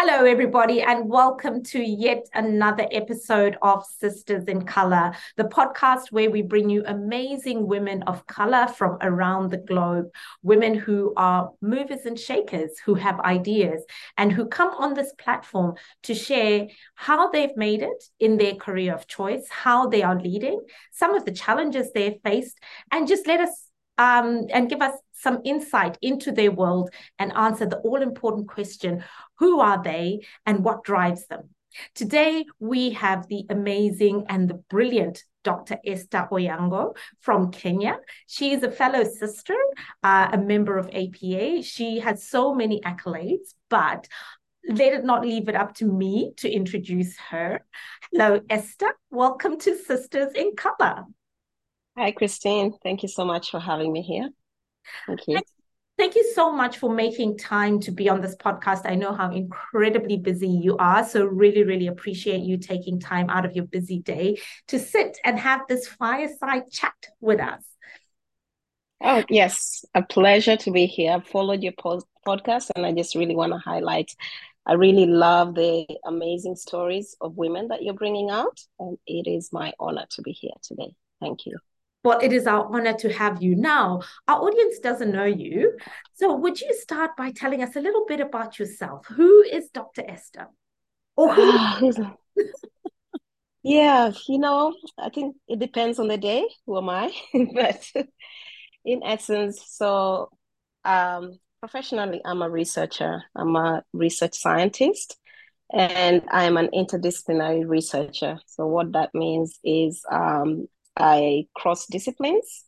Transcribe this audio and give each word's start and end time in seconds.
Hello, 0.00 0.24
everybody, 0.24 0.80
and 0.80 1.10
welcome 1.10 1.60
to 1.60 1.82
yet 1.82 2.24
another 2.32 2.86
episode 2.92 3.58
of 3.62 3.84
Sisters 3.84 4.44
in 4.44 4.64
Color, 4.64 5.12
the 5.36 5.42
podcast 5.42 6.12
where 6.12 6.30
we 6.30 6.40
bring 6.40 6.70
you 6.70 6.84
amazing 6.86 7.66
women 7.66 8.04
of 8.04 8.24
color 8.28 8.68
from 8.68 8.98
around 9.00 9.50
the 9.50 9.56
globe, 9.56 10.06
women 10.40 10.74
who 10.74 11.12
are 11.16 11.50
movers 11.60 12.06
and 12.06 12.16
shakers, 12.16 12.78
who 12.84 12.94
have 12.94 13.18
ideas, 13.18 13.82
and 14.16 14.30
who 14.30 14.46
come 14.46 14.70
on 14.78 14.94
this 14.94 15.12
platform 15.18 15.74
to 16.04 16.14
share 16.14 16.68
how 16.94 17.28
they've 17.32 17.56
made 17.56 17.82
it 17.82 18.04
in 18.20 18.36
their 18.36 18.54
career 18.54 18.94
of 18.94 19.08
choice, 19.08 19.48
how 19.50 19.88
they 19.88 20.04
are 20.04 20.20
leading, 20.20 20.60
some 20.92 21.16
of 21.16 21.24
the 21.24 21.32
challenges 21.32 21.90
they've 21.90 22.20
faced, 22.22 22.56
and 22.92 23.08
just 23.08 23.26
let 23.26 23.40
us 23.40 23.64
um, 23.98 24.46
and 24.52 24.70
give 24.70 24.80
us 24.80 24.94
some 25.20 25.40
insight 25.44 25.98
into 26.02 26.32
their 26.32 26.50
world 26.50 26.90
and 27.18 27.32
answer 27.32 27.66
the 27.66 27.78
all 27.78 28.02
important 28.02 28.48
question 28.48 29.04
who 29.38 29.60
are 29.60 29.82
they 29.82 30.20
and 30.46 30.64
what 30.64 30.84
drives 30.84 31.26
them? 31.26 31.50
Today, 31.94 32.46
we 32.58 32.90
have 32.90 33.28
the 33.28 33.44
amazing 33.50 34.24
and 34.28 34.48
the 34.48 34.54
brilliant 34.54 35.22
Dr. 35.44 35.78
Esther 35.86 36.26
Onyango 36.30 36.96
from 37.20 37.50
Kenya. 37.50 37.98
She 38.26 38.52
is 38.52 38.62
a 38.62 38.70
fellow 38.70 39.04
sister, 39.04 39.56
uh, 40.02 40.28
a 40.32 40.38
member 40.38 40.78
of 40.78 40.88
APA. 40.88 41.62
She 41.62 42.00
has 42.00 42.28
so 42.28 42.54
many 42.54 42.80
accolades, 42.80 43.54
but 43.68 44.08
let 44.68 44.92
it 44.92 45.04
not 45.04 45.22
leave 45.22 45.48
it 45.48 45.54
up 45.54 45.74
to 45.76 45.86
me 45.86 46.32
to 46.38 46.50
introduce 46.50 47.16
her. 47.30 47.64
Hello, 48.12 48.40
Esther. 48.50 48.92
Welcome 49.10 49.58
to 49.60 49.76
Sisters 49.76 50.32
in 50.34 50.56
Color. 50.56 51.04
Hi, 51.96 52.12
Christine. 52.12 52.74
Thank 52.82 53.02
you 53.02 53.08
so 53.08 53.24
much 53.24 53.50
for 53.50 53.60
having 53.60 53.92
me 53.92 54.02
here. 54.02 54.30
Thank 55.06 55.20
you. 55.26 55.40
Thank 55.98 56.14
you 56.14 56.30
so 56.32 56.52
much 56.52 56.78
for 56.78 56.94
making 56.94 57.38
time 57.38 57.80
to 57.80 57.90
be 57.90 58.08
on 58.08 58.20
this 58.20 58.36
podcast. 58.36 58.82
I 58.84 58.94
know 58.94 59.12
how 59.12 59.32
incredibly 59.32 60.16
busy 60.16 60.48
you 60.48 60.76
are. 60.76 61.04
So, 61.04 61.24
really, 61.24 61.64
really 61.64 61.88
appreciate 61.88 62.42
you 62.42 62.56
taking 62.56 63.00
time 63.00 63.28
out 63.28 63.44
of 63.44 63.56
your 63.56 63.64
busy 63.64 63.98
day 63.98 64.38
to 64.68 64.78
sit 64.78 65.18
and 65.24 65.36
have 65.36 65.62
this 65.68 65.88
fireside 65.88 66.70
chat 66.70 66.94
with 67.20 67.40
us. 67.40 67.64
Oh, 69.00 69.24
yes. 69.28 69.84
A 69.94 70.02
pleasure 70.02 70.56
to 70.58 70.70
be 70.70 70.86
here. 70.86 71.12
I've 71.12 71.26
followed 71.26 71.64
your 71.64 71.72
podcast 71.72 72.70
and 72.76 72.86
I 72.86 72.92
just 72.92 73.16
really 73.16 73.34
want 73.34 73.52
to 73.52 73.58
highlight. 73.58 74.14
I 74.66 74.74
really 74.74 75.06
love 75.06 75.54
the 75.54 75.84
amazing 76.04 76.54
stories 76.54 77.16
of 77.20 77.36
women 77.36 77.68
that 77.68 77.82
you're 77.82 77.94
bringing 77.94 78.30
out. 78.30 78.60
And 78.78 78.98
it 79.06 79.28
is 79.28 79.52
my 79.52 79.72
honor 79.80 80.06
to 80.10 80.22
be 80.22 80.32
here 80.32 80.52
today. 80.62 80.94
Thank 81.20 81.46
you. 81.46 81.58
It 82.12 82.32
is 82.32 82.46
our 82.46 82.64
honor 82.74 82.94
to 82.94 83.12
have 83.12 83.42
you 83.42 83.54
now. 83.54 84.02
Our 84.26 84.40
audience 84.40 84.78
doesn't 84.78 85.12
know 85.12 85.24
you. 85.24 85.76
So, 86.14 86.34
would 86.36 86.60
you 86.60 86.74
start 86.74 87.16
by 87.16 87.30
telling 87.32 87.62
us 87.62 87.76
a 87.76 87.80
little 87.80 88.04
bit 88.06 88.20
about 88.20 88.58
yourself? 88.58 89.06
Who 89.06 89.42
is 89.42 89.70
Dr. 89.70 90.02
Esther? 90.06 90.48
Or 91.16 91.34
who? 91.34 91.92
yeah, 93.62 94.12
you 94.28 94.38
know, 94.38 94.74
I 94.98 95.10
think 95.10 95.36
it 95.48 95.58
depends 95.58 95.98
on 95.98 96.08
the 96.08 96.18
day. 96.18 96.46
Who 96.66 96.78
am 96.78 96.88
I? 96.88 97.12
but 97.54 97.90
in 98.84 99.02
essence, 99.04 99.62
so 99.66 100.30
um, 100.84 101.38
professionally, 101.60 102.20
I'm 102.24 102.42
a 102.42 102.48
researcher, 102.48 103.22
I'm 103.34 103.54
a 103.56 103.82
research 103.92 104.34
scientist 104.38 105.16
and 105.72 106.22
I'm 106.30 106.56
an 106.56 106.68
interdisciplinary 106.68 107.68
researcher. 107.68 108.38
So 108.46 108.66
what 108.66 108.92
that 108.92 109.14
means 109.14 109.58
is 109.62 110.02
um, 110.10 110.66
I 110.98 111.46
cross 111.54 111.86
disciplines 111.86 112.64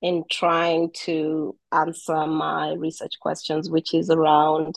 in 0.00 0.24
trying 0.30 0.90
to 1.04 1.56
answer 1.70 2.26
my 2.26 2.72
research 2.72 3.14
questions, 3.20 3.70
which 3.70 3.94
is 3.94 4.10
around 4.10 4.74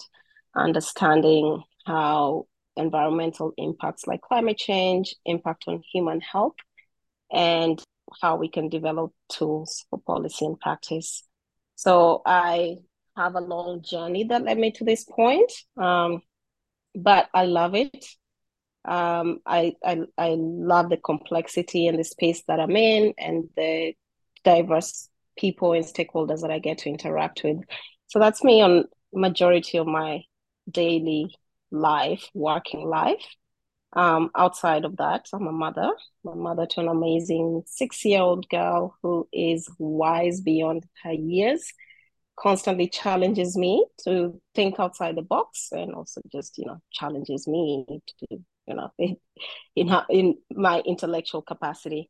understanding 0.56 1.64
how 1.86 2.48
environmental 2.78 3.54
impacts 3.58 4.06
like 4.08 4.22
climate 4.22 4.58
change 4.58 5.16
impact 5.26 5.66
on 5.68 5.82
human 5.92 6.22
health 6.22 6.56
and 7.32 7.82
how 8.22 8.36
we 8.36 8.50
can 8.50 8.70
develop 8.70 9.12
tools 9.30 9.86
for 9.90 10.00
policy 10.00 10.46
and 10.46 10.60
practice. 10.60 11.24
So 11.76 12.22
I 12.26 12.78
have 13.18 13.36
a 13.36 13.42
long 13.42 13.82
journey 13.82 14.26
that 14.26 14.44
led 14.44 14.58
me 14.58 14.72
to 14.72 14.84
this 14.84 15.04
point, 15.04 15.52
um, 15.78 16.22
but 16.94 17.30
I 17.34 17.46
love 17.46 17.76
it. 17.76 18.06
Um, 18.88 19.40
I, 19.46 19.74
I 19.84 20.02
I 20.18 20.36
love 20.38 20.90
the 20.90 20.98
complexity 20.98 21.88
and 21.88 21.98
the 21.98 22.04
space 22.04 22.44
that 22.48 22.60
I'm 22.60 22.76
in 22.76 23.14
and 23.18 23.50
the 23.56 23.94
diverse 24.44 25.10
people 25.38 25.74
and 25.74 25.86
stakeholders 25.86 26.42
that 26.42 26.52
I 26.52 26.60
get 26.60 26.78
to 26.80 26.90
interact 26.90 27.44
with. 27.44 27.62
So 28.08 28.20
that's 28.20 28.44
me 28.44 28.62
on 28.62 28.86
majority 29.14 29.78
of 29.80 29.88
my 29.88 30.22
daily 30.70 31.36
life, 31.72 32.30
working 32.34 32.88
life. 32.88 33.26
Um, 33.94 34.30
outside 34.36 34.84
of 34.86 34.98
that, 34.98 35.28
I'm 35.34 35.48
a 35.48 35.52
mother, 35.52 35.90
a 36.28 36.36
mother 36.36 36.66
to 36.66 36.82
an 36.82 36.90
amazing 36.90 37.64
six-year-old 37.66 38.48
girl 38.50 38.98
who 39.02 39.28
is 39.32 39.70
wise 39.80 40.42
beyond 40.42 40.86
her 41.04 41.14
years, 41.14 41.72
constantly 42.38 42.90
challenges 42.90 43.58
me 43.58 43.86
to 44.04 44.42
think 44.54 44.80
outside 44.80 45.16
the 45.16 45.22
box 45.22 45.70
and 45.72 45.94
also 45.94 46.22
just, 46.32 46.58
you 46.58 46.66
know, 46.66 46.80
challenges 46.92 47.48
me 47.48 47.86
to 48.20 48.44
you 48.68 48.76
know, 48.76 48.92
in 49.76 49.90
in, 50.10 50.38
my 50.52 50.80
intellectual 50.82 51.42
capacity. 51.42 52.10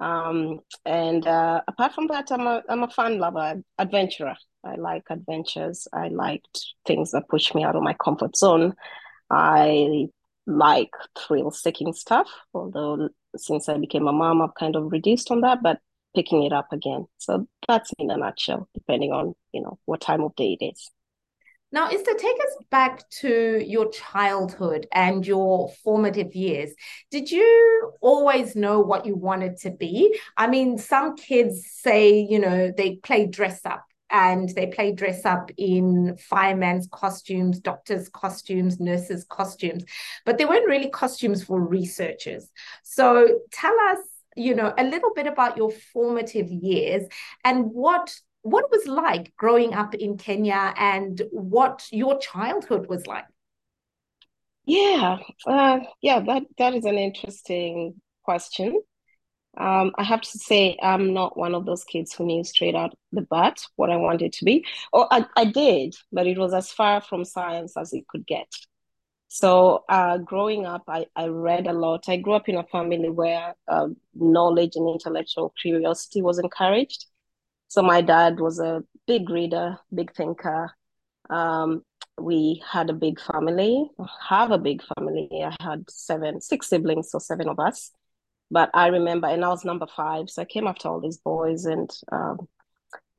Um, 0.00 0.60
and 0.86 1.26
uh, 1.26 1.60
apart 1.68 1.94
from 1.94 2.06
that, 2.08 2.30
I'm 2.30 2.46
a 2.46 2.62
I'm 2.68 2.82
a 2.82 2.88
fun 2.90 3.18
lover, 3.18 3.62
adventurer. 3.78 4.36
I 4.64 4.76
like 4.76 5.04
adventures. 5.10 5.88
I 5.92 6.08
liked 6.08 6.66
things 6.86 7.12
that 7.12 7.28
push 7.28 7.54
me 7.54 7.64
out 7.64 7.76
of 7.76 7.82
my 7.82 7.94
comfort 7.94 8.36
zone. 8.36 8.74
I 9.30 10.06
like 10.46 10.90
thrill-seeking 11.18 11.92
stuff. 11.94 12.28
Although 12.52 13.10
since 13.36 13.68
I 13.68 13.78
became 13.78 14.06
a 14.06 14.12
mom, 14.12 14.42
I've 14.42 14.54
kind 14.54 14.76
of 14.76 14.92
reduced 14.92 15.30
on 15.30 15.42
that, 15.42 15.62
but 15.62 15.80
picking 16.14 16.42
it 16.42 16.52
up 16.52 16.72
again. 16.72 17.06
So 17.18 17.46
that's 17.68 17.92
in 17.98 18.10
a 18.10 18.16
nutshell, 18.16 18.68
depending 18.74 19.12
on 19.12 19.34
you 19.52 19.62
know 19.62 19.78
what 19.84 20.00
time 20.00 20.22
of 20.22 20.34
day 20.36 20.56
it 20.60 20.64
is. 20.64 20.90
Now, 21.72 21.86
Esther, 21.88 22.14
take 22.14 22.36
us 22.36 22.64
back 22.70 23.08
to 23.20 23.64
your 23.64 23.90
childhood 23.90 24.88
and 24.92 25.24
your 25.24 25.70
formative 25.84 26.34
years. 26.34 26.72
Did 27.12 27.30
you 27.30 27.92
always 28.00 28.56
know 28.56 28.80
what 28.80 29.06
you 29.06 29.14
wanted 29.14 29.56
to 29.58 29.70
be? 29.70 30.18
I 30.36 30.48
mean, 30.48 30.78
some 30.78 31.16
kids 31.16 31.64
say, 31.70 32.18
you 32.18 32.40
know, 32.40 32.72
they 32.76 32.96
play 32.96 33.26
dress 33.26 33.64
up 33.64 33.84
and 34.10 34.48
they 34.48 34.66
play 34.66 34.90
dress 34.92 35.24
up 35.24 35.52
in 35.56 36.16
firemen's 36.18 36.88
costumes, 36.90 37.60
doctors' 37.60 38.08
costumes, 38.08 38.80
nurses' 38.80 39.24
costumes, 39.28 39.84
but 40.26 40.38
they 40.38 40.44
weren't 40.44 40.66
really 40.66 40.90
costumes 40.90 41.44
for 41.44 41.60
researchers. 41.60 42.50
So 42.82 43.38
tell 43.52 43.76
us, 43.90 43.98
you 44.36 44.56
know, 44.56 44.74
a 44.76 44.82
little 44.82 45.12
bit 45.14 45.28
about 45.28 45.56
your 45.56 45.70
formative 45.70 46.48
years 46.50 47.04
and 47.44 47.66
what 47.66 48.12
what 48.42 48.70
was 48.70 48.86
like 48.86 49.34
growing 49.36 49.74
up 49.74 49.94
in 49.94 50.16
Kenya 50.16 50.74
and 50.76 51.20
what 51.30 51.86
your 51.90 52.18
childhood 52.18 52.88
was 52.88 53.06
like. 53.06 53.26
Yeah, 54.64 55.18
uh, 55.46 55.80
yeah, 56.00 56.20
that 56.20 56.42
that 56.58 56.74
is 56.74 56.84
an 56.84 56.98
interesting 56.98 58.00
question. 58.24 58.80
Um, 59.56 59.92
I 59.96 60.04
have 60.04 60.20
to 60.20 60.38
say, 60.38 60.78
I'm 60.80 61.12
not 61.12 61.36
one 61.36 61.54
of 61.54 61.66
those 61.66 61.84
kids 61.84 62.14
who 62.14 62.24
knew 62.24 62.44
straight 62.44 62.76
out 62.76 62.94
the 63.12 63.22
bat 63.22 63.60
what 63.76 63.90
I 63.90 63.96
wanted 63.96 64.32
to 64.34 64.44
be. 64.44 64.64
Or 64.92 65.12
I, 65.12 65.26
I 65.36 65.44
did, 65.46 65.96
but 66.12 66.26
it 66.26 66.38
was 66.38 66.54
as 66.54 66.70
far 66.70 67.00
from 67.00 67.24
science 67.24 67.76
as 67.76 67.92
it 67.92 68.06
could 68.08 68.26
get. 68.26 68.46
So, 69.26 69.84
uh, 69.88 70.18
growing 70.18 70.66
up, 70.66 70.84
I, 70.88 71.06
I 71.16 71.26
read 71.26 71.66
a 71.66 71.72
lot. 71.72 72.08
I 72.08 72.16
grew 72.16 72.34
up 72.34 72.48
in 72.48 72.56
a 72.56 72.64
family 72.64 73.10
where 73.10 73.54
uh, 73.68 73.88
knowledge 74.14 74.72
and 74.76 74.88
intellectual 74.88 75.52
curiosity 75.60 76.22
was 76.22 76.38
encouraged. 76.38 77.06
So 77.70 77.82
my 77.82 78.00
dad 78.00 78.40
was 78.40 78.58
a 78.58 78.82
big 79.06 79.30
reader, 79.30 79.78
big 79.94 80.12
thinker. 80.12 80.72
Um, 81.30 81.84
we 82.20 82.60
had 82.68 82.90
a 82.90 82.92
big 82.94 83.20
family, 83.20 83.88
have 84.28 84.50
a 84.50 84.58
big 84.58 84.82
family. 84.96 85.28
I 85.32 85.54
had 85.62 85.88
seven, 85.88 86.40
six 86.40 86.66
siblings, 86.66 87.12
so 87.12 87.20
seven 87.20 87.48
of 87.48 87.60
us. 87.60 87.92
But 88.50 88.70
I 88.74 88.88
remember, 88.88 89.28
and 89.28 89.44
I 89.44 89.48
was 89.50 89.64
number 89.64 89.86
five, 89.86 90.28
so 90.30 90.42
I 90.42 90.46
came 90.46 90.66
after 90.66 90.88
all 90.88 91.00
these 91.00 91.18
boys, 91.18 91.64
and 91.64 91.88
um, 92.10 92.48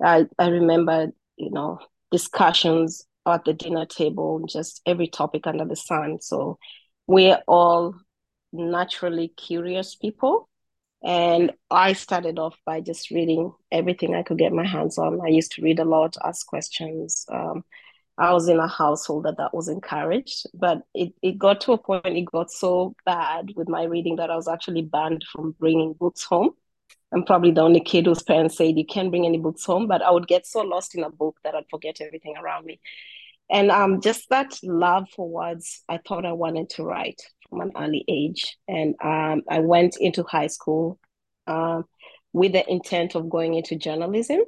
I 0.04 0.26
I 0.38 0.50
remember, 0.50 1.14
you 1.38 1.52
know, 1.52 1.80
discussions 2.12 3.06
at 3.26 3.46
the 3.46 3.54
dinner 3.54 3.86
table, 3.86 4.46
just 4.50 4.82
every 4.86 5.08
topic 5.08 5.48
under 5.48 5.64
the 5.64 5.78
sun. 5.78 6.20
So 6.20 6.60
we're 7.08 7.40
all 7.48 7.96
naturally 8.52 9.30
curious 9.30 9.96
people 9.96 10.50
and 11.04 11.52
I 11.72 11.94
started 11.94 12.40
off 12.40 12.58
by 12.66 12.82
just 12.82 13.12
reading 13.12 13.54
everything 13.72 14.16
I 14.16 14.24
could 14.24 14.38
get 14.38 14.54
my 14.54 14.66
hands 14.66 14.98
on. 14.98 15.20
I 15.22 15.30
used 15.30 15.54
to 15.54 15.62
read 15.64 15.80
a 15.80 15.86
lot, 15.86 16.16
ask 16.24 16.46
questions. 16.48 17.26
Um, 17.32 17.64
I 18.18 18.34
was 18.34 18.50
in 18.50 18.60
a 18.60 18.68
household 18.68 19.26
that 19.26 19.38
that 19.38 19.54
was 19.54 19.68
encouraged, 19.68 20.46
but 20.54 20.84
it, 20.94 21.14
it 21.24 21.40
got 21.40 21.62
to 21.62 21.74
a 21.74 21.78
point, 21.78 22.06
it 22.06 22.26
got 22.26 22.52
so 22.52 22.96
bad 23.06 23.52
with 23.56 23.68
my 23.70 23.84
reading 23.84 24.18
that 24.18 24.30
I 24.30 24.36
was 24.36 24.48
actually 24.48 24.84
banned 24.84 25.26
from 25.32 25.56
bringing 25.60 25.94
books 25.94 26.24
home. 26.24 26.52
I'm 27.14 27.24
probably 27.26 27.52
the 27.52 27.62
only 27.62 27.82
kid 27.82 28.06
whose 28.06 28.24
parents 28.24 28.58
said 28.58 28.78
you 28.78 28.86
can't 28.86 29.10
bring 29.10 29.26
any 29.26 29.38
books 29.40 29.66
home, 29.66 29.88
but 29.88 30.02
I 30.02 30.12
would 30.12 30.28
get 30.28 30.46
so 30.46 30.62
lost 30.62 30.96
in 30.96 31.04
a 31.04 31.10
book 31.10 31.38
that 31.44 31.56
I'd 31.56 31.70
forget 31.70 32.00
everything 32.02 32.36
around 32.38 32.66
me. 32.66 32.80
and 33.50 33.72
um, 33.72 34.02
just 34.02 34.30
that 34.30 34.58
love 34.64 35.08
for 35.16 35.30
words, 35.30 35.84
I 35.90 36.00
thought 36.00 36.26
I 36.26 36.34
wanted 36.34 36.70
to 36.72 36.84
write 36.84 37.22
from 37.52 37.62
an 37.62 37.72
early 37.78 38.04
age. 38.08 38.58
And 38.68 38.96
um, 39.04 39.44
I 39.48 39.60
went 39.60 39.98
into 39.98 40.24
high 40.24 40.48
school 40.48 41.00
uh, 41.46 41.84
with 42.34 42.54
the 42.54 42.68
intent 42.68 43.14
of 43.14 43.30
going 43.30 43.54
into 43.54 43.76
journalism. 43.76 44.40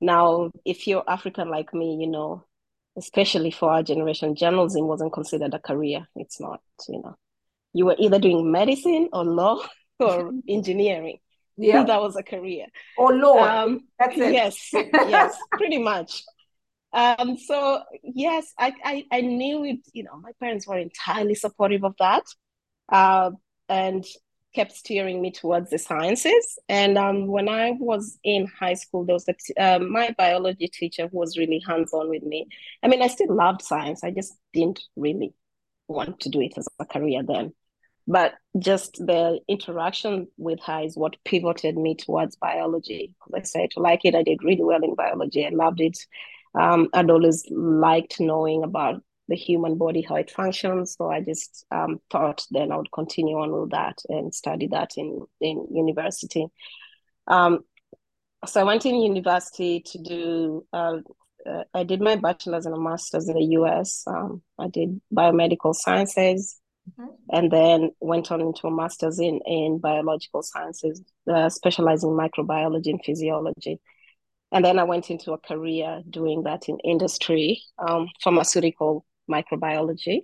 Now, 0.00 0.50
if 0.64 0.86
you're 0.86 1.04
African 1.08 1.48
like 1.48 1.72
me, 1.72 1.96
you 2.00 2.08
know, 2.08 2.44
especially 2.96 3.52
for 3.52 3.70
our 3.70 3.82
generation, 3.82 4.34
journalism 4.34 4.86
wasn't 4.86 5.12
considered 5.12 5.54
a 5.54 5.58
career. 5.60 6.06
It's 6.16 6.40
not, 6.40 6.60
you 6.88 7.00
know. 7.02 7.16
You 7.72 7.86
were 7.86 7.96
either 7.98 8.18
doing 8.18 8.50
medicine 8.50 9.08
or 9.12 9.24
law 9.24 9.64
or 10.00 10.32
engineering. 10.48 11.18
Yeah. 11.56 11.84
That 11.86 12.00
was 12.00 12.16
a 12.16 12.22
career. 12.22 12.66
Or 12.96 13.14
law. 13.14 13.42
Um, 13.42 13.80
That's 13.98 14.16
it. 14.16 14.32
Yes, 14.32 14.70
yes, 14.72 15.36
pretty 15.52 15.78
much. 15.78 16.22
Um, 16.92 17.36
so 17.36 17.82
yes, 18.02 18.52
I, 18.58 18.72
I, 18.84 19.04
I 19.12 19.20
knew 19.20 19.64
it, 19.64 19.80
you 19.92 20.04
know, 20.04 20.16
my 20.20 20.32
parents 20.40 20.66
were 20.66 20.78
entirely 20.78 21.34
supportive 21.34 21.84
of 21.84 21.94
that. 21.98 22.24
Uh, 22.90 23.30
and 23.68 24.06
kept 24.54 24.72
steering 24.72 25.20
me 25.20 25.30
towards 25.30 25.70
the 25.70 25.78
sciences. 25.78 26.58
And 26.68 26.96
um, 26.96 27.26
when 27.26 27.48
I 27.48 27.72
was 27.78 28.18
in 28.24 28.46
high 28.46 28.74
school, 28.74 29.04
there 29.04 29.14
was 29.14 29.28
a, 29.28 29.62
uh, 29.62 29.78
my 29.78 30.14
biology 30.16 30.68
teacher 30.68 31.06
who 31.06 31.18
was 31.18 31.38
really 31.38 31.62
hands-on 31.66 32.08
with 32.08 32.22
me. 32.22 32.48
I 32.82 32.88
mean, 32.88 33.02
I 33.02 33.08
still 33.08 33.34
loved 33.34 33.62
science. 33.62 34.02
I 34.02 34.10
just 34.10 34.34
didn't 34.52 34.80
really 34.96 35.34
want 35.86 36.20
to 36.20 36.28
do 36.28 36.40
it 36.40 36.54
as 36.56 36.66
a 36.80 36.86
career 36.86 37.22
then. 37.22 37.52
But 38.06 38.34
just 38.58 38.94
the 38.94 39.40
interaction 39.48 40.28
with 40.38 40.60
her 40.64 40.80
is 40.80 40.96
what 40.96 41.22
pivoted 41.24 41.76
me 41.76 41.94
towards 41.94 42.36
biology. 42.36 43.12
Because 43.26 43.40
I 43.40 43.44
started 43.44 43.70
to 43.72 43.80
like 43.80 44.00
it. 44.04 44.14
I 44.14 44.22
did 44.22 44.42
really 44.42 44.64
well 44.64 44.82
in 44.82 44.94
biology. 44.94 45.46
I 45.46 45.50
loved 45.50 45.82
it 45.82 45.98
um, 46.54 46.88
I'd 46.92 47.10
always 47.10 47.44
liked 47.50 48.20
knowing 48.20 48.62
about 48.62 49.02
the 49.28 49.36
human 49.36 49.76
body, 49.76 50.02
how 50.02 50.16
it 50.16 50.30
functions. 50.30 50.96
So 50.96 51.10
I 51.10 51.20
just 51.20 51.66
um, 51.70 52.00
thought 52.10 52.44
then 52.50 52.72
I 52.72 52.76
would 52.76 52.90
continue 52.92 53.38
on 53.38 53.52
with 53.52 53.70
that 53.70 53.98
and 54.08 54.34
study 54.34 54.68
that 54.68 54.92
in, 54.96 55.26
in 55.40 55.66
university. 55.70 56.46
Um, 57.26 57.60
so 58.46 58.60
I 58.60 58.64
went 58.64 58.86
in 58.86 58.94
university 58.94 59.80
to 59.80 59.98
do, 59.98 60.66
uh, 60.72 60.98
uh, 61.48 61.64
I 61.74 61.84
did 61.84 62.00
my 62.00 62.16
bachelor's 62.16 62.66
and 62.66 62.74
a 62.74 62.80
master's 62.80 63.28
in 63.28 63.34
the 63.34 63.44
US. 63.58 64.04
Um, 64.06 64.42
I 64.58 64.68
did 64.68 65.00
biomedical 65.14 65.74
sciences 65.74 66.58
mm-hmm. 66.88 67.10
and 67.30 67.50
then 67.50 67.90
went 68.00 68.32
on 68.32 68.40
into 68.40 68.66
a 68.66 68.70
master's 68.70 69.18
in, 69.18 69.40
in 69.46 69.78
biological 69.78 70.42
sciences, 70.42 71.02
uh, 71.30 71.48
specializing 71.50 72.10
in 72.10 72.16
microbiology 72.16 72.90
and 72.90 73.04
physiology. 73.04 73.80
And 74.50 74.64
then 74.64 74.78
I 74.78 74.84
went 74.84 75.10
into 75.10 75.32
a 75.32 75.38
career 75.38 76.02
doing 76.08 76.44
that 76.44 76.68
in 76.68 76.78
industry, 76.80 77.62
um, 77.78 78.08
pharmaceutical 78.22 79.04
microbiology. 79.30 80.22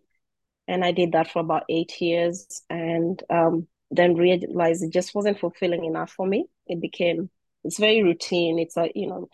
And 0.67 0.85
I 0.85 0.93
did 0.93 1.13
that 1.13 1.31
for 1.31 1.41
about 1.41 1.65
eight 1.69 2.01
years 2.01 2.63
and 2.71 3.23
um, 3.29 3.69
then 3.91 4.15
realized 4.15 4.83
it 4.83 4.93
just 4.93 5.15
wasn't 5.15 5.39
fulfilling 5.39 5.85
enough 5.85 6.11
for 6.11 6.27
me. 6.27 6.47
It 6.67 6.81
became, 6.81 7.29
it's 7.65 7.79
very 7.79 8.03
routine. 8.03 8.59
It's 8.59 8.79
a, 8.79 8.91
you 8.95 9.09
know, 9.09 9.29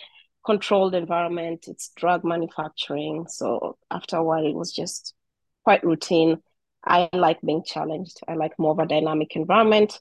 controlled 0.45 0.95
environment. 0.95 1.67
It's 1.69 1.93
drug 1.97 2.25
manufacturing. 2.25 3.27
So 3.29 3.79
after 3.93 4.17
a 4.17 4.25
while, 4.25 4.45
it 4.45 4.55
was 4.55 4.73
just 4.73 5.15
quite 5.63 5.85
routine. 5.85 6.39
I 6.85 7.09
like 7.13 7.41
being 7.43 7.63
challenged. 7.65 8.19
I 8.27 8.35
like 8.35 8.59
more 8.59 8.73
of 8.73 8.79
a 8.81 8.87
dynamic 8.87 9.37
environment. 9.37 10.01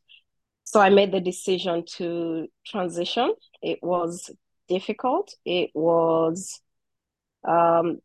So 0.64 0.80
I 0.80 0.90
made 0.90 1.12
the 1.12 1.20
decision 1.20 1.84
to 1.98 2.48
transition. 2.66 3.34
It 3.62 3.80
was 3.84 4.32
difficult. 4.70 5.34
It 5.44 5.72
was 5.74 6.62
um, 7.48 8.00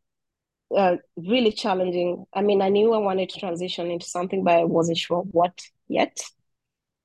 uh, 0.77 0.97
really 1.17 1.53
challenging. 1.53 2.25
I 2.33 2.43
mean, 2.43 2.63
I 2.63 2.71
knew 2.71 2.93
I 2.93 2.99
wanted 2.99 3.29
to 3.31 3.41
transition 3.41 3.91
into 3.91 4.07
something, 4.07 4.43
but 4.43 4.55
I 4.55 4.65
wasn't 4.65 4.99
sure 4.99 5.21
what 5.21 5.61
yet. 5.89 6.19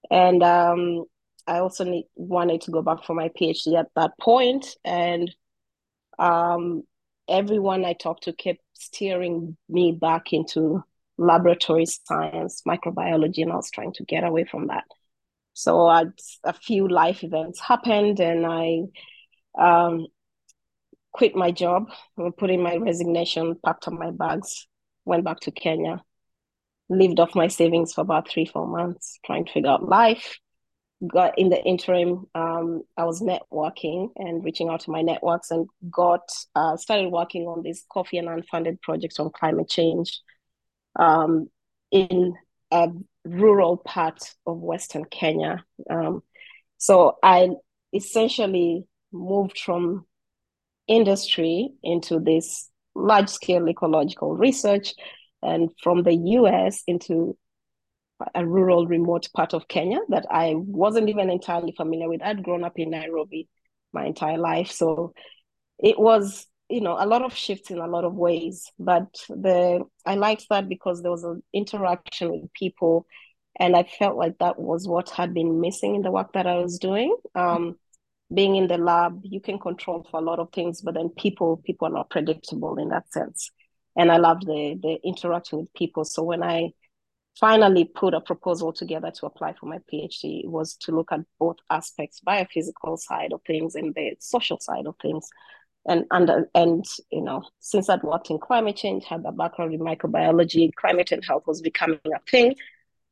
And 0.09 0.41
um, 0.41 1.05
I 1.45 1.59
also 1.59 1.83
need, 1.83 2.05
wanted 2.15 2.61
to 2.61 2.71
go 2.71 2.81
back 2.81 3.03
for 3.03 3.13
my 3.13 3.29
PhD 3.29 3.77
at 3.77 3.87
that 3.95 4.11
point. 4.19 4.75
And 4.83 5.33
um, 6.17 6.83
everyone 7.27 7.85
I 7.85 7.93
talked 7.93 8.23
to 8.23 8.33
kept 8.33 8.61
steering 8.73 9.57
me 9.67 9.91
back 9.91 10.33
into 10.33 10.83
laboratory 11.17 11.85
science, 11.85 12.63
microbiology, 12.67 13.43
and 13.43 13.51
I 13.51 13.55
was 13.55 13.71
trying 13.71 13.93
to 13.93 14.05
get 14.05 14.23
away 14.23 14.45
from 14.45 14.67
that. 14.67 14.85
So 15.53 15.87
I'd, 15.87 16.13
a 16.43 16.53
few 16.53 16.87
life 16.87 17.23
events 17.23 17.59
happened, 17.59 18.19
and 18.19 18.45
I 18.45 18.83
um, 19.57 20.07
quit 21.11 21.35
my 21.35 21.51
job, 21.51 21.89
put 22.37 22.49
in 22.49 22.61
my 22.61 22.77
resignation, 22.77 23.55
packed 23.63 23.87
up 23.87 23.93
my 23.93 24.11
bags, 24.11 24.67
went 25.05 25.23
back 25.23 25.39
to 25.41 25.51
Kenya, 25.51 26.03
lived 26.89 27.19
off 27.19 27.35
my 27.35 27.47
savings 27.47 27.93
for 27.93 28.01
about 28.01 28.29
three, 28.29 28.45
four 28.45 28.67
months, 28.67 29.19
trying 29.25 29.45
to 29.45 29.51
figure 29.51 29.69
out 29.69 29.87
life. 29.87 30.37
Got 31.07 31.39
in 31.39 31.49
the 31.49 31.63
interim, 31.63 32.25
um, 32.35 32.83
I 32.97 33.05
was 33.05 33.21
networking 33.21 34.09
and 34.17 34.43
reaching 34.43 34.67
out 34.67 34.81
to 34.81 34.91
my 34.91 35.01
networks 35.01 35.49
and 35.49 35.65
got 35.89 36.29
uh, 36.55 36.75
started 36.75 37.09
working 37.09 37.43
on 37.43 37.63
this 37.63 37.85
coffee 37.89 38.17
and 38.17 38.27
unfunded 38.27 38.81
projects 38.81 39.17
on 39.17 39.31
climate 39.31 39.69
change 39.69 40.19
um, 40.97 41.49
in 41.89 42.33
a 42.71 42.89
rural 43.23 43.77
part 43.77 44.19
of 44.45 44.57
Western 44.57 45.05
Kenya. 45.05 45.63
Um, 45.89 46.21
so 46.77 47.17
I 47.23 47.51
essentially 47.93 48.85
moved 49.11 49.59
from 49.59 50.05
industry 50.87 51.69
into 51.83 52.19
this 52.19 52.69
large 52.95 53.29
scale 53.29 53.67
ecological 53.69 54.35
research 54.35 54.93
and 55.41 55.69
from 55.81 56.03
the 56.03 56.15
US 56.15 56.83
into 56.87 57.37
a 58.35 58.45
rural 58.45 58.85
remote 58.85 59.29
part 59.33 59.53
of 59.53 59.67
Kenya 59.67 59.99
that 60.09 60.25
I 60.29 60.53
wasn't 60.55 61.09
even 61.09 61.29
entirely 61.29 61.71
familiar 61.71 62.09
with. 62.09 62.21
I'd 62.21 62.43
grown 62.43 62.63
up 62.63 62.77
in 62.77 62.89
Nairobi 62.89 63.47
my 63.93 64.05
entire 64.05 64.37
life. 64.37 64.71
So 64.71 65.13
it 65.77 65.97
was, 65.97 66.45
you 66.69 66.81
know, 66.81 66.97
a 66.99 67.07
lot 67.07 67.21
of 67.21 67.33
shifts 67.33 67.71
in 67.71 67.77
a 67.77 67.87
lot 67.87 68.03
of 68.03 68.13
ways. 68.13 68.69
But 68.77 69.07
the 69.29 69.85
I 70.05 70.15
liked 70.15 70.47
that 70.49 70.67
because 70.67 71.01
there 71.01 71.11
was 71.11 71.23
an 71.23 71.41
interaction 71.53 72.31
with 72.31 72.53
people 72.53 73.05
and 73.57 73.75
I 73.75 73.83
felt 73.83 74.17
like 74.17 74.37
that 74.39 74.59
was 74.59 74.87
what 74.87 75.09
had 75.09 75.33
been 75.33 75.61
missing 75.61 75.95
in 75.95 76.01
the 76.01 76.11
work 76.11 76.33
that 76.33 76.47
I 76.47 76.55
was 76.55 76.79
doing. 76.79 77.15
Um, 77.35 77.77
being 78.33 78.55
in 78.55 78.67
the 78.67 78.77
lab, 78.77 79.21
you 79.23 79.41
can 79.41 79.59
control 79.59 80.05
for 80.09 80.19
a 80.19 80.23
lot 80.23 80.39
of 80.39 80.51
things, 80.51 80.81
but 80.81 80.93
then 80.93 81.09
people 81.09 81.57
people 81.57 81.87
are 81.87 81.91
not 81.91 82.09
predictable 82.09 82.77
in 82.77 82.89
that 82.89 83.11
sense. 83.11 83.49
And 83.97 84.11
I 84.11 84.17
love 84.17 84.41
the 84.41 84.77
the 84.81 84.99
interaction 85.03 85.59
with 85.59 85.73
people. 85.73 86.05
So 86.05 86.23
when 86.23 86.43
I 86.43 86.71
finally 87.39 87.85
put 87.85 88.13
a 88.13 88.21
proposal 88.21 88.73
together 88.73 89.11
to 89.11 89.25
apply 89.25 89.53
for 89.53 89.65
my 89.65 89.79
PhD, 89.91 90.43
it 90.43 90.49
was 90.49 90.75
to 90.75 90.91
look 90.91 91.11
at 91.11 91.21
both 91.39 91.57
aspects, 91.69 92.21
biophysical 92.25 92.97
side 92.99 93.33
of 93.33 93.41
things 93.47 93.75
and 93.75 93.95
the 93.95 94.15
social 94.19 94.59
side 94.59 94.85
of 94.85 94.95
things. 95.01 95.27
And 95.87 96.05
under 96.11 96.49
and 96.53 96.85
you 97.11 97.21
know, 97.21 97.43
since 97.59 97.89
I'd 97.89 98.03
worked 98.03 98.29
in 98.29 98.37
climate 98.37 98.75
change, 98.75 99.05
had 99.05 99.25
a 99.25 99.31
background 99.31 99.73
in 99.73 99.79
microbiology, 99.79 100.73
climate 100.75 101.11
and 101.11 101.25
health 101.25 101.47
was 101.47 101.61
becoming 101.61 101.99
a 102.05 102.19
thing. 102.29 102.55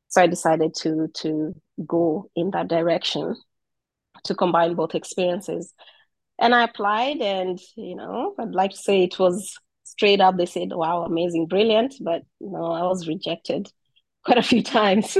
So 0.08 0.22
I 0.22 0.26
decided 0.28 0.74
to 0.82 1.08
to 1.22 1.54
go 1.86 2.30
in 2.36 2.50
that 2.52 2.68
direction 2.68 3.34
to 4.24 4.34
combine 4.34 4.74
both 4.74 4.94
experiences. 4.94 5.72
And 6.38 6.54
I 6.54 6.64
applied, 6.64 7.20
and 7.20 7.58
you 7.76 7.96
know, 7.96 8.34
I'd 8.38 8.54
like 8.54 8.70
to 8.70 8.76
say 8.76 9.02
it 9.02 9.18
was 9.18 9.58
straight 9.84 10.20
up. 10.20 10.36
They 10.36 10.46
said, 10.46 10.70
"Wow, 10.72 11.02
amazing, 11.04 11.46
brilliant," 11.46 11.94
but 12.00 12.22
you 12.40 12.50
know, 12.50 12.66
I 12.66 12.82
was 12.82 13.08
rejected 13.08 13.70
quite 14.24 14.38
a 14.38 14.42
few 14.42 14.62
times, 14.62 15.16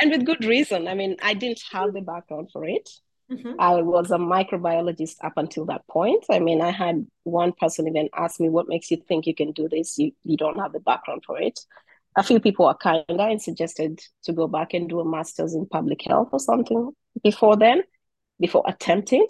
and 0.00 0.10
with 0.10 0.26
good 0.26 0.44
reason. 0.44 0.88
I 0.88 0.94
mean, 0.94 1.16
I 1.22 1.34
didn't 1.34 1.62
have 1.70 1.92
the 1.92 2.00
background 2.00 2.50
for 2.52 2.64
it. 2.64 2.88
Mm-hmm. 3.30 3.60
I 3.60 3.80
was 3.80 4.10
a 4.10 4.18
microbiologist 4.18 5.16
up 5.22 5.34
until 5.36 5.64
that 5.66 5.86
point. 5.86 6.24
I 6.28 6.40
mean, 6.40 6.60
I 6.60 6.72
had 6.72 7.06
one 7.22 7.52
person 7.52 7.86
even 7.86 8.08
ask 8.16 8.40
me, 8.40 8.48
"What 8.48 8.68
makes 8.68 8.90
you 8.90 8.96
think 8.96 9.26
you 9.26 9.34
can 9.34 9.52
do 9.52 9.68
this? 9.68 9.98
You 9.98 10.12
you 10.24 10.36
don't 10.36 10.58
have 10.58 10.72
the 10.72 10.80
background 10.80 11.22
for 11.24 11.40
it." 11.40 11.60
A 12.16 12.24
few 12.24 12.40
people 12.40 12.66
were 12.66 12.74
kinder 12.74 13.04
and 13.08 13.40
suggested 13.40 14.00
to 14.24 14.32
go 14.32 14.48
back 14.48 14.74
and 14.74 14.88
do 14.88 14.98
a 14.98 15.04
master's 15.04 15.54
in 15.54 15.66
public 15.66 16.00
health 16.04 16.30
or 16.32 16.40
something 16.40 16.90
before 17.22 17.56
then 17.56 17.84
before 18.40 18.64
attempting. 18.66 19.26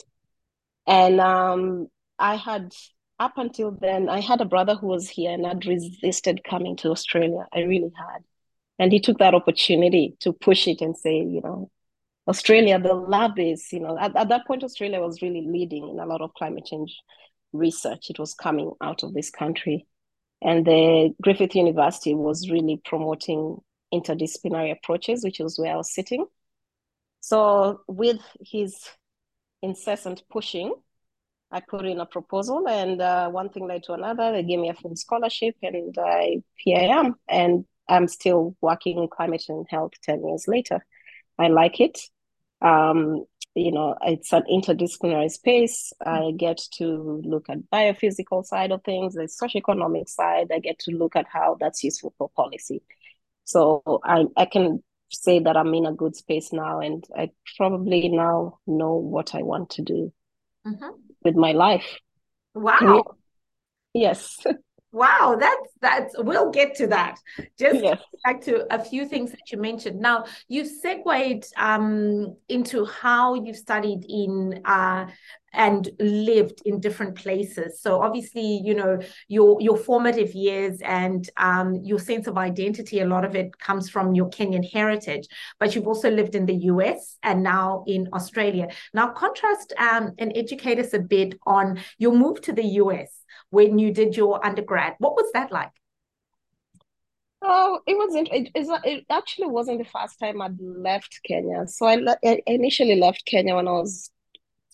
And 0.87 1.21
um, 1.21 1.88
I 2.19 2.37
had, 2.37 2.75
up 3.19 3.37
until 3.37 3.73
then, 3.73 4.09
I 4.09 4.21
had 4.21 4.40
a 4.40 4.47
brother 4.47 4.75
who 4.75 4.87
was 4.87 5.09
here 5.09 5.33
and 5.33 5.47
I'd 5.47 5.67
resisted 5.67 6.45
coming 6.45 6.76
to 6.76 6.90
Australia. 6.90 7.47
I 7.52 7.61
really 7.61 7.93
had. 7.97 8.25
And 8.79 8.93
he 8.93 9.00
took 9.00 9.19
that 9.19 9.35
opportunity 9.35 10.17
to 10.21 10.33
push 10.33 10.67
it 10.67 10.81
and 10.81 10.97
say, 10.97 11.19
you 11.19 11.43
know, 11.43 11.71
Australia, 12.26 12.79
the 12.79 12.95
lab 12.95 13.38
is, 13.38 13.73
you 13.73 13.81
know, 13.81 13.99
at, 13.99 14.17
at 14.17 14.29
that 14.29 14.47
point, 14.47 14.62
Australia 14.62 15.00
was 15.00 15.21
really 15.21 15.47
leading 15.47 15.88
in 15.88 15.99
a 15.99 16.07
lot 16.07 16.21
of 16.21 16.33
climate 16.35 16.64
change 16.67 16.97
research. 17.52 18.09
It 18.09 18.19
was 18.19 18.35
coming 18.35 18.73
out 18.81 19.02
of 19.02 19.12
this 19.12 19.31
country. 19.31 19.87
And 20.43 20.64
the 20.64 21.14
Griffith 21.21 21.55
University 21.55 22.14
was 22.14 22.50
really 22.50 22.81
promoting 22.85 23.59
interdisciplinary 23.93 24.73
approaches, 24.73 25.25
which 25.25 25.40
was 25.40 25.59
where 25.59 25.73
I 25.73 25.76
was 25.76 25.93
sitting. 25.93 26.25
So, 27.21 27.83
with 27.87 28.21
his 28.40 28.83
incessant 29.62 30.23
pushing, 30.31 30.75
I 31.52 31.61
put 31.61 31.85
in 31.85 32.00
a 32.00 32.07
proposal, 32.07 32.69
and 32.69 33.00
uh, 33.00 33.29
one 33.29 33.50
thing 33.50 33.67
led 33.67 33.83
to 33.85 33.95
another. 33.95 34.33
They 34.33 34.45
gave 34.45 34.61
me 34.61 34.71
a 34.71 34.75
full 34.75 34.95
scholarship, 34.95 35.57
and 35.62 35.97
I, 35.99 36.43
here 36.57 36.79
I 36.79 37.00
am. 37.00 37.17
And 37.29 37.64
I'm 37.88 38.07
still 38.07 38.57
working 38.61 38.99
in 38.99 39.09
climate 39.09 39.45
and 39.49 39.67
health 39.69 39.93
10 40.02 40.26
years 40.26 40.47
later. 40.47 40.85
I 41.38 41.49
like 41.49 41.81
it. 41.81 41.99
Um, 42.62 43.25
you 43.57 43.73
know, 43.73 43.97
it's 44.02 44.33
an 44.33 44.45
interdisciplinary 44.50 45.31
space. 45.31 45.93
I 46.05 46.33
get 46.37 46.61
to 46.75 47.21
look 47.25 47.47
at 47.49 47.69
biophysical 47.73 48.45
side 48.45 48.71
of 48.71 48.85
things, 48.85 49.14
the 49.14 49.23
socioeconomic 49.23 50.09
side. 50.09 50.52
I 50.55 50.61
get 50.61 50.79
to 50.81 50.93
look 50.93 51.17
at 51.17 51.26
how 51.26 51.57
that's 51.59 51.83
useful 51.83 52.14
for 52.17 52.31
policy. 52.37 52.83
So 53.45 53.83
I, 54.05 54.26
I 54.37 54.45
can 54.45 54.85
say 55.11 55.40
that 55.40 55.57
I'm 55.57 55.75
in 55.75 55.87
a 55.87 55.93
good 55.93 56.17
space 56.17 56.52
now, 56.52 56.81
and 56.81 57.05
I 57.17 57.31
probably 57.57 58.09
now 58.09 58.59
know 58.67 58.95
what 58.95 59.35
I 59.35 59.43
want 59.43 59.71
to 59.71 59.83
do 59.83 60.12
mm-hmm. 60.67 60.90
with 61.25 61.37
my 61.37 61.52
life. 61.52 61.99
Wow. 62.55 63.17
Yes. 63.95 64.38
Wow, 64.93 65.37
that's 65.38 65.73
that's 65.81 66.14
we'll 66.19 66.50
get 66.50 66.75
to 66.76 66.88
that. 66.88 67.17
Just 67.57 67.81
yes. 67.81 68.00
back 68.25 68.40
to 68.43 68.67
a 68.75 68.83
few 68.83 69.07
things 69.07 69.31
that 69.31 69.52
you 69.52 69.59
mentioned. 69.59 70.00
Now 70.00 70.25
you 70.49 70.64
segued 70.64 71.47
um, 71.57 72.37
into 72.49 72.85
how 72.87 73.35
you 73.35 73.55
studied 73.55 74.05
in 74.09 74.62
uh, 74.64 75.07
and 75.52 75.88
lived 75.99 76.62
in 76.64 76.80
different 76.80 77.16
places. 77.16 77.80
So 77.80 78.00
obviously, 78.02 78.61
you 78.64 78.75
know 78.75 79.00
your 79.28 79.61
your 79.61 79.76
formative 79.76 80.35
years 80.35 80.80
and 80.83 81.28
um, 81.37 81.76
your 81.83 81.99
sense 81.99 82.26
of 82.26 82.38
identity. 82.38 83.00
A 83.00 83.07
lot 83.07 83.25
of 83.25 83.35
it 83.35 83.59
comes 83.59 83.90
from 83.90 84.14
your 84.14 84.30
Kenyan 84.30 84.71
heritage, 84.71 85.26
but 85.59 85.75
you've 85.75 85.87
also 85.87 86.11
lived 86.11 86.35
in 86.35 86.47
the 86.47 86.57
US 86.73 87.16
and 87.23 87.42
now 87.42 87.85
in 87.87 88.09
Australia. 88.12 88.69
Now 88.95 89.09
contrast 89.09 89.73
um, 89.78 90.12
and 90.19 90.33
educate 90.35 90.78
us 90.78 90.95
a 90.95 90.99
bit 90.99 91.38
on 91.47 91.80
your 91.99 92.12
move 92.12 92.40
to 92.42 92.52
the 92.52 92.64
US 92.83 93.21
when 93.50 93.78
you 93.78 93.92
did 93.92 94.16
your 94.16 94.45
undergrad. 94.45 94.95
What 94.99 95.14
was 95.14 95.30
that 95.35 95.52
like? 95.52 95.71
Oh, 97.42 97.80
it 97.87 97.97
wasn't. 97.97 98.28
It, 98.30 98.50
it 98.54 99.07
actually 99.09 99.47
wasn't 99.47 99.78
the 99.78 99.85
first 99.85 100.19
time 100.19 100.42
I'd 100.42 100.61
left 100.61 101.21
Kenya. 101.25 101.66
So 101.66 101.87
I, 101.87 101.99
I 102.23 102.42
initially 102.47 103.00
left 103.00 103.25
Kenya 103.25 103.57
when 103.57 103.66
I 103.66 103.73
was 103.73 104.11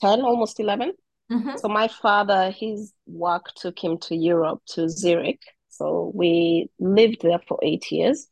ten, 0.00 0.22
almost 0.22 0.60
11 0.60 0.92
mm-hmm. 1.30 1.56
So 1.56 1.68
my 1.68 1.88
father, 1.88 2.50
his 2.50 2.92
work 3.06 3.52
took 3.54 3.78
him 3.78 3.98
to 3.98 4.16
Europe 4.16 4.60
to 4.74 4.88
Zurich. 4.88 5.40
So 5.68 6.12
we 6.14 6.70
lived 6.78 7.22
there 7.22 7.40
for 7.46 7.58
eight 7.62 7.90
years. 7.90 8.28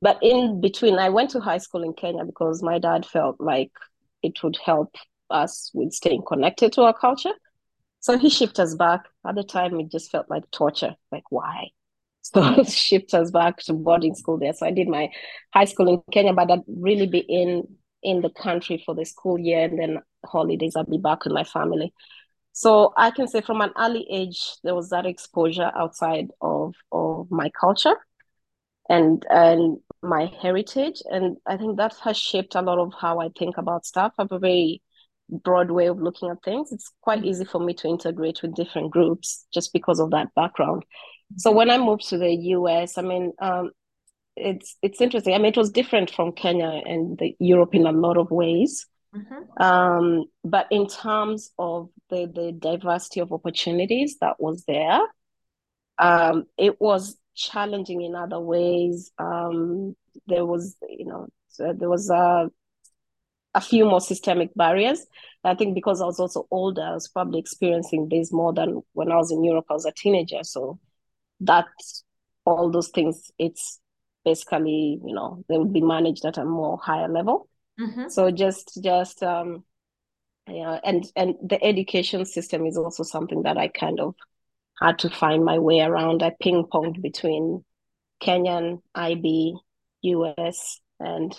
But 0.00 0.18
in 0.22 0.60
between, 0.60 0.98
I 0.98 1.10
went 1.10 1.30
to 1.30 1.40
high 1.40 1.58
school 1.58 1.82
in 1.82 1.92
Kenya 1.92 2.24
because 2.24 2.62
my 2.62 2.78
dad 2.78 3.04
felt 3.04 3.36
like 3.38 3.72
it 4.22 4.42
would 4.42 4.56
help 4.64 4.94
us 5.28 5.70
with 5.74 5.92
staying 5.92 6.22
connected 6.26 6.72
to 6.74 6.82
our 6.82 6.94
culture. 6.94 7.32
So 8.00 8.16
he 8.16 8.30
shipped 8.30 8.58
us 8.58 8.74
back. 8.74 9.02
At 9.26 9.34
the 9.34 9.44
time, 9.44 9.78
it 9.78 9.90
just 9.90 10.10
felt 10.10 10.30
like 10.30 10.50
torture. 10.50 10.96
Like, 11.12 11.24
why? 11.30 11.70
So 12.22 12.62
shipped 12.64 13.14
us 13.14 13.30
back 13.30 13.56
to 13.62 13.72
boarding 13.72 14.14
school 14.14 14.38
there. 14.38 14.52
So 14.52 14.66
I 14.66 14.70
did 14.70 14.88
my 14.88 15.10
high 15.54 15.64
school 15.64 15.88
in 15.88 16.02
Kenya, 16.12 16.34
but 16.34 16.50
I'd 16.50 16.60
really 16.68 17.06
be 17.06 17.20
in 17.20 17.66
in 18.02 18.20
the 18.20 18.28
country 18.30 18.82
for 18.84 18.94
the 18.94 19.06
school 19.06 19.38
year, 19.38 19.64
and 19.64 19.78
then 19.78 19.98
holidays 20.24 20.76
I'll 20.76 20.84
be 20.84 20.98
back 20.98 21.24
with 21.24 21.32
my 21.32 21.44
family. 21.44 21.92
So 22.52 22.92
I 22.96 23.10
can 23.10 23.28
say 23.28 23.40
from 23.40 23.60
an 23.60 23.70
early 23.78 24.06
age 24.10 24.40
there 24.64 24.74
was 24.74 24.90
that 24.90 25.06
exposure 25.06 25.70
outside 25.74 26.28
of 26.40 26.74
of 26.92 27.30
my 27.30 27.50
culture 27.50 27.94
and 28.88 29.24
and 29.30 29.78
my 30.02 30.32
heritage, 30.40 31.02
and 31.10 31.36
I 31.46 31.56
think 31.56 31.76
that 31.76 31.94
has 32.02 32.16
shaped 32.16 32.54
a 32.54 32.62
lot 32.62 32.78
of 32.78 32.92
how 32.98 33.20
I 33.20 33.28
think 33.38 33.58
about 33.58 33.84
stuff. 33.86 34.14
I 34.18 34.22
have 34.22 34.32
a 34.32 34.38
very 34.38 34.82
broad 35.30 35.70
way 35.70 35.86
of 35.86 36.00
looking 36.00 36.30
at 36.30 36.42
things, 36.42 36.72
it's 36.72 36.92
quite 37.02 37.24
easy 37.24 37.44
for 37.44 37.60
me 37.60 37.74
to 37.74 37.88
integrate 37.88 38.42
with 38.42 38.54
different 38.54 38.90
groups 38.90 39.46
just 39.52 39.72
because 39.72 40.00
of 40.00 40.10
that 40.10 40.34
background. 40.34 40.84
So 41.36 41.52
when 41.52 41.70
I 41.70 41.78
moved 41.78 42.08
to 42.08 42.18
the 42.18 42.34
US, 42.34 42.98
I 42.98 43.02
mean, 43.02 43.32
um, 43.40 43.70
it's 44.36 44.76
it's 44.82 45.00
interesting. 45.00 45.34
I 45.34 45.38
mean, 45.38 45.52
it 45.52 45.56
was 45.56 45.70
different 45.70 46.10
from 46.10 46.32
Kenya 46.32 46.82
and 46.84 47.16
the 47.18 47.36
Europe 47.38 47.74
in 47.74 47.86
a 47.86 47.92
lot 47.92 48.16
of 48.16 48.30
ways. 48.30 48.86
Mm-hmm. 49.14 49.62
Um, 49.62 50.24
but 50.44 50.68
in 50.70 50.86
terms 50.86 51.50
of 51.58 51.88
the 52.10 52.30
the 52.32 52.52
diversity 52.52 53.20
of 53.20 53.32
opportunities 53.32 54.18
that 54.20 54.36
was 54.38 54.64
there, 54.66 55.00
um, 55.98 56.46
it 56.56 56.80
was 56.80 57.16
challenging 57.34 58.02
in 58.02 58.14
other 58.14 58.40
ways. 58.40 59.10
Um, 59.18 59.96
there 60.26 60.46
was, 60.46 60.76
you 60.88 61.06
know, 61.06 61.26
there 61.58 61.88
was 61.88 62.08
a 62.10 62.50
a 63.54 63.60
few 63.60 63.84
more 63.84 64.00
systemic 64.00 64.54
barriers. 64.54 65.04
I 65.42 65.54
think 65.54 65.74
because 65.74 66.00
I 66.00 66.04
was 66.04 66.20
also 66.20 66.46
older, 66.50 66.82
I 66.82 66.94
was 66.94 67.08
probably 67.08 67.40
experiencing 67.40 68.08
this 68.08 68.32
more 68.32 68.52
than 68.52 68.82
when 68.92 69.10
I 69.10 69.16
was 69.16 69.32
in 69.32 69.42
Europe. 69.42 69.66
I 69.70 69.74
was 69.74 69.86
a 69.86 69.92
teenager, 69.92 70.44
so 70.44 70.78
that 71.40 71.66
all 72.44 72.70
those 72.70 72.88
things, 72.88 73.30
it's 73.38 73.80
basically 74.24 75.00
you 75.04 75.14
know 75.14 75.44
they 75.48 75.58
would 75.58 75.72
be 75.72 75.80
managed 75.80 76.24
at 76.24 76.38
a 76.38 76.44
more 76.44 76.78
higher 76.78 77.08
level. 77.08 77.48
Mm-hmm. 77.80 78.08
So 78.08 78.30
just 78.30 78.78
just 78.82 79.22
um, 79.22 79.64
yeah, 80.48 80.78
and 80.84 81.04
and 81.16 81.34
the 81.42 81.62
education 81.62 82.24
system 82.24 82.66
is 82.66 82.76
also 82.76 83.02
something 83.02 83.42
that 83.44 83.56
I 83.56 83.68
kind 83.68 84.00
of 84.00 84.14
had 84.80 84.98
to 85.00 85.10
find 85.10 85.44
my 85.44 85.58
way 85.58 85.80
around. 85.80 86.22
I 86.22 86.32
ping 86.40 86.64
ponged 86.72 87.00
between 87.00 87.64
Kenyan, 88.22 88.82
IB, 88.94 89.56
US, 90.02 90.80
and 90.98 91.36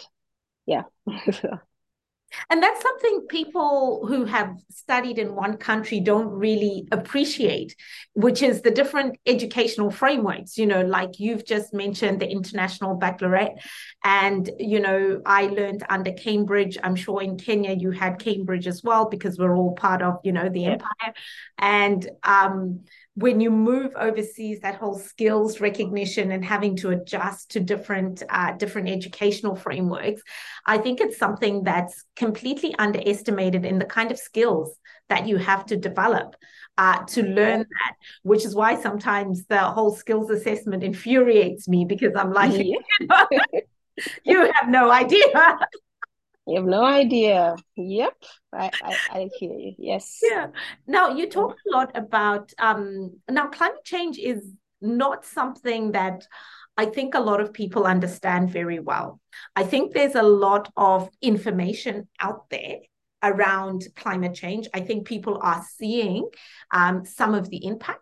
yeah. 0.65 0.83
And 2.49 2.61
that's 2.61 2.81
something 2.81 3.25
people 3.29 4.05
who 4.07 4.25
have 4.25 4.55
studied 4.69 5.17
in 5.17 5.35
one 5.35 5.57
country 5.57 5.99
don't 5.99 6.29
really 6.29 6.87
appreciate, 6.91 7.75
which 8.13 8.41
is 8.41 8.61
the 8.61 8.71
different 8.71 9.17
educational 9.25 9.91
frameworks. 9.91 10.57
You 10.57 10.65
know, 10.65 10.81
like 10.81 11.19
you've 11.19 11.45
just 11.45 11.73
mentioned 11.73 12.19
the 12.19 12.29
International 12.29 12.95
Baccalaureate. 12.95 13.57
And, 14.03 14.49
you 14.59 14.79
know, 14.79 15.21
I 15.25 15.47
learned 15.47 15.83
under 15.89 16.11
Cambridge. 16.11 16.77
I'm 16.83 16.95
sure 16.95 17.21
in 17.21 17.37
Kenya 17.37 17.73
you 17.73 17.91
had 17.91 18.19
Cambridge 18.19 18.67
as 18.67 18.83
well, 18.83 19.09
because 19.09 19.37
we're 19.37 19.55
all 19.55 19.73
part 19.73 20.01
of, 20.01 20.19
you 20.23 20.31
know, 20.31 20.49
the 20.49 20.61
yeah. 20.61 20.69
empire. 20.69 21.13
And, 21.57 22.09
um, 22.23 22.81
when 23.15 23.41
you 23.41 23.51
move 23.51 23.93
overseas, 23.95 24.61
that 24.61 24.75
whole 24.75 24.97
skills 24.97 25.59
recognition 25.59 26.31
and 26.31 26.45
having 26.45 26.77
to 26.77 26.91
adjust 26.91 27.51
to 27.51 27.59
different 27.59 28.23
uh, 28.29 28.53
different 28.53 28.89
educational 28.89 29.55
frameworks, 29.55 30.21
I 30.65 30.77
think 30.77 31.01
it's 31.01 31.17
something 31.17 31.63
that's 31.63 32.05
completely 32.15 32.73
underestimated 32.79 33.65
in 33.65 33.79
the 33.79 33.85
kind 33.85 34.11
of 34.11 34.17
skills 34.17 34.77
that 35.09 35.27
you 35.27 35.37
have 35.37 35.65
to 35.65 35.75
develop 35.75 36.35
uh, 36.77 37.03
to 37.07 37.23
learn 37.23 37.59
that. 37.59 37.93
Which 38.23 38.45
is 38.45 38.55
why 38.55 38.81
sometimes 38.81 39.45
the 39.45 39.59
whole 39.59 39.93
skills 39.93 40.29
assessment 40.29 40.83
infuriates 40.83 41.67
me 41.67 41.83
because 41.83 42.15
I'm 42.15 42.31
like, 42.31 42.53
yeah. 42.53 43.25
you, 43.31 43.61
you 44.23 44.51
have 44.53 44.69
no 44.69 44.89
idea. 44.89 45.25
You 46.47 46.55
have 46.55 46.65
no 46.65 46.83
idea. 46.83 47.55
Yep, 47.75 48.13
I, 48.53 48.71
I, 48.83 48.97
I 49.11 49.29
hear 49.37 49.53
you. 49.53 49.75
Yes. 49.77 50.19
Yeah. 50.23 50.47
Now 50.87 51.09
you 51.15 51.29
talk 51.29 51.51
a 51.51 51.71
lot 51.71 51.91
about 51.95 52.51
um. 52.57 53.19
Now 53.29 53.47
climate 53.47 53.83
change 53.83 54.17
is 54.17 54.43
not 54.81 55.25
something 55.25 55.91
that 55.91 56.25
I 56.77 56.85
think 56.85 57.13
a 57.13 57.19
lot 57.19 57.41
of 57.41 57.53
people 57.53 57.85
understand 57.85 58.49
very 58.49 58.79
well. 58.79 59.19
I 59.55 59.63
think 59.63 59.93
there's 59.93 60.15
a 60.15 60.23
lot 60.23 60.71
of 60.75 61.09
information 61.21 62.07
out 62.19 62.49
there 62.49 62.77
around 63.23 63.83
climate 63.95 64.33
change. 64.33 64.67
I 64.73 64.79
think 64.79 65.05
people 65.05 65.39
are 65.41 65.63
seeing 65.77 66.27
um, 66.71 67.05
some 67.05 67.35
of 67.35 67.49
the 67.49 67.65
impact 67.65 68.01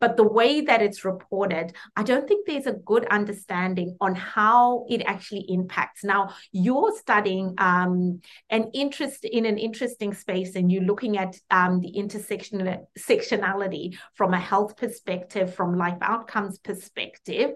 but 0.00 0.16
the 0.16 0.26
way 0.26 0.62
that 0.62 0.82
it's 0.82 1.04
reported, 1.04 1.72
I 1.94 2.02
don't 2.02 2.26
think 2.26 2.46
there's 2.46 2.66
a 2.66 2.72
good 2.72 3.04
understanding 3.06 3.96
on 4.00 4.14
how 4.14 4.86
it 4.88 5.02
actually 5.06 5.44
impacts. 5.48 6.04
Now, 6.04 6.34
you're 6.52 6.96
studying 6.96 7.54
um, 7.58 8.20
an 8.50 8.70
interest 8.74 9.24
in 9.24 9.46
an 9.46 9.58
interesting 9.58 10.14
space 10.14 10.56
and 10.56 10.70
you're 10.70 10.82
looking 10.82 11.18
at 11.18 11.36
um, 11.50 11.80
the 11.80 11.92
intersectionality 11.96 13.96
from 14.14 14.34
a 14.34 14.40
health 14.40 14.76
perspective, 14.76 15.54
from 15.54 15.76
life 15.76 15.98
outcomes 16.02 16.58
perspective 16.58 17.52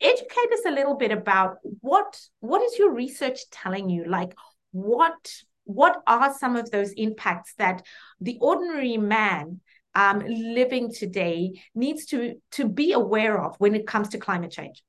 educate 0.00 0.52
us 0.52 0.64
a 0.66 0.70
little 0.70 0.94
bit 0.94 1.10
about 1.10 1.56
what 1.80 2.20
what 2.40 2.62
is 2.62 2.78
your 2.78 2.92
research 2.92 3.50
telling 3.50 3.90
you 3.90 4.04
like 4.08 4.34
what 4.70 5.42
what 5.64 6.00
are 6.06 6.32
some 6.32 6.56
of 6.56 6.70
those 6.70 6.92
impacts 6.92 7.52
that 7.58 7.82
the 8.20 8.38
ordinary 8.40 8.96
man 8.96 9.60
um, 9.98 10.24
living 10.28 10.92
today 10.92 11.60
needs 11.74 12.06
to 12.06 12.34
to 12.52 12.68
be 12.68 12.92
aware 12.92 13.42
of 13.42 13.56
when 13.58 13.74
it 13.74 13.86
comes 13.86 14.10
to 14.10 14.18
climate 14.18 14.52
change? 14.52 14.82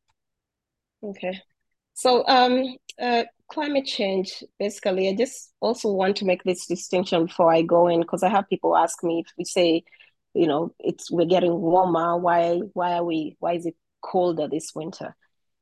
Okay, 1.04 1.42
so 1.94 2.24
um, 2.28 2.76
uh, 3.02 3.24
climate 3.48 3.86
change 3.86 4.44
basically, 4.60 5.10
I 5.10 5.16
just 5.16 5.52
also 5.60 5.92
want 5.92 6.18
to 6.18 6.26
make 6.26 6.44
this 6.44 6.68
distinction 6.68 7.26
before 7.26 7.52
I 7.52 7.64
go 7.64 7.88
in 7.88 8.02
because 8.02 8.22
I 8.22 8.30
have 8.30 8.50
people 8.50 8.78
ask 8.78 9.04
me 9.04 9.24
if 9.26 9.34
we 9.36 9.46
say, 9.46 9.84
you 10.36 10.46
know, 10.46 10.76
it's 10.80 11.10
we're 11.10 11.26
getting 11.26 11.60
warmer. 11.60 12.18
Why 12.18 12.60
why 12.74 12.94
are 12.94 13.04
we? 13.04 13.36
Why 13.40 13.54
is 13.54 13.66
it 13.66 13.76
colder 14.02 14.48
this 14.48 14.74
winter? 14.76 15.16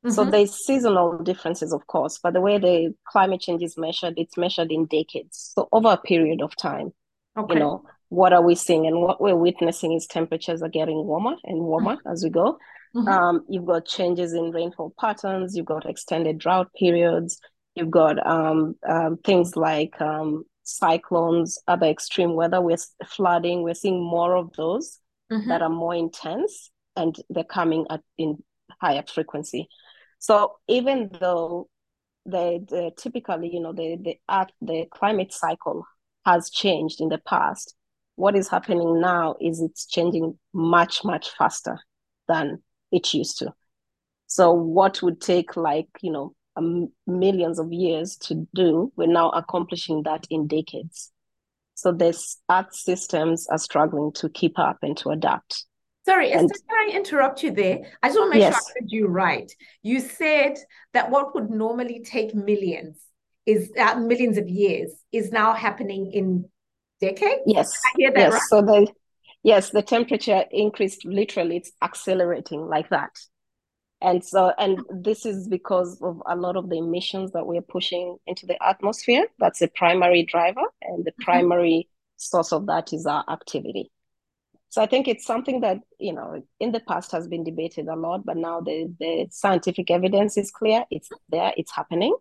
Mm-hmm. 0.04 0.10
So 0.10 0.24
there's 0.24 0.54
seasonal 0.54 1.18
differences, 1.18 1.72
of 1.72 1.86
course, 1.86 2.20
but 2.22 2.34
the 2.34 2.40
way 2.40 2.58
the 2.58 2.94
climate 3.06 3.40
change 3.40 3.62
is 3.62 3.76
measured, 3.78 4.14
it's 4.16 4.36
measured 4.36 4.70
in 4.70 4.86
decades. 4.86 5.52
So 5.54 5.68
over 5.72 5.88
a 5.88 5.96
period 5.96 6.40
of 6.40 6.54
time, 6.54 6.92
okay. 7.36 7.54
you 7.54 7.60
know, 7.60 7.82
what 8.08 8.32
are 8.32 8.42
we 8.42 8.54
seeing? 8.54 8.86
And 8.86 9.00
what 9.00 9.20
we're 9.20 9.36
witnessing 9.36 9.92
is 9.92 10.06
temperatures 10.06 10.62
are 10.62 10.68
getting 10.68 11.04
warmer 11.04 11.36
and 11.44 11.60
warmer 11.60 11.96
mm-hmm. 11.96 12.10
as 12.10 12.24
we 12.24 12.30
go. 12.30 12.58
Mm-hmm. 12.94 13.08
Um, 13.08 13.44
you've 13.48 13.66
got 13.66 13.86
changes 13.86 14.32
in 14.32 14.50
rainfall 14.50 14.94
patterns, 14.98 15.54
you've 15.54 15.66
got 15.66 15.86
extended 15.86 16.38
drought 16.38 16.68
periods, 16.78 17.38
you've 17.74 17.90
got 17.90 18.24
um, 18.26 18.76
um, 18.88 19.18
things 19.24 19.56
like 19.56 20.00
um, 20.00 20.44
cyclones, 20.62 21.58
other 21.68 21.86
extreme 21.86 22.34
weather, 22.34 22.60
we're 22.60 22.78
flooding, 23.06 23.62
we're 23.62 23.74
seeing 23.74 24.02
more 24.02 24.36
of 24.36 24.52
those 24.56 24.98
mm-hmm. 25.30 25.48
that 25.48 25.62
are 25.62 25.68
more 25.68 25.94
intense 25.94 26.70
and 26.96 27.16
they're 27.28 27.44
coming 27.44 27.86
at 27.90 28.00
in 28.16 28.42
higher 28.80 29.04
frequency. 29.06 29.68
So 30.18 30.56
even 30.66 31.10
though 31.20 31.68
the, 32.26 32.64
the 32.68 32.90
typically, 32.96 33.50
you 33.52 33.60
know, 33.60 33.72
the 33.72 33.96
the 34.00 34.16
earth, 34.30 34.50
the 34.60 34.86
climate 34.90 35.32
cycle 35.32 35.86
has 36.24 36.50
changed 36.50 37.00
in 37.00 37.08
the 37.08 37.18
past, 37.18 37.74
what 38.18 38.36
is 38.36 38.48
happening 38.48 39.00
now 39.00 39.36
is 39.40 39.60
it's 39.60 39.86
changing 39.86 40.36
much, 40.52 41.04
much 41.04 41.30
faster 41.38 41.78
than 42.26 42.60
it 42.90 43.14
used 43.14 43.38
to. 43.38 43.52
So 44.26 44.52
what 44.52 45.00
would 45.02 45.20
take 45.20 45.56
like, 45.56 45.86
you 46.02 46.10
know, 46.10 46.34
um, 46.56 46.88
millions 47.06 47.60
of 47.60 47.72
years 47.72 48.16
to 48.22 48.46
do, 48.54 48.92
we're 48.96 49.06
now 49.06 49.30
accomplishing 49.30 50.02
that 50.02 50.26
in 50.30 50.48
decades. 50.48 51.12
So 51.74 51.92
this 51.92 52.38
earth 52.50 52.74
systems 52.74 53.46
are 53.48 53.58
struggling 53.58 54.10
to 54.14 54.28
keep 54.28 54.58
up 54.58 54.78
and 54.82 54.96
to 54.98 55.10
adapt. 55.10 55.64
Sorry, 56.04 56.32
Esther, 56.32 56.48
can 56.68 56.90
I 56.90 56.96
interrupt 56.96 57.44
you 57.44 57.52
there? 57.52 57.78
I 58.02 58.08
just 58.08 58.18
want 58.18 58.32
to 58.32 58.38
make 58.38 58.40
yes. 58.40 58.54
sure 58.54 58.62
I 58.76 58.80
heard 58.80 58.90
you 58.90 59.06
right. 59.06 59.52
You 59.82 60.00
said 60.00 60.54
that 60.92 61.10
what 61.10 61.36
would 61.36 61.50
normally 61.50 62.02
take 62.04 62.34
millions 62.34 62.98
is 63.46 63.70
uh, 63.78 63.94
millions 64.00 64.38
of 64.38 64.48
years 64.48 64.92
is 65.12 65.30
now 65.30 65.52
happening 65.52 66.10
in 66.12 66.48
decades. 67.00 67.42
Yes. 67.46 67.70
I 67.86 67.90
hear 67.96 68.10
that 68.12 68.18
yes. 68.18 68.32
right? 68.32 68.42
So 68.48 68.62
the 68.62 68.92
yes, 69.42 69.70
the 69.70 69.82
temperature 69.82 70.44
increased 70.50 71.04
literally, 71.04 71.56
it's 71.56 71.72
accelerating 71.82 72.66
like 72.66 72.88
that. 72.90 73.10
And 74.00 74.24
so, 74.24 74.52
and 74.58 74.80
this 74.90 75.26
is 75.26 75.48
because 75.48 76.00
of 76.02 76.22
a 76.24 76.36
lot 76.36 76.56
of 76.56 76.70
the 76.70 76.78
emissions 76.78 77.32
that 77.32 77.46
we're 77.46 77.62
pushing 77.62 78.16
into 78.26 78.46
the 78.46 78.56
atmosphere. 78.62 79.26
That's 79.40 79.58
the 79.58 79.68
primary 79.68 80.24
driver, 80.24 80.62
and 80.82 81.04
the 81.04 81.10
mm-hmm. 81.10 81.24
primary 81.24 81.88
source 82.16 82.52
of 82.52 82.66
that 82.66 82.92
is 82.92 83.06
our 83.06 83.24
activity. 83.28 83.90
So 84.70 84.82
I 84.82 84.86
think 84.86 85.08
it's 85.08 85.24
something 85.24 85.62
that, 85.62 85.78
you 85.98 86.12
know, 86.12 86.42
in 86.60 86.72
the 86.72 86.80
past 86.80 87.10
has 87.12 87.26
been 87.26 87.42
debated 87.42 87.88
a 87.88 87.96
lot, 87.96 88.26
but 88.26 88.36
now 88.36 88.60
the, 88.60 88.94
the 89.00 89.26
scientific 89.30 89.90
evidence 89.90 90.36
is 90.36 90.50
clear. 90.50 90.84
It's 90.90 91.08
there, 91.30 91.52
it's 91.56 91.74
happening. 91.74 92.14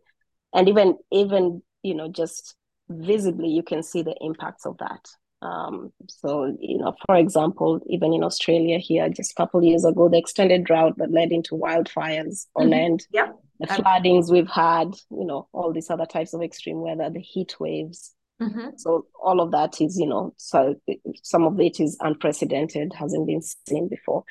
And 0.54 0.70
even, 0.70 0.98
even, 1.12 1.62
you 1.84 1.94
know, 1.94 2.08
just 2.08 2.56
visibly, 2.90 3.50
you 3.50 3.64
can 3.64 3.84
see 3.84 4.02
the 4.02 4.16
impacts 4.22 4.66
of 4.66 4.78
that. 4.78 5.08
Um, 5.42 5.94
so, 6.08 6.56
you 6.60 6.80
know, 6.80 6.96
for 7.06 7.16
example, 7.16 7.80
even 7.88 8.14
in 8.14 8.24
Australia 8.24 8.80
here, 8.80 9.08
just 9.10 9.32
a 9.32 9.36
couple 9.36 9.64
years 9.64 9.86
ago, 9.86 10.10
the 10.10 10.18
extended 10.18 10.64
drought 10.64 10.98
that 10.98 11.12
led 11.12 11.32
into 11.32 11.56
wildfires 11.56 12.48
on 12.56 12.64
mm-hmm. 12.64 12.72
land, 12.72 13.08
yeah. 13.12 13.30
the 13.60 13.68
floodings 13.68 14.32
we've 14.32 14.50
had, 14.50 14.94
you 15.12 15.26
know, 15.26 15.48
all 15.54 15.72
these 15.72 15.92
other 15.92 16.08
types 16.08 16.34
of 16.34 16.42
extreme 16.42 16.82
weather, 16.82 17.10
the 17.10 17.20
heat 17.20 17.56
waves, 17.60 18.16
Mm-hmm. 18.42 18.70
So 18.78 19.06
all 19.20 19.42
of 19.42 19.52
that 19.52 19.82
is, 19.82 19.98
you 19.98 20.06
know, 20.06 20.34
so 20.38 20.76
some 21.24 21.44
of 21.44 21.60
it 21.60 21.80
is 21.80 21.98
unprecedented, 22.02 22.94
hasn't 22.94 23.26
been 23.26 23.42
seen 23.68 23.88
before. 23.88 24.24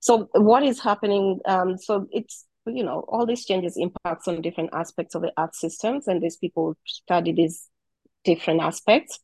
So 0.00 0.28
what 0.32 0.62
is 0.62 0.80
happening? 0.80 1.40
Um, 1.46 1.78
so 1.78 2.06
it's 2.10 2.44
you 2.66 2.84
know 2.84 3.04
all 3.08 3.24
these 3.24 3.46
changes 3.46 3.78
impacts 3.78 4.28
on 4.28 4.42
different 4.42 4.70
aspects 4.74 5.14
of 5.14 5.22
the 5.22 5.32
earth 5.38 5.54
systems, 5.54 6.06
and 6.06 6.22
these 6.22 6.36
people 6.36 6.76
study 6.86 7.32
these 7.32 7.68
different 8.24 8.60
aspects. 8.60 9.18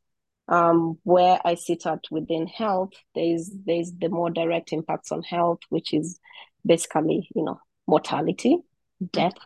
Um, 0.46 0.98
where 1.04 1.40
I 1.42 1.54
sit 1.54 1.86
at 1.86 2.04
within 2.10 2.46
health, 2.46 2.90
there's 3.14 3.50
there's 3.64 3.92
the 3.98 4.10
more 4.10 4.28
direct 4.28 4.74
impacts 4.74 5.10
on 5.10 5.22
health, 5.22 5.60
which 5.70 5.94
is 5.94 6.20
basically 6.66 7.28
you 7.34 7.44
know 7.44 7.58
mortality, 7.86 8.58
death, 9.12 9.38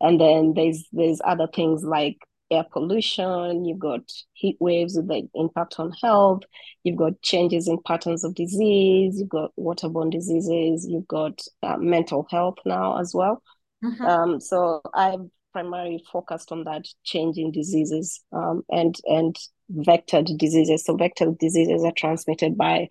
and 0.00 0.18
then 0.18 0.54
there's 0.54 0.88
there's 0.92 1.20
other 1.24 1.46
things 1.46 1.84
like 1.84 2.16
air 2.50 2.64
pollution, 2.70 3.64
you've 3.64 3.78
got 3.78 4.00
heat 4.32 4.56
waves 4.60 4.96
with 4.96 5.08
the 5.08 5.28
impact 5.34 5.76
on 5.78 5.92
health, 6.02 6.42
you've 6.82 6.96
got 6.96 7.20
changes 7.22 7.68
in 7.68 7.78
patterns 7.86 8.24
of 8.24 8.34
disease, 8.34 9.18
you've 9.18 9.28
got 9.28 9.52
waterborne 9.58 10.10
diseases, 10.10 10.86
you've 10.88 11.06
got 11.06 11.40
uh, 11.62 11.76
mental 11.76 12.26
health 12.30 12.56
now 12.64 12.98
as 12.98 13.14
well. 13.14 13.42
Mm-hmm. 13.84 14.04
Um, 14.04 14.40
so 14.40 14.82
I've 14.92 15.28
primarily 15.52 16.04
focused 16.12 16.52
on 16.52 16.64
that 16.64 16.86
change 17.04 17.38
in 17.38 17.50
diseases 17.52 18.20
um, 18.32 18.62
and 18.70 18.96
and 19.04 19.36
vectored 19.72 20.36
diseases. 20.36 20.84
So 20.84 20.96
vectored 20.96 21.38
diseases 21.38 21.84
are 21.84 21.92
transmitted 21.92 22.56
by 22.56 22.88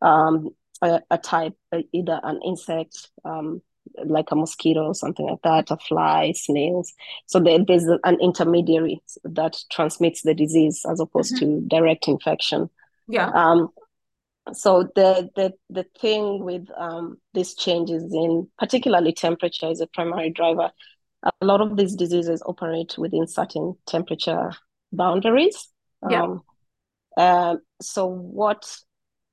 um, 0.00 0.50
a, 0.82 1.00
a, 1.10 1.18
type, 1.18 1.54
either 1.92 2.20
an 2.22 2.40
insect, 2.44 3.10
um, 3.24 3.62
like 4.04 4.30
a 4.30 4.36
mosquito 4.36 4.86
or 4.86 4.94
something 4.94 5.26
like 5.26 5.42
that, 5.42 5.70
a 5.70 5.76
fly, 5.76 6.32
snails. 6.32 6.92
So 7.26 7.40
there, 7.40 7.58
there's 7.64 7.86
an 8.04 8.18
intermediary 8.20 9.02
that 9.24 9.56
transmits 9.70 10.22
the 10.22 10.34
disease 10.34 10.84
as 10.88 11.00
opposed 11.00 11.36
mm-hmm. 11.36 11.60
to 11.60 11.68
direct 11.68 12.08
infection. 12.08 12.70
Yeah. 13.08 13.28
Um, 13.28 13.70
so 14.52 14.82
the 14.94 15.30
the 15.36 15.54
the 15.70 15.86
thing 15.98 16.44
with 16.44 16.68
um, 16.76 17.18
these 17.32 17.54
changes 17.54 18.12
in 18.12 18.48
particularly 18.58 19.12
temperature 19.12 19.70
is 19.70 19.80
a 19.80 19.86
primary 19.86 20.30
driver. 20.30 20.70
A 21.24 21.44
lot 21.44 21.60
of 21.60 21.76
these 21.76 21.96
diseases 21.96 22.42
operate 22.44 22.96
within 22.98 23.26
certain 23.26 23.74
temperature 23.86 24.52
boundaries. 24.92 25.68
Yeah. 26.08 26.22
Um, 26.22 26.42
uh, 27.16 27.56
so 27.80 28.06
what 28.06 28.64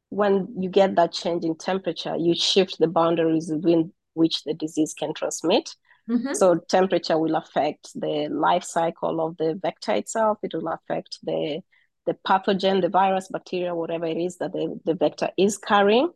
when 0.10 0.47
you 0.60 0.69
get 0.69 0.95
that 0.95 1.13
change 1.13 1.43
in 1.43 1.58
temperature, 1.58 2.15
you 2.17 2.36
shift 2.36 2.77
the 2.80 2.88
boundaries 2.88 3.49
within 3.49 3.93
which 4.13 4.43
the 4.43 4.54
disease 4.54 4.93
can 4.93 5.13
transmit. 5.13 5.75
Mm-hmm. 6.10 6.34
So 6.34 6.60
temperature 6.69 7.17
will 7.17 7.36
affect 7.36 7.89
the 7.95 8.27
life 8.30 8.63
cycle 8.63 9.25
of 9.25 9.38
the 9.38 9.58
vector 9.62 9.93
itself. 9.93 10.38
It 10.43 10.54
will 10.54 10.67
affect 10.67 11.19
the 11.23 11.62
the 12.06 12.17
pathogen, 12.27 12.82
the 12.82 12.89
virus, 12.89 13.27
bacteria, 13.32 13.75
whatever 13.75 14.06
it 14.06 14.17
is 14.17 14.38
that 14.38 14.51
the, 14.54 14.80
the 14.86 14.95
vector 14.95 15.30
is 15.38 15.58
carrying. 15.58 16.10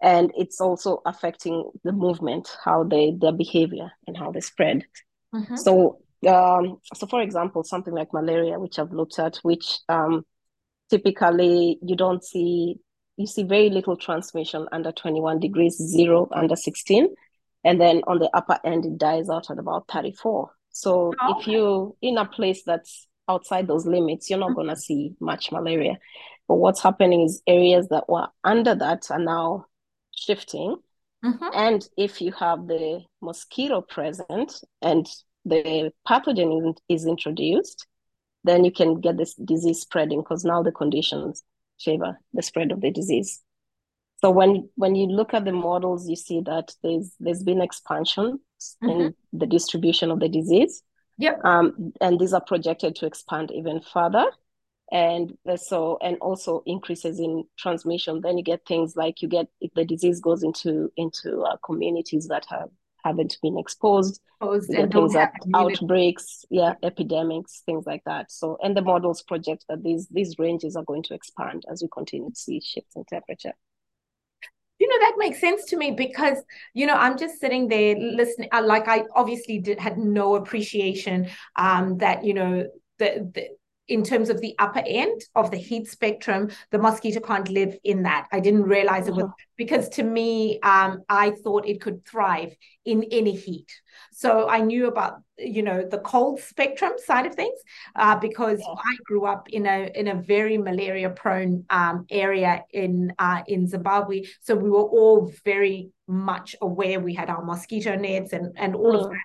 And 0.00 0.32
it's 0.36 0.60
also 0.60 1.02
affecting 1.04 1.70
the 1.82 1.92
movement, 1.92 2.48
how 2.64 2.84
they 2.84 3.16
their 3.18 3.32
behavior 3.32 3.90
and 4.06 4.16
how 4.16 4.30
they 4.30 4.40
spread. 4.40 4.84
Mm-hmm. 5.34 5.56
So 5.56 5.98
um, 6.26 6.78
so 6.94 7.06
for 7.06 7.20
example, 7.20 7.64
something 7.64 7.92
like 7.92 8.12
malaria, 8.12 8.58
which 8.58 8.78
I've 8.78 8.92
looked 8.92 9.18
at, 9.18 9.36
which 9.38 9.78
um, 9.88 10.24
typically 10.90 11.78
you 11.82 11.96
don't 11.96 12.24
see 12.24 12.76
you 13.16 13.26
see 13.26 13.44
very 13.44 13.70
little 13.70 13.96
transmission 13.96 14.66
under 14.72 14.90
21 14.90 15.38
degrees, 15.38 15.76
zero 15.76 16.28
under 16.32 16.56
16 16.56 17.14
and 17.64 17.80
then 17.80 18.02
on 18.06 18.18
the 18.18 18.30
upper 18.34 18.58
end 18.64 18.84
it 18.84 18.98
dies 18.98 19.28
out 19.28 19.50
at 19.50 19.58
about 19.58 19.88
34 19.90 20.50
so 20.70 21.12
oh, 21.20 21.38
if 21.38 21.46
you're 21.46 21.94
in 22.02 22.18
a 22.18 22.26
place 22.26 22.62
that's 22.64 23.08
outside 23.28 23.66
those 23.66 23.86
limits 23.86 24.28
you're 24.28 24.38
not 24.38 24.50
mm-hmm. 24.50 24.56
going 24.56 24.68
to 24.68 24.76
see 24.76 25.14
much 25.18 25.50
malaria 25.50 25.98
but 26.46 26.56
what's 26.56 26.82
happening 26.82 27.22
is 27.22 27.42
areas 27.46 27.88
that 27.88 28.08
were 28.08 28.28
under 28.44 28.74
that 28.74 29.10
are 29.10 29.18
now 29.18 29.64
shifting 30.14 30.76
mm-hmm. 31.24 31.48
and 31.54 31.88
if 31.96 32.20
you 32.20 32.32
have 32.32 32.66
the 32.66 33.00
mosquito 33.20 33.80
present 33.80 34.60
and 34.82 35.08
the 35.44 35.92
pathogen 36.06 36.76
is 36.88 37.06
introduced 37.06 37.86
then 38.44 38.64
you 38.64 38.70
can 38.70 39.00
get 39.00 39.16
this 39.16 39.34
disease 39.34 39.80
spreading 39.80 40.20
because 40.20 40.44
now 40.44 40.62
the 40.62 40.72
conditions 40.72 41.42
favor 41.80 42.18
the 42.32 42.42
spread 42.42 42.70
of 42.70 42.80
the 42.80 42.90
disease 42.90 43.42
so 44.24 44.30
when 44.30 44.70
when 44.76 44.94
you 44.94 45.06
look 45.06 45.34
at 45.34 45.44
the 45.44 45.52
models, 45.52 46.08
you 46.08 46.16
see 46.16 46.40
that 46.46 46.72
there's 46.82 47.12
there's 47.20 47.42
been 47.42 47.60
expansion 47.60 48.40
mm-hmm. 48.82 48.88
in 48.88 49.14
the 49.34 49.46
distribution 49.46 50.10
of 50.10 50.18
the 50.18 50.30
disease. 50.30 50.82
Yep. 51.18 51.44
Um, 51.44 51.92
and 52.00 52.18
these 52.18 52.32
are 52.32 52.40
projected 52.40 52.96
to 52.96 53.06
expand 53.06 53.50
even 53.50 53.82
further. 53.82 54.24
And 54.92 55.36
so 55.56 55.98
and 56.02 56.16
also 56.18 56.62
increases 56.66 57.18
in 57.18 57.44
transmission. 57.58 58.20
Then 58.20 58.38
you 58.38 58.44
get 58.44 58.66
things 58.66 58.96
like 58.96 59.22
you 59.22 59.28
get 59.28 59.48
if 59.60 59.72
the 59.74 59.84
disease 59.84 60.20
goes 60.20 60.42
into 60.42 60.92
into 60.96 61.40
uh, 61.40 61.56
communities 61.64 62.28
that 62.28 62.44
have 62.50 62.68
haven't 63.04 63.38
been 63.42 63.58
exposed. 63.58 64.20
things 64.92 65.14
like 65.14 65.32
outbreaks, 65.54 66.44
yeah, 66.50 66.74
epidemics, 66.82 67.62
things 67.66 67.86
like 67.86 68.02
that. 68.04 68.30
So 68.30 68.58
and 68.62 68.76
the 68.76 68.82
models 68.82 69.22
project 69.22 69.64
that 69.68 69.82
these 69.82 70.06
these 70.08 70.38
ranges 70.38 70.76
are 70.76 70.84
going 70.84 71.02
to 71.04 71.14
expand 71.14 71.64
as 71.70 71.82
we 71.82 71.88
continue 71.92 72.30
to 72.30 72.36
see 72.36 72.60
shifts 72.60 72.94
in 72.96 73.04
temperature 73.04 73.54
you 74.78 74.88
know 74.88 74.98
that 74.98 75.14
makes 75.18 75.40
sense 75.40 75.64
to 75.66 75.76
me 75.76 75.92
because 75.92 76.38
you 76.74 76.86
know 76.86 76.94
i'm 76.94 77.16
just 77.16 77.38
sitting 77.40 77.68
there 77.68 77.96
listening 77.96 78.48
uh, 78.52 78.62
like 78.62 78.88
i 78.88 79.04
obviously 79.14 79.58
did 79.58 79.78
had 79.78 79.98
no 79.98 80.34
appreciation 80.34 81.28
um 81.56 81.96
that 81.98 82.24
you 82.24 82.34
know 82.34 82.66
the, 82.98 83.30
the 83.34 83.48
in 83.88 84.02
terms 84.02 84.30
of 84.30 84.40
the 84.40 84.54
upper 84.58 84.82
end 84.86 85.20
of 85.34 85.50
the 85.50 85.56
heat 85.56 85.88
spectrum, 85.88 86.50
the 86.70 86.78
mosquito 86.78 87.20
can't 87.20 87.50
live 87.50 87.76
in 87.84 88.02
that. 88.04 88.26
I 88.32 88.40
didn't 88.40 88.62
realize 88.62 89.08
it 89.08 89.14
was 89.14 89.24
uh-huh. 89.24 89.34
because 89.56 89.88
to 89.90 90.02
me, 90.02 90.58
um, 90.60 91.02
I 91.08 91.32
thought 91.42 91.66
it 91.66 91.80
could 91.80 92.04
thrive 92.06 92.54
in 92.84 93.04
any 93.10 93.36
heat. 93.36 93.70
So 94.12 94.48
I 94.48 94.60
knew 94.60 94.86
about 94.86 95.20
you 95.36 95.62
know 95.62 95.84
the 95.84 95.98
cold 95.98 96.40
spectrum 96.40 96.92
side 96.96 97.26
of 97.26 97.34
things 97.34 97.58
uh, 97.96 98.16
because 98.16 98.60
yeah. 98.60 98.74
I 98.74 98.96
grew 99.04 99.26
up 99.26 99.48
in 99.50 99.66
a 99.66 99.90
in 99.94 100.08
a 100.08 100.14
very 100.14 100.56
malaria 100.56 101.10
prone 101.10 101.64
um, 101.68 102.06
area 102.10 102.64
in 102.72 103.12
uh, 103.18 103.42
in 103.46 103.66
Zimbabwe. 103.66 104.22
So 104.40 104.54
we 104.54 104.70
were 104.70 104.84
all 104.84 105.32
very 105.44 105.90
much 106.06 106.54
aware 106.60 107.00
we 107.00 107.14
had 107.14 107.28
our 107.28 107.44
mosquito 107.44 107.96
nets 107.96 108.32
and 108.32 108.52
and 108.56 108.74
all 108.74 108.96
of 108.96 109.10
that, 109.10 109.20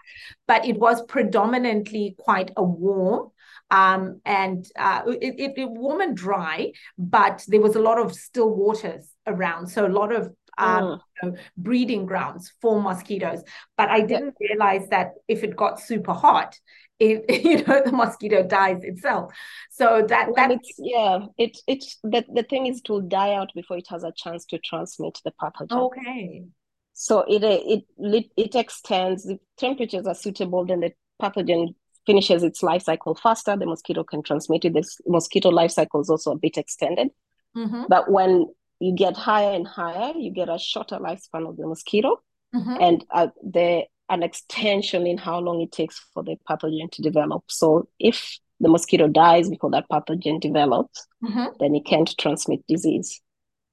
but 0.48 0.65
it 0.65 0.78
was 0.78 1.02
predominantly 1.04 2.15
quite 2.17 2.52
a 2.58 2.63
warm 2.63 3.30
um, 3.71 4.21
and 4.25 4.65
uh, 4.77 5.03
it, 5.08 5.36
it, 5.38 5.53
it 5.58 5.69
warm 5.69 6.01
and 6.01 6.17
dry, 6.17 6.71
but 6.97 7.43
there 7.47 7.62
was 7.62 7.75
a 7.75 7.82
lot 7.82 7.99
of 7.99 8.13
still 8.13 8.49
waters 8.49 9.08
around. 9.27 9.67
So 9.67 9.86
a 9.86 9.88
lot 9.88 10.12
of 10.12 10.32
um, 10.58 10.84
mm. 10.84 10.99
you 11.23 11.32
know, 11.32 11.38
breeding 11.58 12.05
grounds 12.05 12.51
for 12.62 12.82
mosquitoes. 12.82 13.43
But 13.77 13.89
I 13.89 14.01
didn't 14.01 14.36
yeah. 14.39 14.49
realize 14.49 14.88
that 14.89 15.12
if 15.27 15.43
it 15.43 15.55
got 15.55 15.79
super 15.79 16.13
hot, 16.13 16.58
it, 16.99 17.25
you 17.45 17.63
know 17.63 17.82
the 17.84 17.91
mosquito 17.91 18.43
dies 18.43 18.84
itself. 18.84 19.34
So 19.71 20.05
that 20.08 20.29
that 20.36 20.51
it's 20.51 20.73
yeah, 20.77 21.19
it 21.38 21.58
it's 21.67 21.97
the, 22.03 22.25
the 22.34 22.43
thing 22.43 22.67
is 22.67 22.82
to 22.84 23.01
die 23.01 23.34
out 23.34 23.51
before 23.55 23.77
it 23.77 23.88
has 23.89 24.03
a 24.03 24.13
chance 24.15 24.45
to 24.47 24.60
transmit 24.60 25.19
the 25.23 25.32
pathogen. 25.41 25.71
Okay. 25.71 26.43
So 26.93 27.23
it 27.27 27.43
it 27.43 28.25
it 28.36 28.55
extends. 28.55 29.23
The 29.23 29.39
temperatures 29.58 30.05
are 30.05 30.15
suitable, 30.15 30.65
then 30.65 30.82
the 30.82 30.91
pathogen 31.21 31.75
finishes 32.05 32.43
its 32.43 32.63
life 32.63 32.83
cycle 32.83 33.15
faster. 33.15 33.55
The 33.55 33.65
mosquito 33.65 34.03
can 34.03 34.23
transmit 34.23 34.65
it. 34.65 34.73
The 34.73 34.83
mosquito 35.07 35.49
life 35.49 35.71
cycle 35.71 36.01
is 36.01 36.09
also 36.09 36.31
a 36.31 36.38
bit 36.38 36.57
extended. 36.57 37.09
Mm-hmm. 37.55 37.83
But 37.89 38.12
when 38.12 38.47
you 38.79 38.95
get 38.95 39.15
higher 39.15 39.55
and 39.55 39.67
higher, 39.67 40.13
you 40.15 40.31
get 40.31 40.49
a 40.49 40.57
shorter 40.57 40.97
lifespan 40.97 41.47
of 41.47 41.57
the 41.57 41.67
mosquito, 41.67 42.21
mm-hmm. 42.55 42.77
and 42.79 43.05
uh, 43.12 43.27
the 43.43 43.83
an 44.09 44.23
extension 44.23 45.05
in 45.05 45.17
how 45.17 45.39
long 45.39 45.62
it 45.62 45.71
takes 45.71 46.03
for 46.13 46.23
the 46.23 46.35
pathogen 46.49 46.91
to 46.91 47.01
develop. 47.01 47.43
So 47.47 47.88
if 47.99 48.39
the 48.59 48.67
mosquito 48.67 49.07
dies 49.07 49.49
before 49.49 49.69
that 49.71 49.85
pathogen 49.89 50.41
develops, 50.41 51.05
mm-hmm. 51.23 51.45
then 51.59 51.75
it 51.75 51.85
can't 51.85 52.12
transmit 52.17 52.65
disease. 52.67 53.21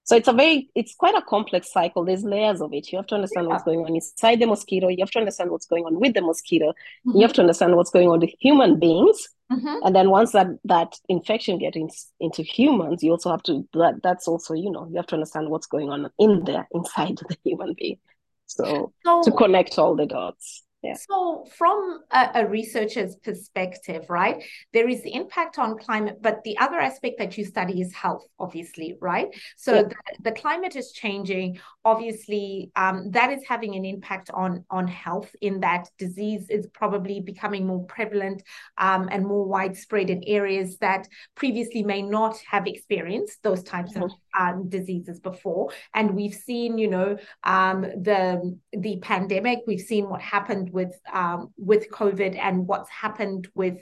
So 0.06 0.14
it's 0.14 0.28
a 0.28 0.32
very, 0.32 0.70
it's 0.76 0.94
quite 0.94 1.16
a 1.16 1.22
complex 1.22 1.72
cycle. 1.72 2.04
There's 2.04 2.22
layers 2.22 2.60
of 2.60 2.72
it. 2.72 2.92
You 2.92 2.98
have 2.98 3.08
to 3.08 3.16
understand 3.16 3.46
yeah. 3.46 3.52
what's 3.52 3.64
going 3.64 3.80
on 3.80 3.92
inside 3.92 4.38
the 4.38 4.46
mosquito. 4.46 4.86
You 4.86 4.98
have 5.00 5.10
to 5.10 5.18
understand 5.18 5.50
what's 5.50 5.66
going 5.66 5.84
on 5.84 5.98
with 5.98 6.14
the 6.14 6.22
mosquito. 6.22 6.70
Mm-hmm. 7.06 7.16
You 7.16 7.22
have 7.22 7.32
to 7.34 7.40
understand 7.40 7.74
what's 7.74 7.90
going 7.90 8.08
on 8.08 8.20
with 8.20 8.30
human 8.38 8.78
beings. 8.78 9.28
Mm-hmm. 9.50 9.84
And 9.84 9.96
then 9.96 10.10
once 10.10 10.30
that 10.30 10.46
that 10.64 10.94
infection 11.08 11.58
gets 11.58 11.76
in, 11.76 11.88
into 12.20 12.42
humans, 12.42 13.02
you 13.02 13.10
also 13.10 13.30
have 13.30 13.42
to 13.44 13.66
that 13.74 14.00
that's 14.02 14.26
also 14.26 14.54
you 14.54 14.70
know 14.70 14.88
you 14.88 14.96
have 14.96 15.06
to 15.06 15.14
understand 15.14 15.50
what's 15.50 15.68
going 15.68 15.88
on 15.88 16.10
in 16.18 16.44
there 16.44 16.66
inside 16.72 17.18
the 17.28 17.36
human 17.44 17.74
being. 17.78 17.98
So, 18.46 18.92
so 19.04 19.22
to 19.22 19.32
connect 19.32 19.78
all 19.78 19.96
the 19.96 20.06
dots. 20.06 20.62
Yeah. 20.86 20.94
So, 20.94 21.46
from 21.56 22.00
a, 22.10 22.30
a, 22.34 22.46
researcher's 22.46 23.16
perspective, 23.16 24.06
right, 24.08 24.42
there 24.72 24.88
is 24.88 25.02
the 25.02 25.14
impact 25.14 25.58
on 25.58 25.78
climate, 25.78 26.18
but 26.20 26.42
the 26.44 26.56
other 26.58 26.78
aspect 26.78 27.18
that 27.18 27.36
you 27.36 27.44
study 27.44 27.80
is 27.80 27.92
health, 27.92 28.24
obviously, 28.38 28.96
right? 29.00 29.28
So, 29.56 29.74
yeah. 29.74 29.82
the, 29.82 29.96
the, 30.30 30.32
climate 30.32 30.76
is 30.76 30.92
changing. 30.92 31.58
Obviously, 31.84 32.70
um, 32.76 33.10
that 33.10 33.30
is 33.32 33.42
having 33.48 33.74
an 33.74 33.84
impact 33.84 34.30
on 34.32 34.64
on 34.70 34.86
health. 34.86 35.34
In 35.40 35.60
that 35.60 35.88
disease 35.98 36.48
is 36.50 36.66
probably 36.68 37.20
becoming 37.20 37.66
more 37.66 37.84
prevalent 37.86 38.42
um, 38.78 39.08
and 39.10 39.26
more 39.26 39.44
widespread 39.44 40.10
in 40.10 40.22
areas 40.26 40.78
that 40.78 41.08
previously 41.34 41.82
may 41.82 42.02
not 42.02 42.36
have 42.48 42.66
experienced 42.66 43.42
those 43.42 43.62
types 43.62 43.92
mm-hmm. 43.92 44.04
of 44.04 44.12
um, 44.38 44.68
diseases 44.68 45.20
before. 45.20 45.70
And 45.94 46.14
we've 46.14 46.34
seen, 46.34 46.78
you 46.78 46.88
know, 46.88 47.16
um, 47.44 47.82
the 47.82 48.56
the 48.72 48.98
pandemic. 49.02 49.60
We've 49.66 49.80
seen 49.80 50.08
what 50.08 50.20
happened 50.20 50.70
with 50.76 50.94
um, 51.12 51.52
with 51.56 51.90
COVID 51.90 52.38
and 52.38 52.68
what's 52.68 52.90
happened 52.90 53.48
with 53.56 53.78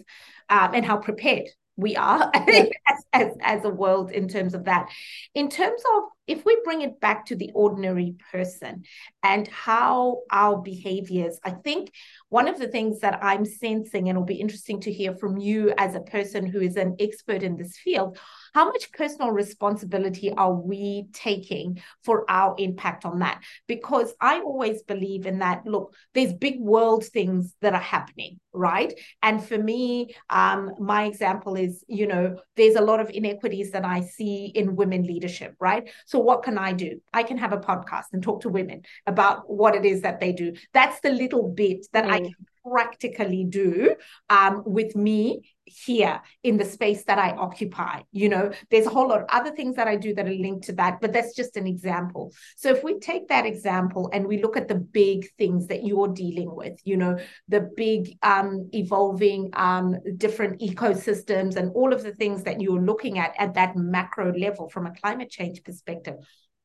um, 0.49 0.71
and 0.73 0.87
how 0.87 0.97
prepared 0.97 1.49
we 1.77 1.97
are 1.97 2.31
as, 2.35 3.05
as, 3.13 3.33
as 3.43 3.65
a 3.65 3.69
world 3.69 4.13
in 4.13 4.29
terms 4.29 4.55
of 4.55 4.65
that. 4.65 4.89
In 5.35 5.49
terms 5.49 5.83
of 5.97 6.05
if 6.27 6.45
we 6.45 6.59
bring 6.65 6.83
it 6.83 7.01
back 7.01 7.27
to 7.27 7.37
the 7.37 7.51
ordinary 7.55 8.15
person 8.31 8.85
and 9.23 9.47
how 9.49 10.21
our 10.31 10.57
behaviors, 10.63 11.39
I 11.45 11.51
think 11.51 11.93
one 12.29 12.49
of 12.49 12.59
the 12.59 12.69
things 12.69 13.01
that 13.01 13.19
I'm 13.23 13.45
sensing, 13.45 14.09
and 14.09 14.17
it'll 14.17 14.25
be 14.25 14.41
interesting 14.41 14.81
to 14.83 14.93
hear 14.93 15.15
from 15.15 15.37
you 15.37 15.75
as 15.77 15.95
a 15.95 16.01
person 16.01 16.47
who 16.47 16.61
is 16.61 16.77
an 16.77 16.97
expert 17.01 17.43
in 17.43 17.57
this 17.57 17.77
field, 17.77 18.19
how 18.55 18.67
much 18.67 18.93
personal 18.93 19.33
responsibility 19.33 20.33
are 20.33 20.53
we 20.53 21.09
taking 21.13 21.83
for 22.05 22.25
our 22.31 22.55
impact 22.59 23.05
on 23.05 23.19
that? 23.19 23.43
Because 23.67 24.15
I 24.21 24.41
always 24.41 24.83
believe 24.83 25.27
in 25.27 25.41
that. 25.41 25.67
Look, 25.67 25.95
there's 26.15 26.33
big 26.33 26.61
world 26.61 27.05
things 27.05 27.55
that 27.63 27.75
are 27.75 27.81
happening, 27.81 28.39
right? 28.53 28.95
And 29.23 29.45
for 29.45 29.59
me, 29.59 30.15
um, 30.31 30.71
my 30.79 31.05
example 31.05 31.57
is, 31.57 31.85
you 31.89 32.07
know, 32.07 32.39
there's 32.57 32.77
a 32.77 32.81
lot 32.81 33.01
of 33.01 33.11
inequities 33.11 33.73
that 33.73 33.85
I 33.85 34.03
see 34.03 34.47
in 34.55 34.77
women 34.77 35.03
leadership, 35.03 35.57
right? 35.59 35.91
So 36.07 36.21
what 36.21 36.45
can 36.45 36.57
I 36.57 36.73
do? 36.73 37.01
I 37.13 37.25
can 37.25 37.39
have 37.39 37.53
a 37.53 37.59
podcast 37.59 38.05
and 38.13 38.23
talk 38.23 38.43
to 38.43 38.49
women 38.49 38.83
about 39.07 39.51
what 39.51 39.75
it 39.75 39.85
is 39.85 40.03
that 40.03 40.21
they 40.21 40.33
do. 40.33 40.55
That's 40.73 41.01
the 41.01 41.11
little 41.11 41.49
bit 41.49 41.87
that 41.93 42.05
mm. 42.05 42.11
I 42.11 42.21
can 42.21 42.35
practically 42.65 43.45
do 43.45 43.95
um, 44.31 44.63
with 44.65 44.97
me 44.97 45.54
here 45.67 46.21
in 46.43 46.57
the 46.57 46.65
space 46.65 47.05
that 47.05 47.19
I 47.19 47.31
occupy. 47.31 48.03
You 48.13 48.29
know, 48.29 48.53
there's 48.71 48.87
a 48.87 48.91
whole 48.91 49.09
lot 49.09 49.21
of 49.21 49.27
other 49.31 49.51
things 49.51 49.77
that 49.77 49.89
I 49.89 49.97
do 49.97 50.15
that 50.15 50.27
are 50.27 50.35
linked 50.35 50.67
to 50.67 50.73
that, 50.75 51.01
but 51.01 51.13
that's 51.13 51.35
just 51.35 51.57
an 51.57 51.67
example. 51.67 52.33
So 52.57 52.71
if 52.71 52.85
we 52.85 52.99
take 52.99 53.29
that 53.29 53.47
example 53.47 54.11
and 54.13 54.27
we 54.27 54.43
look 54.43 54.57
at 54.57 54.69
the 54.69 54.75
big 54.75 55.29
things 55.39 55.67
that 55.69 55.85
you're 55.85 56.09
dealing 56.09 56.55
with, 56.55 56.79
you 56.85 56.97
know, 56.97 57.19
the 57.49 57.71
big 57.77 58.17
um, 58.23 58.69
evolving 58.73 59.51
um, 59.55 59.97
different 60.17 60.61
ecosystems 60.61 61.57
and 61.57 61.71
all 61.73 61.93
of 61.93 62.03
the 62.03 62.13
things 62.13 62.45
that 62.45 62.61
you're 62.61 62.81
looking 62.81 63.19
at 63.19 63.35
at 63.39 63.55
that 63.55 63.77
macro 63.77 64.33
level 64.37 64.69
from 64.69 64.87
a 64.87 64.95
climate 64.95 65.31
change 65.31 65.63
perspective, 65.63 66.17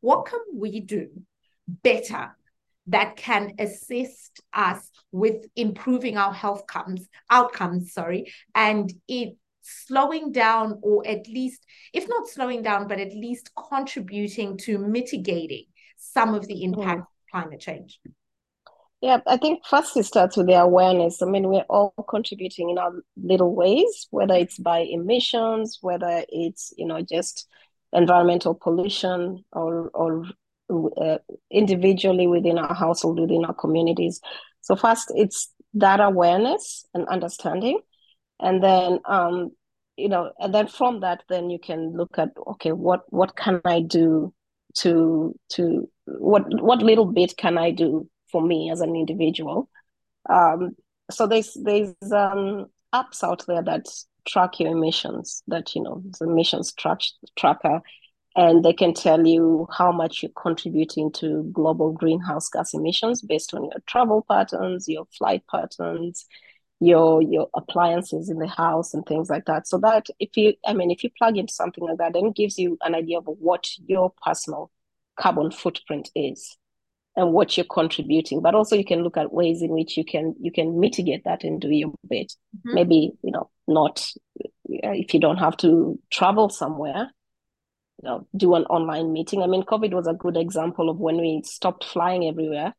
what 0.01 0.25
can 0.25 0.39
we 0.53 0.79
do 0.79 1.09
better 1.67 2.35
that 2.89 3.15
can 3.15 3.53
assist 3.59 4.41
us 4.53 4.89
with 5.11 5.45
improving 5.55 6.17
our 6.17 6.33
health 6.33 6.65
comes, 6.67 7.07
outcomes, 7.29 7.93
sorry, 7.93 8.31
and 8.55 8.91
it 9.07 9.35
slowing 9.61 10.31
down 10.31 10.79
or 10.81 11.05
at 11.07 11.27
least 11.27 11.65
if 11.93 12.07
not 12.07 12.27
slowing 12.27 12.63
down 12.63 12.87
but 12.87 12.99
at 12.99 13.13
least 13.13 13.51
contributing 13.69 14.57
to 14.57 14.79
mitigating 14.79 15.65
some 15.97 16.33
of 16.33 16.47
the 16.47 16.55
mm. 16.55 16.63
impact 16.63 17.01
mm. 17.01 17.03
of 17.03 17.07
climate 17.29 17.59
change 17.59 17.99
yeah 19.01 19.19
i 19.27 19.37
think 19.37 19.63
first 19.67 19.95
it 19.95 20.05
starts 20.05 20.35
with 20.35 20.47
the 20.47 20.53
awareness 20.53 21.21
i 21.21 21.25
mean 21.25 21.47
we're 21.47 21.65
all 21.69 21.93
contributing 22.09 22.71
in 22.71 22.79
our 22.79 22.93
little 23.21 23.53
ways 23.53 24.07
whether 24.09 24.33
it's 24.33 24.57
by 24.57 24.79
emissions 24.79 25.77
whether 25.81 26.23
it's 26.29 26.73
you 26.77 26.85
know 26.87 27.01
just 27.01 27.47
environmental 27.93 28.55
pollution 28.55 29.43
or 29.51 29.89
or 29.93 30.25
uh, 30.69 31.17
individually 31.51 32.27
within 32.27 32.57
our 32.57 32.73
household, 32.73 33.19
within 33.19 33.45
our 33.45 33.53
communities. 33.53 34.21
So 34.61 34.75
first, 34.75 35.11
it's 35.15 35.51
that 35.75 35.99
awareness 35.99 36.85
and 36.93 37.07
understanding, 37.07 37.79
and 38.39 38.63
then 38.63 38.99
um, 39.05 39.51
you 39.97 40.09
know, 40.09 40.31
and 40.39 40.53
then 40.53 40.67
from 40.67 41.01
that, 41.01 41.23
then 41.29 41.49
you 41.49 41.59
can 41.59 41.95
look 41.95 42.17
at 42.17 42.29
okay, 42.47 42.71
what 42.71 43.01
what 43.09 43.35
can 43.35 43.61
I 43.65 43.81
do 43.81 44.33
to 44.77 45.35
to 45.49 45.89
what 46.05 46.43
what 46.61 46.81
little 46.81 47.05
bit 47.05 47.35
can 47.37 47.57
I 47.57 47.71
do 47.71 48.07
for 48.31 48.41
me 48.41 48.71
as 48.71 48.81
an 48.81 48.95
individual? 48.95 49.69
Um, 50.29 50.75
so 51.11 51.27
there's 51.27 51.57
there's 51.61 51.93
um, 52.11 52.67
apps 52.93 53.23
out 53.23 53.45
there 53.47 53.63
that 53.63 53.87
track 54.27 54.59
your 54.59 54.71
emissions 54.71 55.43
that 55.47 55.75
you 55.75 55.81
know 55.81 56.03
the 56.19 56.25
emissions 56.25 56.73
track 56.73 56.99
tracker 57.35 57.81
and 58.39 58.63
they 58.63 58.71
can 58.71 58.93
tell 58.93 59.27
you 59.27 59.67
how 59.69 59.91
much 59.91 60.23
you're 60.23 60.31
contributing 60.41 61.11
to 61.11 61.43
global 61.51 61.91
greenhouse 61.91 62.47
gas 62.47 62.73
emissions 62.73 63.21
based 63.21 63.53
on 63.53 63.65
your 63.65 63.81
travel 63.85 64.25
patterns, 64.31 64.87
your 64.87 65.05
flight 65.17 65.43
patterns, 65.51 66.25
your 66.79 67.21
your 67.21 67.49
appliances 67.53 68.29
in 68.29 68.39
the 68.39 68.47
house 68.47 68.93
and 68.93 69.05
things 69.05 69.29
like 69.29 69.43
that. 69.43 69.67
So 69.67 69.77
that 69.79 70.07
if 70.19 70.37
you 70.37 70.53
I 70.65 70.71
mean 70.71 70.89
if 70.89 71.03
you 71.03 71.09
plug 71.17 71.37
into 71.37 71.53
something 71.53 71.83
like 71.83 71.97
that, 71.97 72.13
then 72.13 72.27
it 72.27 72.35
gives 72.35 72.57
you 72.57 72.77
an 72.81 72.95
idea 72.95 73.17
of 73.17 73.25
what 73.25 73.67
your 73.85 74.13
personal 74.25 74.71
carbon 75.19 75.51
footprint 75.51 76.09
is 76.15 76.55
and 77.17 77.33
what 77.33 77.57
you're 77.57 77.65
contributing. 77.65 78.41
But 78.41 78.55
also 78.55 78.77
you 78.77 78.85
can 78.85 79.03
look 79.03 79.17
at 79.17 79.33
ways 79.33 79.61
in 79.61 79.71
which 79.71 79.97
you 79.97 80.05
can 80.05 80.33
you 80.39 80.53
can 80.53 80.79
mitigate 80.79 81.25
that 81.25 81.43
and 81.43 81.59
do 81.59 81.69
your 81.69 81.91
bit. 82.07 82.31
Mm-hmm. 82.59 82.73
Maybe, 82.73 83.11
you 83.21 83.33
know, 83.33 83.49
not 83.67 84.09
if 84.63 85.13
you 85.13 85.19
don't 85.19 85.39
have 85.39 85.57
to 85.57 85.99
travel 86.09 86.47
somewhere 86.47 87.11
do 88.35 88.55
an 88.55 88.63
online 88.65 89.13
meeting. 89.13 89.41
I 89.41 89.47
mean, 89.47 89.63
COVID 89.63 89.93
was 89.93 90.07
a 90.07 90.13
good 90.13 90.37
example 90.37 90.89
of 90.89 90.97
when 90.97 91.17
we 91.17 91.41
stopped 91.45 91.83
flying 91.83 92.27
everywhere. 92.27 92.73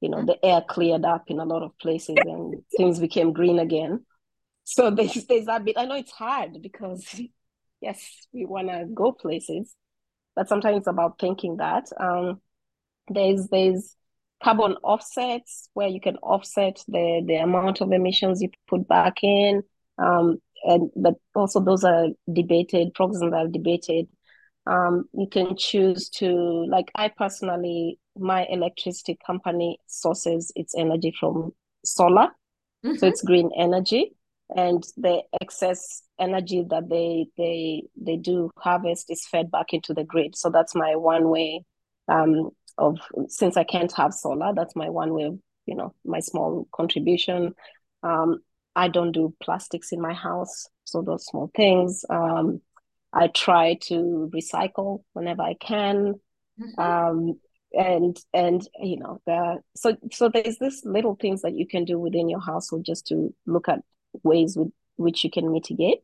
You 0.00 0.08
know, 0.08 0.24
the 0.24 0.42
air 0.44 0.62
cleared 0.66 1.04
up 1.04 1.24
in 1.26 1.40
a 1.40 1.44
lot 1.44 1.62
of 1.62 1.76
places 1.78 2.16
and 2.24 2.62
things 2.76 2.98
became 2.98 3.32
green 3.32 3.58
again. 3.58 4.04
so 4.64 4.90
there's 4.94 5.26
there's 5.26 5.46
that 5.46 5.64
bit. 5.64 5.76
I 5.78 5.84
know 5.84 5.96
it's 5.96 6.12
hard 6.12 6.62
because 6.62 7.20
yes, 7.80 8.26
we 8.32 8.46
want 8.46 8.68
to 8.68 8.86
go 8.92 9.12
places, 9.12 9.74
but 10.34 10.48
sometimes 10.48 10.78
it's 10.78 10.86
about 10.86 11.18
thinking 11.18 11.58
that. 11.58 11.88
Um, 11.98 12.40
there's 13.08 13.48
there's 13.48 13.96
carbon 14.42 14.76
offsets 14.82 15.68
where 15.74 15.88
you 15.88 16.00
can 16.00 16.16
offset 16.16 16.82
the 16.88 17.22
the 17.26 17.34
amount 17.34 17.80
of 17.80 17.92
emissions 17.92 18.40
you 18.40 18.50
put 18.68 18.88
back 18.88 19.22
in. 19.22 19.62
Um, 19.98 20.38
and 20.64 20.90
but 20.96 21.14
also 21.34 21.60
those 21.60 21.84
are 21.84 22.08
debated, 22.32 22.94
programs 22.94 23.20
that 23.20 23.34
are 23.34 23.48
debated. 23.48 24.08
Um, 24.66 25.04
you 25.12 25.26
can 25.26 25.56
choose 25.56 26.08
to 26.10 26.66
like 26.68 26.90
I 26.94 27.08
personally, 27.08 27.98
my 28.16 28.46
electricity 28.50 29.18
company 29.26 29.78
sources 29.86 30.52
its 30.54 30.74
energy 30.76 31.14
from 31.18 31.52
solar, 31.84 32.28
mm-hmm. 32.84 32.96
so 32.96 33.06
it's 33.06 33.22
green 33.22 33.50
energy, 33.56 34.12
and 34.54 34.84
the 34.96 35.22
excess 35.40 36.02
energy 36.18 36.64
that 36.68 36.88
they 36.88 37.26
they 37.38 37.84
they 38.00 38.16
do 38.16 38.50
harvest 38.58 39.10
is 39.10 39.26
fed 39.26 39.50
back 39.50 39.72
into 39.72 39.94
the 39.94 40.04
grid. 40.04 40.36
So 40.36 40.50
that's 40.50 40.74
my 40.74 40.94
one 40.94 41.30
way 41.30 41.64
um, 42.08 42.50
of 42.76 42.98
since 43.28 43.56
I 43.56 43.64
can't 43.64 43.92
have 43.92 44.12
solar, 44.12 44.52
that's 44.54 44.76
my 44.76 44.90
one 44.90 45.14
way 45.14 45.24
of 45.24 45.38
you 45.66 45.74
know 45.74 45.94
my 46.04 46.20
small 46.20 46.68
contribution. 46.72 47.54
Um, 48.02 48.40
I 48.76 48.88
don't 48.88 49.12
do 49.12 49.34
plastics 49.42 49.92
in 49.92 50.00
my 50.00 50.12
house, 50.12 50.68
so 50.84 51.02
those 51.02 51.24
small 51.26 51.50
things. 51.56 52.04
Um, 52.10 52.60
I 53.12 53.28
try 53.28 53.74
to 53.82 54.30
recycle 54.32 55.02
whenever 55.12 55.42
I 55.42 55.54
can. 55.54 56.14
Mm-hmm. 56.60 56.80
Um, 56.80 57.40
and 57.72 58.18
and 58.32 58.68
you 58.80 58.98
know 58.98 59.20
the 59.26 59.58
so 59.76 59.96
so 60.12 60.28
there's 60.28 60.58
this 60.58 60.84
little 60.84 61.14
things 61.14 61.42
that 61.42 61.54
you 61.54 61.66
can 61.66 61.84
do 61.84 61.98
within 61.98 62.28
your 62.28 62.40
household 62.40 62.84
just 62.84 63.06
to 63.06 63.32
look 63.46 63.68
at 63.68 63.80
ways 64.24 64.56
with 64.56 64.72
which 64.96 65.22
you 65.22 65.30
can 65.30 65.52
mitigate 65.52 65.98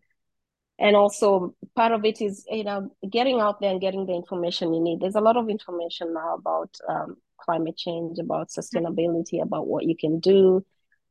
and 0.79 0.95
also 0.95 1.55
part 1.75 1.93
of 1.93 2.05
it 2.05 2.21
is 2.21 2.45
you 2.51 2.63
know 2.63 2.91
getting 3.11 3.41
out 3.41 3.61
there 3.61 3.71
and 3.71 3.81
getting 3.81 4.07
the 4.07 4.15
information 4.15 4.73
you 4.73 4.81
need 4.81 5.01
there's 5.01 5.17
a 5.17 5.21
lot 5.21 5.37
of 5.37 5.49
information 5.49 6.15
now 6.15 6.35
about 6.35 6.71
um, 6.89 7.17
climate 7.41 7.77
change 7.77 8.19
about 8.19 8.49
sustainability 8.49 9.43
about 9.43 9.67
what 9.67 9.85
you 9.85 9.97
can 9.97 10.21
do 10.21 10.65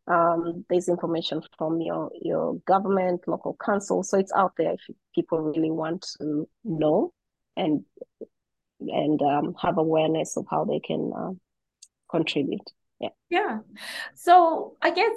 um, 0.08 0.66
there's 0.70 0.88
information 0.88 1.42
from 1.58 1.82
your 1.82 2.12
your 2.22 2.56
government 2.66 3.22
local 3.28 3.58
council. 3.64 4.04
So 4.04 4.18
it's 4.20 4.34
out 4.36 4.54
there 4.58 4.74
if 4.74 4.96
people 5.14 5.40
really 5.40 5.72
want 5.72 6.06
to 6.20 6.48
know 6.64 7.12
and 7.58 7.84
and 8.80 9.22
um, 9.22 9.56
have 9.62 9.78
awareness 9.78 10.38
of 10.38 10.46
how 10.50 10.66
they 10.66 10.80
can 10.80 11.12
uh, 11.18 11.32
contribute. 12.10 12.70
Yeah. 13.00 13.10
Yeah. 13.30 13.60
So 14.16 14.78
i 14.82 14.90
guess 14.90 15.12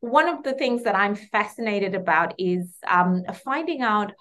one 0.00 0.28
of 0.28 0.42
the 0.42 0.52
things 0.54 0.82
that 0.82 0.96
I'm 0.96 1.14
fascinated 1.14 1.94
about 1.94 2.34
is 2.36 2.74
um, 2.88 3.22
finding 3.44 3.82
out 3.82 4.12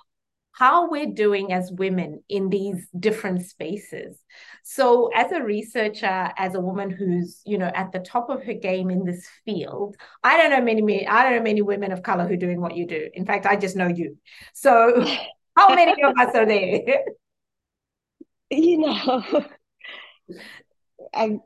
how 0.53 0.89
we're 0.89 1.13
doing 1.13 1.53
as 1.53 1.71
women 1.71 2.23
in 2.27 2.49
these 2.49 2.87
different 2.99 3.45
spaces. 3.45 4.17
So 4.63 5.09
as 5.15 5.31
a 5.31 5.41
researcher, 5.41 6.31
as 6.37 6.55
a 6.55 6.59
woman 6.59 6.89
who's, 6.89 7.41
you 7.45 7.57
know, 7.57 7.71
at 7.73 7.91
the 7.91 7.99
top 7.99 8.29
of 8.29 8.43
her 8.43 8.53
game 8.53 8.89
in 8.89 9.05
this 9.05 9.27
field, 9.45 9.95
I 10.23 10.37
don't 10.37 10.51
know 10.51 10.61
many 10.61 11.07
I 11.07 11.23
don't 11.23 11.35
know 11.35 11.43
many 11.43 11.61
women 11.61 11.91
of 11.91 12.03
color 12.03 12.27
who 12.27 12.33
are 12.33 12.37
doing 12.37 12.59
what 12.59 12.75
you 12.75 12.85
do. 12.85 13.09
In 13.13 13.25
fact, 13.25 13.45
I 13.45 13.55
just 13.55 13.75
know 13.75 13.87
you. 13.87 14.17
So 14.53 15.05
how 15.57 15.73
many 15.73 16.03
of 16.03 16.17
us 16.17 16.35
are 16.35 16.45
there? 16.45 16.81
You 18.53 18.79
know, 18.79 19.23
I 21.13 21.39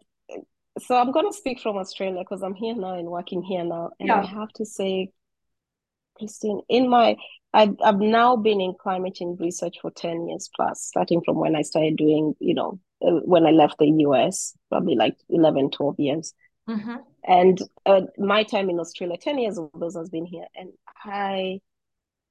so 0.80 0.96
I'm 0.96 1.12
going 1.12 1.32
to 1.32 1.38
speak 1.38 1.62
from 1.62 1.78
Australia 1.78 2.20
because 2.20 2.44
I'm 2.44 2.54
here 2.54 2.76
now 2.76 2.98
and 2.98 3.08
working 3.08 3.42
here 3.42 3.64
now. 3.64 3.92
And 4.00 4.08
yeah. 4.08 4.22
I 4.22 4.26
have 4.26 4.52
to 4.54 4.66
say, 4.66 5.12
Christine, 6.18 6.62
in 6.68 6.90
my, 6.90 7.16
I've, 7.56 7.76
I've 7.82 8.00
now 8.00 8.36
been 8.36 8.60
in 8.60 8.74
climate 8.78 9.16
change 9.16 9.40
research 9.40 9.78
for 9.82 9.90
10 9.90 10.28
years 10.28 10.50
plus, 10.54 10.82
starting 10.82 11.22
from 11.24 11.38
when 11.38 11.56
I 11.56 11.62
started 11.62 11.96
doing, 11.96 12.36
you 12.40 12.54
know, 12.54 12.80
uh, 13.02 13.22
when 13.24 13.46
I 13.46 13.52
left 13.52 13.78
the 13.80 13.88
US, 13.88 14.58
probably 14.70 14.96
like 14.96 15.16
11, 15.30 15.72
12 15.72 15.96
years. 15.98 16.34
Mm-hmm. 16.68 16.96
And 17.26 17.62
uh, 17.86 18.02
my 18.18 18.44
time 18.44 18.70
in 18.70 18.78
Australia, 18.78 19.16
10 19.18 19.40
years 19.40 19.58
of 19.58 19.70
those 19.80 19.96
has 19.96 20.10
been 20.10 20.26
here. 20.26 20.48
And 20.54 20.74
I 21.06 21.62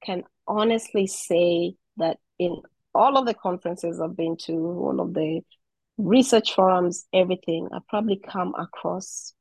can 0.05 0.25
honestly 0.47 1.07
say 1.07 1.75
that 1.97 2.19
in 2.39 2.61
all 2.95 3.17
of 3.17 3.25
the 3.25 3.35
conferences 3.35 4.01
I've 4.01 4.17
been 4.17 4.37
to, 4.43 4.53
all 4.53 5.01
of 5.01 5.15
the 5.15 5.41
research 5.97 6.53
forums, 6.53 7.07
everything, 7.15 7.69
I 7.73 7.79
probably 7.89 8.17
come 8.17 8.55
across, 8.59 9.33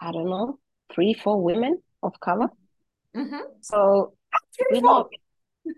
I 0.00 0.10
don't 0.10 0.28
know, 0.28 0.58
three, 0.92 1.14
four 1.14 1.40
women 1.40 1.80
of 2.02 2.18
color. 2.18 2.48
Mm-hmm. 3.14 3.42
So 3.60 4.14
we're 4.70 4.80
not, 4.80 5.08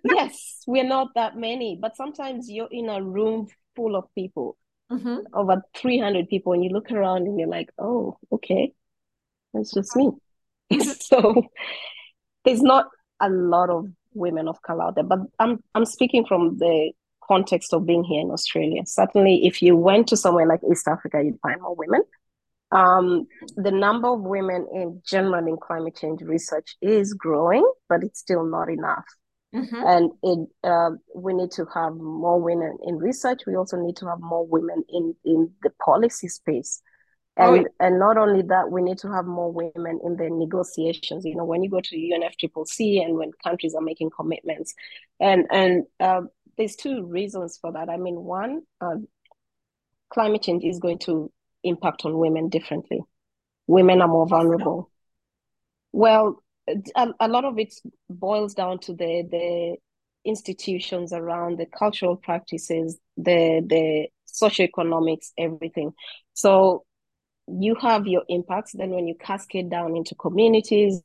yes, 0.04 0.62
we're 0.66 0.84
not 0.84 1.08
that 1.14 1.36
many, 1.36 1.78
but 1.80 1.96
sometimes 1.96 2.50
you're 2.50 2.68
in 2.70 2.88
a 2.88 3.02
room 3.02 3.48
full 3.76 3.96
of 3.96 4.04
people, 4.14 4.56
mm-hmm. 4.90 5.18
over 5.32 5.62
300 5.76 6.28
people, 6.28 6.52
and 6.52 6.64
you 6.64 6.70
look 6.70 6.90
around 6.90 7.26
and 7.26 7.38
you're 7.38 7.48
like, 7.48 7.70
oh, 7.78 8.18
okay, 8.32 8.72
that's 9.52 9.72
just 9.72 9.96
me. 9.96 10.10
so 11.00 11.42
there's 12.44 12.62
not 12.62 12.86
a 13.20 13.28
lot 13.28 13.70
of 13.70 13.86
women 14.14 14.48
of 14.48 14.60
color 14.62 14.84
out 14.84 14.94
there, 14.94 15.04
but 15.04 15.20
I'm 15.38 15.62
I'm 15.74 15.84
speaking 15.84 16.24
from 16.24 16.58
the 16.58 16.92
context 17.26 17.72
of 17.72 17.86
being 17.86 18.04
here 18.04 18.20
in 18.20 18.30
Australia. 18.30 18.82
Certainly, 18.86 19.46
if 19.46 19.62
you 19.62 19.76
went 19.76 20.08
to 20.08 20.16
somewhere 20.16 20.46
like 20.46 20.60
East 20.70 20.88
Africa, 20.88 21.22
you'd 21.22 21.40
find 21.40 21.60
more 21.60 21.74
women. 21.74 22.02
Um, 22.72 23.26
the 23.56 23.70
number 23.70 24.08
of 24.08 24.20
women 24.20 24.66
in 24.72 25.02
general 25.04 25.46
in 25.46 25.56
climate 25.56 25.96
change 25.96 26.22
research 26.22 26.76
is 26.80 27.14
growing, 27.14 27.68
but 27.88 28.04
it's 28.04 28.20
still 28.20 28.44
not 28.44 28.68
enough. 28.68 29.04
Mm-hmm. 29.54 29.74
And 29.74 30.10
it, 30.22 30.48
uh, 30.62 30.90
we 31.14 31.34
need 31.34 31.50
to 31.52 31.66
have 31.74 31.94
more 31.94 32.40
women 32.40 32.78
in 32.84 32.98
research. 32.98 33.40
We 33.46 33.56
also 33.56 33.76
need 33.76 33.96
to 33.96 34.06
have 34.06 34.20
more 34.20 34.46
women 34.46 34.84
in, 34.88 35.14
in 35.24 35.50
the 35.62 35.70
policy 35.84 36.28
space. 36.28 36.80
Oh, 37.36 37.54
and, 37.54 37.66
oh, 37.66 37.84
and 37.84 37.98
not 37.98 38.16
only 38.16 38.42
that, 38.42 38.70
we 38.70 38.82
need 38.82 38.98
to 38.98 39.10
have 39.10 39.24
more 39.24 39.50
women 39.50 39.98
in 40.04 40.16
the 40.16 40.28
negotiations. 40.30 41.24
You 41.24 41.34
know, 41.34 41.44
when 41.44 41.62
you 41.62 41.70
go 41.70 41.80
to 41.80 41.96
UNFCCC 41.96 43.02
and 43.04 43.16
when 43.16 43.32
countries 43.42 43.74
are 43.74 43.80
making 43.80 44.10
commitments, 44.10 44.74
and 45.18 45.46
and 45.50 45.84
uh, 46.00 46.22
there's 46.58 46.76
two 46.76 47.06
reasons 47.06 47.58
for 47.60 47.72
that. 47.72 47.88
I 47.88 47.96
mean, 47.96 48.16
one, 48.16 48.62
uh, 48.80 48.96
climate 50.12 50.42
change 50.42 50.64
is 50.64 50.80
going 50.80 50.98
to 51.00 51.32
impact 51.64 52.04
on 52.04 52.18
women 52.18 52.48
differently. 52.48 53.00
Women 53.66 54.00
are 54.00 54.08
more 54.08 54.26
vulnerable. 54.26 54.90
Well, 55.92 56.42
a, 56.96 57.08
a 57.20 57.28
lot 57.28 57.44
of 57.44 57.58
it 57.58 57.74
boils 58.08 58.54
down 58.54 58.78
to 58.80 58.92
the 58.92 59.26
the 59.30 59.76
institutions 60.24 61.12
around 61.12 61.58
the 61.58 61.66
cultural 61.66 62.16
practices, 62.16 62.98
the 63.16 63.62
the 63.66 64.08
socioeconomics, 64.26 65.30
everything. 65.38 65.92
So 66.34 66.84
you 67.46 67.74
have 67.76 68.06
your 68.06 68.22
impacts. 68.28 68.72
Then 68.72 68.90
when 68.90 69.08
you 69.08 69.14
cascade 69.14 69.70
down 69.70 69.96
into 69.96 70.14
communities, 70.14 71.02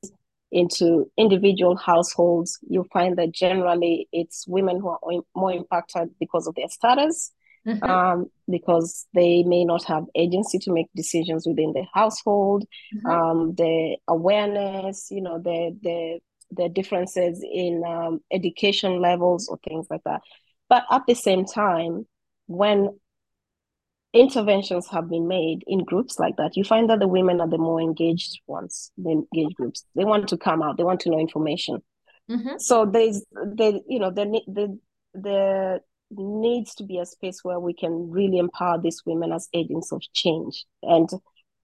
into 0.51 1.11
individual 1.17 1.75
households, 1.75 2.59
you 2.69 2.85
find 2.93 3.17
that 3.17 3.31
generally 3.31 4.07
it's 4.11 4.47
women 4.47 4.79
who 4.79 4.89
are 4.89 4.99
more 5.35 5.51
impacted 5.51 6.09
because 6.19 6.47
of 6.47 6.55
their 6.55 6.69
status, 6.69 7.31
mm-hmm. 7.65 7.83
um, 7.83 8.29
because 8.49 9.05
they 9.13 9.43
may 9.43 9.65
not 9.65 9.83
have 9.85 10.05
agency 10.15 10.59
to 10.59 10.71
make 10.71 10.87
decisions 10.95 11.47
within 11.47 11.73
the 11.73 11.85
household, 11.93 12.65
mm-hmm. 12.95 13.07
um, 13.07 13.55
the 13.55 13.97
awareness, 14.07 15.07
you 15.11 15.21
know, 15.21 15.39
the 15.39 15.77
the 15.81 16.19
the 16.51 16.69
differences 16.69 17.43
in 17.43 17.83
um, 17.85 18.21
education 18.31 19.01
levels 19.01 19.47
or 19.47 19.57
things 19.67 19.87
like 19.89 20.03
that. 20.05 20.21
But 20.69 20.83
at 20.91 21.03
the 21.07 21.15
same 21.15 21.45
time, 21.45 22.07
when 22.47 22.99
interventions 24.13 24.87
have 24.87 25.09
been 25.09 25.27
made 25.27 25.63
in 25.67 25.83
groups 25.83 26.19
like 26.19 26.37
that, 26.37 26.55
you 26.55 26.63
find 26.63 26.89
that 26.89 26.99
the 26.99 27.07
women 27.07 27.41
are 27.41 27.49
the 27.49 27.57
more 27.57 27.81
engaged 27.81 28.39
ones, 28.47 28.91
the 28.97 29.11
engaged 29.11 29.55
groups. 29.55 29.83
They 29.95 30.05
want 30.05 30.29
to 30.29 30.37
come 30.37 30.61
out, 30.61 30.77
they 30.77 30.83
want 30.83 31.01
to 31.01 31.09
know 31.09 31.19
information. 31.19 31.81
Mm-hmm. 32.29 32.57
So 32.57 32.85
there's 32.85 33.23
the 33.31 33.81
you 33.87 33.99
know 33.99 34.09
the 34.09 34.41
the 34.47 34.79
the 35.13 35.81
needs 36.11 36.75
to 36.75 36.83
be 36.83 36.99
a 36.99 37.05
space 37.05 37.43
where 37.43 37.59
we 37.59 37.73
can 37.73 38.09
really 38.09 38.37
empower 38.37 38.79
these 38.81 39.01
women 39.05 39.31
as 39.31 39.49
agents 39.53 39.91
of 39.91 40.01
change. 40.13 40.65
And 40.83 41.09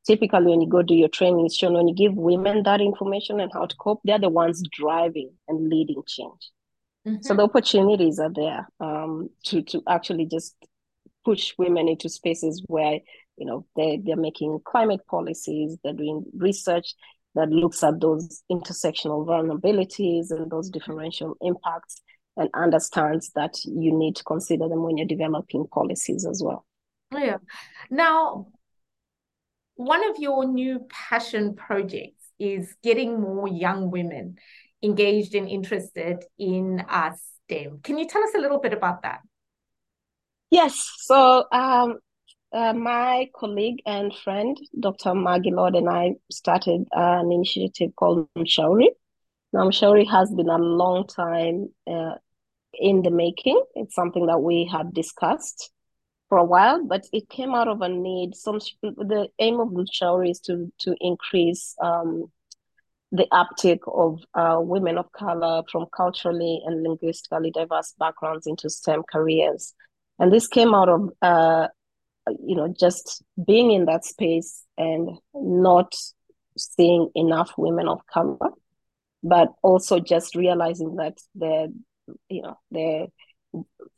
typically 0.05 0.47
when 0.47 0.61
you 0.61 0.69
go 0.69 0.81
do 0.81 0.95
your 0.95 1.09
training, 1.09 1.45
it's 1.45 1.55
shown 1.55 1.73
when 1.73 1.87
you 1.87 1.95
give 1.95 2.15
women 2.15 2.63
that 2.63 2.81
information 2.81 3.39
and 3.39 3.51
how 3.53 3.65
to 3.65 3.75
cope, 3.77 4.01
they're 4.03 4.19
the 4.19 4.29
ones 4.29 4.63
driving 4.71 5.31
and 5.47 5.69
leading 5.69 6.01
change. 6.07 6.51
Mm-hmm. 7.07 7.21
So 7.21 7.35
the 7.35 7.43
opportunities 7.43 8.19
are 8.19 8.31
there 8.33 8.67
um, 8.79 9.29
to 9.45 9.63
to 9.63 9.81
actually 9.87 10.27
just 10.27 10.55
push 11.25 11.53
women 11.57 11.87
into 11.87 12.09
spaces 12.09 12.63
where 12.67 12.99
you 13.37 13.45
know 13.45 13.65
they 13.75 13.99
they're 14.03 14.15
making 14.15 14.59
climate 14.65 15.01
policies 15.09 15.77
they're 15.83 15.93
doing 15.93 16.23
research 16.35 16.93
that 17.33 17.49
looks 17.49 17.83
at 17.83 17.99
those 17.99 18.43
intersectional 18.51 19.25
vulnerabilities 19.25 20.31
and 20.31 20.51
those 20.51 20.69
differential 20.69 21.35
impacts 21.41 22.01
and 22.37 22.49
understands 22.53 23.31
that 23.35 23.55
you 23.65 23.91
need 23.91 24.15
to 24.15 24.23
consider 24.23 24.67
them 24.67 24.83
when 24.83 24.97
you're 24.97 25.07
developing 25.07 25.67
policies 25.67 26.25
as 26.25 26.41
well 26.43 26.65
yeah 27.13 27.37
now 27.89 28.47
one 29.75 30.07
of 30.09 30.17
your 30.19 30.45
new 30.45 30.85
passion 30.89 31.55
projects 31.55 32.21
is 32.39 32.75
getting 32.83 33.19
more 33.19 33.47
young 33.47 33.91
women 33.91 34.37
engaged 34.83 35.35
and 35.35 35.47
interested 35.47 36.23
in 36.37 36.83
uh, 36.89 37.11
STEM. 37.13 37.79
Can 37.83 37.97
you 37.97 38.07
tell 38.07 38.23
us 38.23 38.31
a 38.35 38.39
little 38.39 38.59
bit 38.59 38.73
about 38.73 39.03
that? 39.03 39.19
Yes. 40.49 40.91
So, 40.97 41.45
um, 41.51 41.99
uh, 42.53 42.73
my 42.73 43.29
colleague 43.35 43.81
and 43.85 44.13
friend, 44.13 44.57
Dr. 44.77 45.13
Maggie 45.13 45.51
Lord, 45.51 45.75
and 45.75 45.87
I 45.89 46.15
started 46.29 46.85
an 46.91 47.31
initiative 47.31 47.95
called 47.95 48.27
Mshauri. 48.37 48.87
Now, 49.53 49.67
Mshauri 49.67 50.09
has 50.09 50.31
been 50.31 50.49
a 50.49 50.57
long 50.57 51.07
time 51.07 51.69
uh, 51.85 52.15
in 52.73 53.01
the 53.01 53.11
making. 53.11 53.61
It's 53.75 53.95
something 53.95 54.27
that 54.27 54.39
we 54.39 54.69
had 54.71 54.93
discussed 54.93 55.71
for 56.29 56.37
a 56.37 56.45
while, 56.45 56.85
but 56.85 57.05
it 57.11 57.27
came 57.29 57.53
out 57.53 57.67
of 57.67 57.81
a 57.81 57.89
need. 57.89 58.35
Some 58.35 58.59
the 58.81 59.27
aim 59.39 59.59
of 59.59 59.69
Mshauri 59.69 60.31
is 60.31 60.39
to 60.41 60.71
to 60.79 60.95
increase 61.01 61.75
um, 61.81 62.31
the 63.11 63.27
uptake 63.31 63.83
of 63.87 64.21
uh, 64.33 64.57
women 64.59 64.97
of 64.97 65.11
color 65.11 65.63
from 65.69 65.85
culturally 65.95 66.61
and 66.65 66.83
linguistically 66.83 67.51
diverse 67.51 67.93
backgrounds 67.99 68.47
into 68.47 68.69
STEM 68.69 69.03
careers. 69.11 69.73
And 70.17 70.31
this 70.31 70.47
came 70.47 70.73
out 70.73 70.87
of, 70.87 71.09
uh, 71.21 71.67
you 72.45 72.55
know, 72.55 72.73
just 72.79 73.21
being 73.45 73.71
in 73.71 73.85
that 73.85 74.05
space 74.05 74.63
and 74.77 75.09
not 75.33 75.93
seeing 76.57 77.09
enough 77.15 77.51
women 77.57 77.89
of 77.89 78.05
color, 78.07 78.37
but 79.23 79.49
also 79.61 79.99
just 79.99 80.35
realizing 80.35 80.95
that 80.95 81.17
the, 81.35 81.73
you 82.29 82.41
know, 82.41 82.57
the 82.71 83.07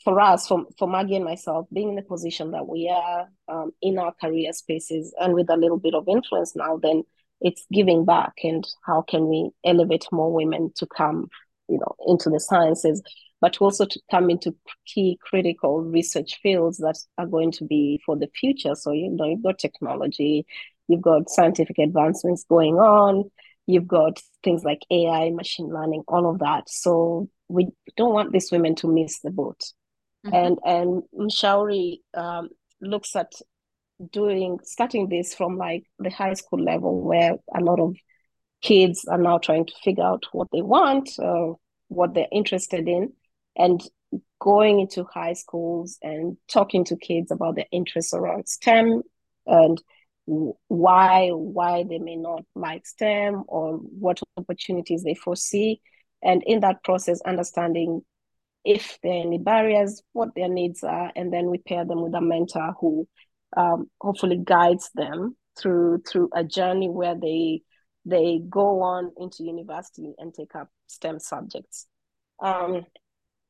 for 0.04 0.20
us, 0.20 0.48
for, 0.48 0.66
for 0.80 0.88
Maggie 0.88 1.16
and 1.16 1.26
myself, 1.26 1.68
being 1.72 1.90
in 1.90 1.96
the 1.96 2.02
position 2.02 2.52
that 2.52 2.68
we 2.68 2.90
are 2.90 3.28
um, 3.48 3.72
in 3.84 4.00
our 4.00 4.12
career 4.20 4.52
spaces 4.52 5.14
and 5.20 5.36
with 5.36 5.50
a 5.50 5.58
little 5.58 5.78
bit 5.78 5.94
of 5.94 6.08
influence 6.08 6.56
now, 6.56 6.80
then 6.82 7.04
it's 7.40 7.66
giving 7.72 8.04
back 8.04 8.34
and 8.44 8.68
how 8.86 9.04
can 9.04 9.28
we 9.28 9.52
elevate 9.64 10.06
more 10.12 10.34
women 10.34 10.72
to 10.76 10.88
come 10.88 11.28
you 11.70 11.78
know 11.78 11.96
into 12.08 12.30
the 12.30 12.40
sciences 12.40 13.02
but 13.42 13.58
also 13.60 13.86
to 13.86 14.00
come 14.10 14.30
into 14.30 14.56
key 14.86 15.20
critical 15.22 15.82
research 15.82 16.40
fields 16.42 16.78
that 16.78 16.98
are 17.18 17.28
going 17.28 17.52
to 17.52 17.66
be 17.66 18.02
for 18.06 18.16
the 18.16 18.30
future. 18.40 18.74
So 18.74 18.94
you 18.94 19.10
know 19.10 19.26
you've 19.26 19.44
got 19.44 19.60
technology 19.60 20.46
you've 20.88 21.02
got 21.02 21.30
scientific 21.30 21.78
advancements 21.80 22.46
going 22.48 22.76
on 22.76 23.30
you've 23.66 23.88
got 23.88 24.20
things 24.44 24.64
like 24.64 24.82
ai 24.92 25.30
machine 25.30 25.70
learning 25.70 26.04
all 26.08 26.30
of 26.30 26.40
that. 26.40 26.70
So 26.70 27.30
we 27.48 27.68
don't 27.98 28.14
want 28.14 28.32
these 28.32 28.52
women 28.52 28.76
to 28.76 28.88
miss 28.88 29.20
the 29.20 29.32
boat. 29.32 29.62
Mm-hmm. 30.26 30.36
and 30.36 30.60
and 30.64 31.04
Mshauri 31.30 31.98
um, 32.14 32.50
looks 32.80 33.14
at 33.16 33.34
doing 34.12 34.60
starting 34.64 35.10
this 35.10 35.34
from 35.34 35.58
like 35.58 35.84
the 36.00 36.10
high 36.10 36.34
school 36.34 36.64
level 36.64 37.02
where 37.02 37.34
a 37.54 37.60
lot 37.60 37.80
of 37.80 37.96
kids 38.62 39.06
are 39.06 39.18
now 39.18 39.38
trying 39.38 39.66
to 39.66 39.74
figure 39.84 40.06
out 40.06 40.24
what 40.32 40.48
they 40.54 40.62
want 40.62 41.10
uh, 41.20 41.54
what 41.94 42.14
they're 42.14 42.28
interested 42.32 42.88
in. 42.88 43.14
And 43.56 43.82
going 44.40 44.80
into 44.80 45.06
high 45.06 45.34
schools 45.34 45.98
and 46.02 46.38
talking 46.48 46.84
to 46.86 46.96
kids 46.96 47.32
about 47.32 47.56
their 47.56 47.66
interests 47.72 48.14
around 48.14 48.48
stem 48.48 49.02
and 49.46 49.82
why 50.26 51.30
why 51.30 51.84
they 51.84 52.00
may 52.00 52.16
not 52.16 52.44
like 52.56 52.86
stem 52.86 53.44
or 53.48 53.74
what 53.78 54.20
opportunities 54.38 55.04
they 55.04 55.14
foresee 55.14 55.82
and 56.22 56.42
in 56.46 56.62
that 56.62 56.82
process 56.84 57.20
understanding 57.26 58.02
if 58.64 58.98
there 59.04 59.12
are 59.12 59.26
any 59.26 59.38
barriers 59.38 60.02
what 60.14 60.30
their 60.36 60.48
needs 60.48 60.84
are 60.84 61.12
and 61.16 61.34
then 61.34 61.48
we 61.50 61.58
pair 61.58 61.84
them 61.84 62.02
with 62.02 62.14
a 62.14 62.22
mentor 62.22 62.74
who 62.80 63.08
um, 63.58 63.90
hopefully 64.00 64.40
guides 64.42 64.90
them 64.96 65.36
through 65.58 66.02
through 66.10 66.30
a 66.34 66.44
journey 66.44 66.90
where 66.90 67.16
they 67.16 67.62
they 68.06 68.42
go 68.50 68.82
on 68.82 69.12
into 69.18 69.44
university 69.44 70.14
and 70.18 70.34
take 70.34 70.56
up 70.56 70.70
STEM 70.88 71.20
subjects. 71.20 71.88
Um, 72.42 72.86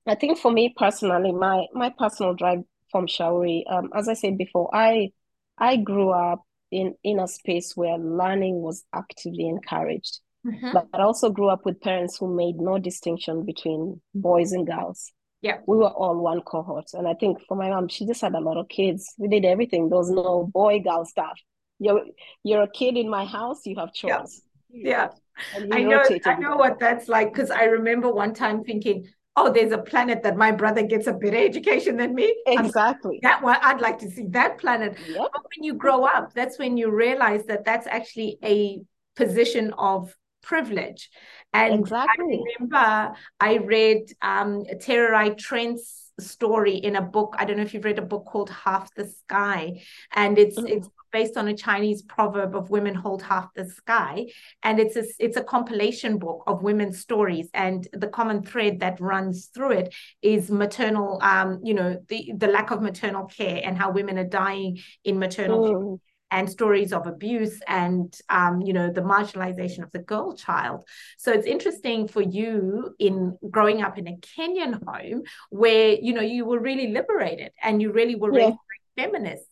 I 0.05 0.15
think 0.15 0.37
for 0.37 0.51
me 0.51 0.73
personally, 0.75 1.31
my 1.31 1.65
my 1.73 1.91
personal 1.97 2.33
drive 2.33 2.59
from 2.91 3.07
Mshauri, 3.07 3.63
um, 3.71 3.89
as 3.95 4.07
I 4.07 4.13
said 4.13 4.37
before, 4.37 4.69
I 4.73 5.11
I 5.57 5.77
grew 5.77 6.11
up 6.11 6.43
in 6.73 6.95
in 7.03 7.19
a 7.19 7.27
space 7.27 7.77
where 7.77 7.97
learning 7.97 8.61
was 8.61 8.83
actively 8.93 9.47
encouraged. 9.47 10.19
Mm-hmm. 10.45 10.71
But 10.73 10.87
I 10.93 11.03
also 11.03 11.29
grew 11.29 11.49
up 11.49 11.65
with 11.65 11.79
parents 11.81 12.17
who 12.17 12.35
made 12.35 12.57
no 12.57 12.77
distinction 12.77 13.45
between 13.45 14.01
boys 14.13 14.51
and 14.51 14.67
girls. 14.67 15.11
Yeah. 15.41 15.57
We 15.67 15.77
were 15.77 15.89
all 15.89 16.21
one 16.21 16.41
cohort. 16.41 16.93
And 16.93 17.07
i 17.07 17.13
think 17.13 17.39
for 17.47 17.55
my 17.55 17.69
mom 17.69 17.87
she 17.87 18.05
just 18.05 18.21
had 18.21 18.33
a 18.33 18.39
lot 18.39 18.57
of 18.57 18.67
kids. 18.67 19.13
We 19.17 19.27
did 19.27 19.45
everything. 19.45 19.89
There 19.89 19.97
was 19.97 20.11
no 20.11 20.49
boy 20.53 20.79
girl 20.79 21.05
stuff. 21.05 21.37
You're 21.79 22.03
you're 22.43 22.63
a 22.63 22.71
kid 22.71 22.97
in 22.97 23.09
my 23.09 23.25
house 23.25 23.65
you 23.65 23.75
have 23.77 23.93
chores. 23.93 24.41
Yeah, 24.69 25.09
yeah. 25.53 25.75
i 25.75 25.83
know 25.83 26.03
i 26.25 26.35
know 26.35 26.55
what 26.55 26.79
that's 26.79 27.07
like 27.07 27.33
because 27.33 27.51
i 27.51 27.63
remember 27.63 28.11
one 28.11 28.33
time 28.33 28.63
thinking 28.63 29.07
oh 29.35 29.51
there's 29.51 29.71
a 29.71 29.77
planet 29.77 30.23
that 30.23 30.37
my 30.37 30.51
brother 30.51 30.83
gets 30.83 31.07
a 31.07 31.13
better 31.13 31.37
education 31.37 31.97
than 31.97 32.13
me. 32.13 32.35
Exactly. 32.45 33.19
I'm, 33.23 33.29
that 33.29 33.43
one 33.43 33.57
i'd 33.61 33.81
like 33.81 33.99
to 33.99 34.09
see 34.09 34.25
that 34.29 34.57
planet. 34.57 34.97
Yep. 35.07 35.29
but 35.33 35.43
when 35.55 35.63
you 35.63 35.73
grow 35.73 36.05
up 36.05 36.33
that's 36.33 36.59
when 36.59 36.77
you 36.77 36.91
realize 36.91 37.45
that 37.45 37.65
that's 37.65 37.87
actually 37.87 38.37
a 38.43 38.81
position 39.15 39.73
of 39.77 40.15
privilege. 40.43 41.09
And 41.53 41.79
exactly. 41.79 42.35
I 42.35 42.53
remember 42.59 43.13
I 43.39 43.57
read 43.57 44.03
um, 44.21 44.63
Tererai 44.65 45.37
Trent's 45.37 46.11
story 46.19 46.75
in 46.75 46.95
a 46.95 47.01
book. 47.01 47.35
I 47.39 47.45
don't 47.45 47.57
know 47.57 47.63
if 47.63 47.73
you've 47.73 47.85
read 47.85 47.99
a 47.99 48.03
book 48.03 48.25
called 48.25 48.49
Half 48.49 48.93
the 48.95 49.07
Sky, 49.07 49.81
and 50.13 50.37
it's 50.37 50.57
mm-hmm. 50.57 50.67
it's 50.67 50.89
based 51.11 51.37
on 51.37 51.47
a 51.47 51.55
Chinese 51.55 52.01
proverb 52.01 52.55
of 52.55 52.71
women 52.71 52.95
hold 52.95 53.21
half 53.21 53.53
the 53.53 53.65
sky, 53.65 54.25
and 54.63 54.79
it's 54.79 54.95
a, 54.95 55.03
it's 55.19 55.37
a 55.37 55.43
compilation 55.43 56.17
book 56.17 56.43
of 56.47 56.63
women's 56.63 56.99
stories, 56.99 57.49
and 57.53 57.87
the 57.93 58.07
common 58.07 58.43
thread 58.43 58.79
that 58.79 58.99
runs 58.99 59.45
through 59.53 59.71
it 59.71 59.93
is 60.21 60.49
maternal, 60.51 61.19
um, 61.21 61.59
you 61.63 61.73
know, 61.73 61.97
the 62.09 62.33
the 62.35 62.47
lack 62.47 62.71
of 62.71 62.81
maternal 62.81 63.25
care 63.25 63.61
and 63.63 63.77
how 63.77 63.91
women 63.91 64.17
are 64.17 64.23
dying 64.23 64.79
in 65.03 65.19
maternal 65.19 65.59
mm. 65.63 65.99
And 66.33 66.49
stories 66.49 66.91
of 66.91 67.05
abuse 67.05 67.61
and 67.67 68.19
um, 68.27 68.59
you 68.61 68.73
know 68.73 68.91
the 68.91 69.01
marginalization 69.01 69.83
of 69.83 69.91
the 69.91 69.99
girl 69.99 70.35
child. 70.35 70.83
So 71.17 71.31
it's 71.31 71.45
interesting 71.45 72.07
for 72.07 72.23
you 72.23 72.95
in 72.99 73.37
growing 73.49 73.83
up 73.83 73.99
in 73.99 74.07
a 74.07 74.17
kenyan 74.17 74.83
home 74.83 75.23
where 75.51 75.93
you 76.01 76.13
know 76.13 76.21
you 76.21 76.45
were 76.45 76.59
really 76.59 76.87
liberated 76.87 77.51
and 77.61 77.81
you 77.81 77.91
really 77.91 78.15
were 78.15 78.37
yeah. 78.37 78.51
feminist 78.97 79.45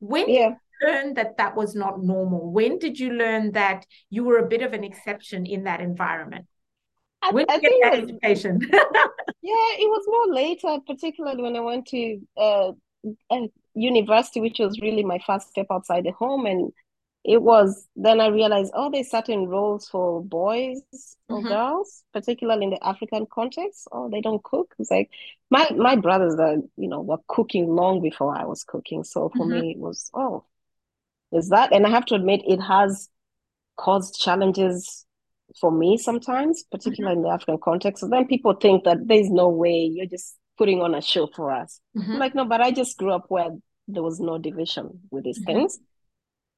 when 0.00 0.30
yeah. 0.30 0.54
learn 0.80 1.14
that 1.14 1.38
that 1.38 1.56
was 1.56 1.74
not 1.74 2.00
normal? 2.00 2.52
When 2.52 2.78
did 2.78 3.00
you 3.00 3.10
learn 3.10 3.52
that 3.52 3.84
you 4.08 4.22
were 4.22 4.38
a 4.38 4.46
bit 4.46 4.62
of 4.62 4.72
an 4.72 4.84
exception 4.84 5.44
in 5.44 5.64
that 5.64 5.80
environment? 5.80 6.46
I, 7.20 7.32
when 7.32 7.46
I 7.48 7.58
think 7.58 7.82
that 7.82 8.00
was, 8.00 8.10
education? 8.10 8.60
Yeah 9.42 9.70
it 9.82 9.88
was 9.88 10.04
more 10.06 10.34
later 10.34 10.78
particularly 10.86 11.42
when 11.42 11.56
i 11.56 11.60
went 11.60 11.86
to 11.86 12.20
uh, 12.36 12.72
university, 13.78 14.40
which 14.40 14.58
was 14.58 14.80
really 14.80 15.04
my 15.04 15.18
first 15.26 15.48
step 15.48 15.66
outside 15.70 16.04
the 16.04 16.12
home. 16.12 16.46
And 16.46 16.72
it 17.24 17.42
was 17.42 17.86
then 17.96 18.20
I 18.20 18.28
realized, 18.28 18.72
oh, 18.74 18.90
there's 18.90 19.10
certain 19.10 19.48
roles 19.48 19.88
for 19.88 20.22
boys 20.22 20.80
or 21.28 21.38
mm-hmm. 21.38 21.48
girls, 21.48 22.02
particularly 22.12 22.64
in 22.64 22.70
the 22.70 22.86
African 22.86 23.26
context. 23.32 23.88
Oh, 23.92 24.08
they 24.08 24.20
don't 24.20 24.42
cook. 24.42 24.74
It's 24.78 24.90
like 24.90 25.10
my 25.50 25.68
my 25.76 25.96
brothers 25.96 26.36
are, 26.38 26.56
you 26.76 26.88
know, 26.88 27.00
were 27.00 27.18
cooking 27.28 27.68
long 27.68 28.00
before 28.00 28.36
I 28.36 28.44
was 28.44 28.64
cooking. 28.64 29.04
So 29.04 29.30
for 29.36 29.46
mm-hmm. 29.46 29.60
me, 29.60 29.70
it 29.72 29.78
was, 29.78 30.10
oh, 30.14 30.44
is 31.32 31.50
that? 31.50 31.72
And 31.72 31.86
I 31.86 31.90
have 31.90 32.06
to 32.06 32.14
admit, 32.14 32.42
it 32.46 32.60
has 32.60 33.08
caused 33.76 34.20
challenges 34.20 35.04
for 35.60 35.70
me 35.70 35.96
sometimes, 35.96 36.64
particularly 36.70 37.16
mm-hmm. 37.16 37.24
in 37.24 37.28
the 37.28 37.34
African 37.34 37.58
context. 37.62 38.00
So 38.00 38.08
then 38.08 38.26
people 38.26 38.54
think 38.54 38.84
that 38.84 39.06
there's 39.06 39.30
no 39.30 39.48
way 39.48 39.90
you're 39.92 40.06
just 40.06 40.36
putting 40.56 40.80
on 40.82 40.94
a 40.94 41.02
show 41.02 41.28
for 41.34 41.52
us. 41.52 41.80
Mm-hmm. 41.96 42.14
like, 42.14 42.34
no, 42.34 42.44
but 42.44 42.60
I 42.60 42.70
just 42.70 42.98
grew 42.98 43.12
up 43.12 43.26
where 43.28 43.50
there 43.88 44.02
was 44.02 44.20
no 44.20 44.38
division 44.38 45.00
with 45.10 45.24
these 45.24 45.38
mm-hmm. 45.40 45.52
things. 45.52 45.78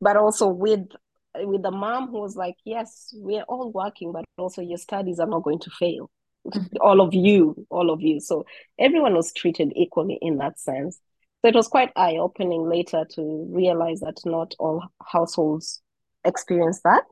But 0.00 0.16
also 0.16 0.48
with 0.48 0.88
with 1.36 1.62
the 1.62 1.70
mom 1.70 2.08
who 2.08 2.20
was 2.20 2.34
like 2.34 2.56
yes 2.64 3.14
we're 3.14 3.44
all 3.44 3.70
working 3.70 4.10
but 4.10 4.24
also 4.36 4.60
your 4.60 4.78
studies 4.78 5.20
are 5.20 5.28
not 5.28 5.44
going 5.44 5.60
to 5.60 5.70
fail. 5.70 6.10
Mm-hmm. 6.46 6.76
all 6.80 7.00
of 7.00 7.14
you 7.14 7.66
all 7.70 7.90
of 7.90 8.00
you. 8.00 8.20
So 8.20 8.44
everyone 8.78 9.14
was 9.14 9.32
treated 9.32 9.72
equally 9.76 10.18
in 10.20 10.38
that 10.38 10.58
sense. 10.58 11.00
So 11.42 11.48
it 11.48 11.54
was 11.54 11.68
quite 11.68 11.90
eye-opening 11.96 12.68
later 12.68 13.06
to 13.12 13.46
realize 13.50 14.00
that 14.00 14.20
not 14.26 14.54
all 14.58 14.84
households 15.02 15.80
experience 16.24 16.80
that. 16.82 17.04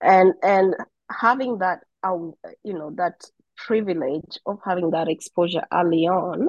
And 0.00 0.34
and 0.42 0.74
having 1.10 1.58
that 1.58 1.80
uh, 2.02 2.16
you 2.62 2.74
know 2.74 2.92
that 2.96 3.24
privilege 3.56 4.38
of 4.44 4.58
having 4.64 4.90
that 4.90 5.08
exposure 5.08 5.62
early 5.72 6.06
on 6.06 6.48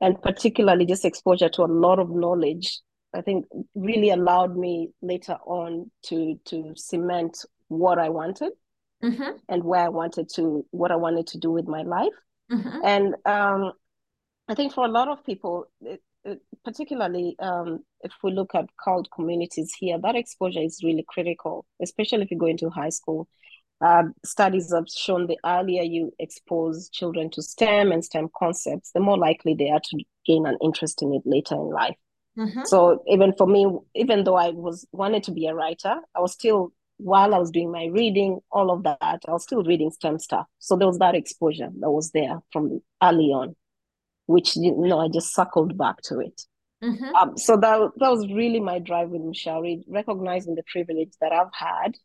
and 0.00 0.20
particularly 0.22 0.86
just 0.86 1.04
exposure 1.04 1.48
to 1.48 1.62
a 1.62 1.66
lot 1.66 1.98
of 1.98 2.10
knowledge 2.10 2.80
i 3.14 3.20
think 3.20 3.46
really 3.74 4.10
allowed 4.10 4.56
me 4.56 4.90
later 5.02 5.36
on 5.46 5.90
to 6.02 6.38
to 6.44 6.72
cement 6.76 7.44
what 7.68 7.98
i 7.98 8.08
wanted 8.08 8.52
mm-hmm. 9.02 9.36
and 9.48 9.64
where 9.64 9.84
i 9.84 9.88
wanted 9.88 10.28
to 10.28 10.64
what 10.70 10.90
i 10.90 10.96
wanted 10.96 11.26
to 11.26 11.38
do 11.38 11.50
with 11.50 11.66
my 11.66 11.82
life 11.82 12.12
mm-hmm. 12.50 12.78
and 12.84 13.14
um, 13.24 13.72
i 14.48 14.54
think 14.54 14.72
for 14.72 14.84
a 14.84 14.90
lot 14.90 15.08
of 15.08 15.24
people 15.24 15.66
it, 15.82 16.00
particularly 16.64 17.36
um, 17.38 17.80
if 18.02 18.12
we 18.22 18.32
look 18.32 18.54
at 18.54 18.66
CALD 18.82 19.08
communities 19.14 19.72
here, 19.78 19.98
that 20.02 20.16
exposure 20.16 20.60
is 20.60 20.82
really 20.82 21.04
critical, 21.08 21.64
especially 21.82 22.22
if 22.22 22.30
you 22.30 22.38
go 22.38 22.46
into 22.46 22.70
high 22.70 22.88
school. 22.90 23.28
Uh, 23.80 24.04
studies 24.24 24.72
have 24.72 24.88
shown 24.88 25.26
the 25.28 25.38
earlier 25.44 25.82
you 25.82 26.12
expose 26.18 26.88
children 26.88 27.30
to 27.30 27.42
STEM 27.42 27.92
and 27.92 28.04
STEM 28.04 28.28
concepts, 28.36 28.90
the 28.92 29.00
more 29.00 29.16
likely 29.16 29.54
they 29.54 29.70
are 29.70 29.80
to 29.82 30.04
gain 30.26 30.46
an 30.46 30.58
interest 30.62 31.00
in 31.00 31.14
it 31.14 31.22
later 31.24 31.54
in 31.54 31.70
life. 31.70 31.96
Mm-hmm. 32.36 32.62
So 32.64 33.04
even 33.08 33.34
for 33.36 33.46
me, 33.46 33.66
even 33.94 34.24
though 34.24 34.36
I 34.36 34.50
was 34.50 34.86
wanted 34.92 35.22
to 35.24 35.32
be 35.32 35.46
a 35.46 35.54
writer, 35.54 35.96
I 36.14 36.20
was 36.20 36.32
still 36.32 36.72
while 36.98 37.32
I 37.32 37.38
was 37.38 37.52
doing 37.52 37.70
my 37.70 37.86
reading, 37.86 38.40
all 38.50 38.72
of 38.72 38.82
that, 38.82 39.22
I 39.26 39.30
was 39.30 39.44
still 39.44 39.62
reading 39.62 39.90
STEM 39.90 40.18
stuff. 40.18 40.46
So 40.58 40.76
there 40.76 40.88
was 40.88 40.98
that 40.98 41.14
exposure 41.14 41.68
that 41.78 41.90
was 41.90 42.10
there 42.10 42.40
from 42.52 42.80
early 43.02 43.26
on, 43.26 43.54
which 44.26 44.56
you 44.56 44.74
know 44.76 44.98
I 45.00 45.08
just 45.08 45.34
circled 45.34 45.78
back 45.78 46.02
to 46.02 46.18
it. 46.20 46.42
Mm-hmm. 46.82 47.14
Um, 47.14 47.38
so 47.38 47.56
that 47.56 47.90
that 47.96 48.10
was 48.10 48.26
really 48.32 48.60
my 48.60 48.78
drive 48.78 49.10
with 49.10 49.22
Mshauri, 49.22 49.84
recognizing 49.88 50.54
the 50.54 50.64
privilege 50.70 51.12
that 51.20 51.32
I've 51.32 51.52
had 51.52 51.96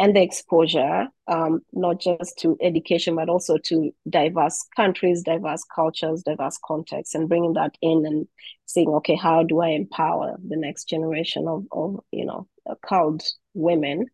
and 0.00 0.16
the 0.16 0.22
exposure, 0.22 1.08
um, 1.28 1.60
not 1.74 2.00
just 2.00 2.38
to 2.38 2.56
education, 2.62 3.16
but 3.16 3.28
also 3.28 3.58
to 3.64 3.92
diverse 4.08 4.66
countries, 4.74 5.22
diverse 5.22 5.62
cultures, 5.74 6.22
diverse 6.22 6.58
contexts, 6.64 7.14
and 7.14 7.28
bringing 7.28 7.52
that 7.52 7.76
in 7.82 8.06
and 8.06 8.26
saying, 8.64 8.88
okay, 8.88 9.14
how 9.14 9.42
do 9.42 9.60
I 9.60 9.68
empower 9.68 10.38
the 10.42 10.56
next 10.56 10.88
generation 10.88 11.46
of, 11.46 11.66
of 11.70 12.00
you 12.12 12.24
know, 12.24 12.48
CALD 12.88 13.22
women 13.52 14.06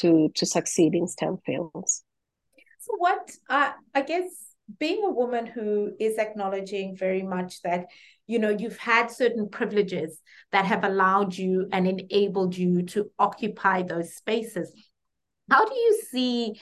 to 0.00 0.30
to 0.34 0.44
succeed 0.44 0.94
in 0.94 1.08
STEM 1.08 1.38
fields? 1.46 2.04
So, 2.80 2.92
what 2.98 3.30
uh, 3.48 3.72
I 3.94 4.02
guess 4.02 4.26
being 4.78 5.02
a 5.02 5.10
woman 5.10 5.46
who 5.46 5.92
is 5.98 6.18
acknowledging 6.18 6.94
very 6.94 7.22
much 7.22 7.62
that 7.62 7.86
you 8.26 8.38
know 8.38 8.50
you've 8.50 8.78
had 8.78 9.10
certain 9.10 9.48
privileges 9.48 10.20
that 10.50 10.66
have 10.66 10.84
allowed 10.84 11.34
you 11.34 11.68
and 11.72 11.86
enabled 11.88 12.54
you 12.54 12.82
to 12.82 13.10
occupy 13.18 13.82
those 13.82 14.14
spaces 14.14 14.70
how 15.52 15.66
do 15.66 15.74
you 15.74 16.02
see 16.10 16.60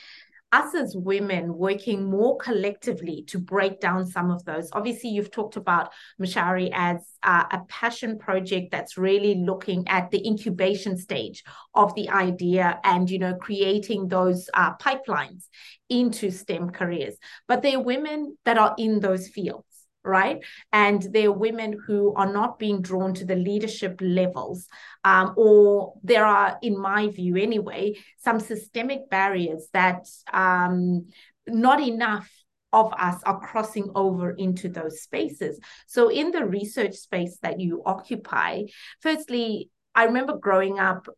us 0.51 0.75
as 0.75 0.97
women 0.97 1.57
working 1.57 2.11
more 2.11 2.37
collectively 2.39 3.23
to 3.29 3.39
break 3.39 3.79
down 3.81 4.05
some 4.05 4.33
of 4.33 4.45
those? 4.45 4.69
Obviously, 4.73 5.11
you've 5.11 5.31
talked 5.31 5.55
about 5.55 5.93
Mshauri 6.21 6.71
as 6.75 6.97
uh, 7.23 7.45
a 7.53 7.61
passion 7.69 8.19
project 8.19 8.73
that's 8.73 8.99
really 8.99 9.37
looking 9.37 9.87
at 9.87 10.11
the 10.11 10.27
incubation 10.27 10.99
stage 10.99 11.45
of 11.73 11.95
the 11.95 12.09
idea 12.09 12.81
and 12.83 13.09
you 13.09 13.21
know 13.21 13.35
creating 13.37 14.09
those 14.09 14.51
uh, 14.55 14.75
pipelines 14.79 15.45
into 15.89 16.33
STEM 16.33 16.71
careers. 16.71 17.15
But 17.47 17.63
there 17.63 17.77
are 17.77 17.83
women 17.83 18.37
that 18.45 18.59
are 18.59 18.75
in 18.77 18.99
those 18.99 19.29
fields 19.29 19.70
right? 20.05 20.43
And 20.73 21.03
there 21.13 21.29
are 21.29 21.33
women 21.33 21.79
who 21.87 22.15
are 22.15 22.33
not 22.33 22.59
being 22.59 22.83
drawn 22.83 23.15
to 23.15 23.25
the 23.25 23.37
leadership 23.37 23.99
levels, 24.01 24.67
um, 25.05 25.35
or 25.37 25.95
there 26.03 26.25
are, 26.25 26.59
in 26.63 26.79
my 26.79 27.09
view 27.09 27.37
anyway, 27.37 27.97
some 28.19 28.41
systemic 28.41 29.11
barriers 29.11 29.69
that 29.73 30.07
um, 30.33 31.09
not 31.47 31.81
enough 31.81 32.31
of 32.73 32.93
us 32.99 33.21
are 33.25 33.41
crossing 33.41 33.91
over 33.95 34.31
into 34.31 34.69
those 34.69 35.01
spaces. 35.03 35.59
So, 35.87 36.09
in 36.09 36.31
the 36.31 36.45
research 36.45 36.95
space 36.95 37.39
that 37.43 37.61
you 37.61 37.83
occupy, 37.85 38.65
firstly, 39.01 39.71
I 39.95 40.05
remember 40.05 40.37
growing 40.37 40.79
up, 40.79 41.09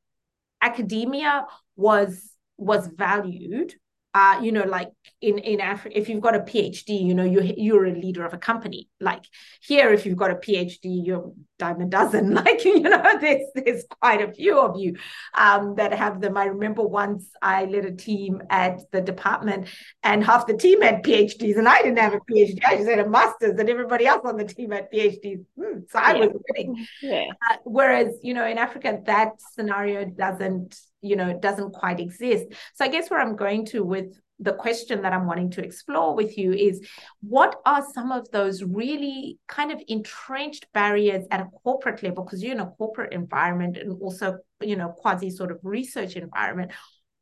academia 0.61 1.47
was 1.77 2.31
was 2.57 2.87
valued 2.87 3.75
uh, 4.15 4.39
you 4.43 4.53
know, 4.53 4.65
like 4.65 4.91
in 5.23 5.39
in 5.39 5.61
Africa, 5.61 5.99
if 5.99 6.09
you've 6.09 6.21
got 6.21 6.35
a 6.35 6.41
PhD, 6.41 7.03
you 7.03 7.15
know, 7.15 7.25
you're 7.25 7.45
you're 7.45 7.87
a 7.87 7.93
leader 7.93 8.25
of 8.25 8.35
a 8.35 8.39
company. 8.39 8.89
Like 9.01 9.25
here, 9.63 9.91
if 9.93 10.05
you've 10.05 10.19
got 10.19 10.31
a 10.31 10.35
PhD, 10.35 11.07
you're 11.07 11.33
dime 11.59 11.81
a 11.81 11.87
dozen. 11.87 12.35
Like 12.43 12.65
you 12.65 12.81
know, 12.81 13.19
there's 13.21 13.47
there's 13.55 13.85
quite 14.01 14.21
a 14.21 14.33
few 14.33 14.59
of 14.59 14.79
you 14.79 14.97
um, 15.35 15.77
that 15.77 15.93
have 15.95 16.21
them. 16.21 16.37
I 16.37 16.47
remember 16.47 16.83
once 16.83 17.31
I 17.41 17.65
led 17.65 17.85
a 17.85 17.93
team 17.93 18.43
at 18.51 18.81
the 18.91 19.01
department, 19.01 19.69
and 20.03 20.25
half 20.25 20.47
the 20.47 20.57
team 20.57 20.83
had 20.83 21.03
PhDs, 21.03 21.57
and 21.57 21.69
I 21.69 21.81
didn't 21.83 21.99
have 21.99 22.15
a 22.15 22.21
PhD. 22.21 22.59
I 22.67 22.77
just 22.77 22.89
had 22.89 22.99
a 22.99 23.09
master's, 23.09 23.59
and 23.59 23.71
everybody 23.71 24.07
else 24.07 24.23
on 24.25 24.37
the 24.37 24.45
team 24.45 24.73
had 24.73 24.91
PhDs. 24.93 25.45
Hmm, 25.57 25.81
so 25.89 25.99
I 25.99 26.15
yeah. 26.15 26.19
was 26.19 26.31
winning. 26.49 26.87
Yeah. 27.01 27.25
Uh, 27.51 27.57
whereas 27.65 28.09
you 28.23 28.35
know, 28.35 28.47
in 28.47 28.59
Africa, 28.59 29.01
that 29.07 29.41
scenario 29.55 30.05
doesn't 30.05 30.77
you 31.03 31.17
know 31.17 31.39
doesn't 31.39 31.73
quite 31.73 32.01
exist. 32.01 32.47
So 32.75 32.85
i 32.85 32.89
guess 32.89 33.11
where 33.11 33.21
i'm 33.21 33.37
going 33.37 33.67
to 33.67 33.85
with 33.85 34.19
the 34.39 34.53
question 34.55 35.03
that 35.03 35.13
i'm 35.13 35.27
wanting 35.27 35.51
to 35.51 35.65
explore 35.65 36.17
with 36.17 36.37
you 36.37 36.53
is 36.53 36.85
what 37.21 37.57
are 37.65 37.85
some 37.95 38.11
of 38.11 38.29
those 38.31 38.63
really 38.63 39.39
kind 39.47 39.71
of 39.71 39.81
entrenched 39.89 40.67
barriers 40.73 41.25
at 41.31 41.41
a 41.41 41.49
corporate 41.63 42.03
level? 42.03 42.25
Because 42.25 42.43
you're 42.43 42.55
in 42.55 42.61
a 42.61 42.71
corporate 42.71 43.13
environment 43.13 43.77
and 43.77 44.01
also 44.01 44.39
you 44.61 44.77
know 44.77 44.89
quasi 44.89 45.31
sort 45.31 45.51
of 45.51 45.59
research 45.63 46.17
environment. 46.17 46.73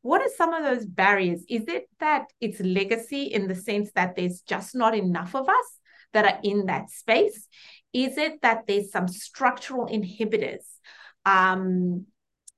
What 0.03 0.22
are 0.22 0.31
some 0.37 0.55
of 0.55 0.64
those 0.64 0.87
barriers? 0.87 1.45
Is 1.49 1.64
it 1.68 1.85
that 1.99 2.26
it's 2.41 2.61
legacy 2.61 3.24
in 3.24 3.49
the 3.49 3.55
sense 3.55 3.91
that 3.95 4.16
there's 4.16 4.41
just 4.41 4.74
not 4.74 4.95
enough 4.95 5.35
of 5.35 5.47
us 5.47 5.78
that 6.14 6.24
are 6.24 6.41
in 6.43 6.66
that 6.66 6.91
space? 6.91 7.47
Is 7.93 8.16
it 8.16 8.41
that 8.43 8.66
there's 8.66 8.91
some 8.91 9.09
structural 9.09 9.87
inhibitors 9.89 10.64
um, 11.26 12.07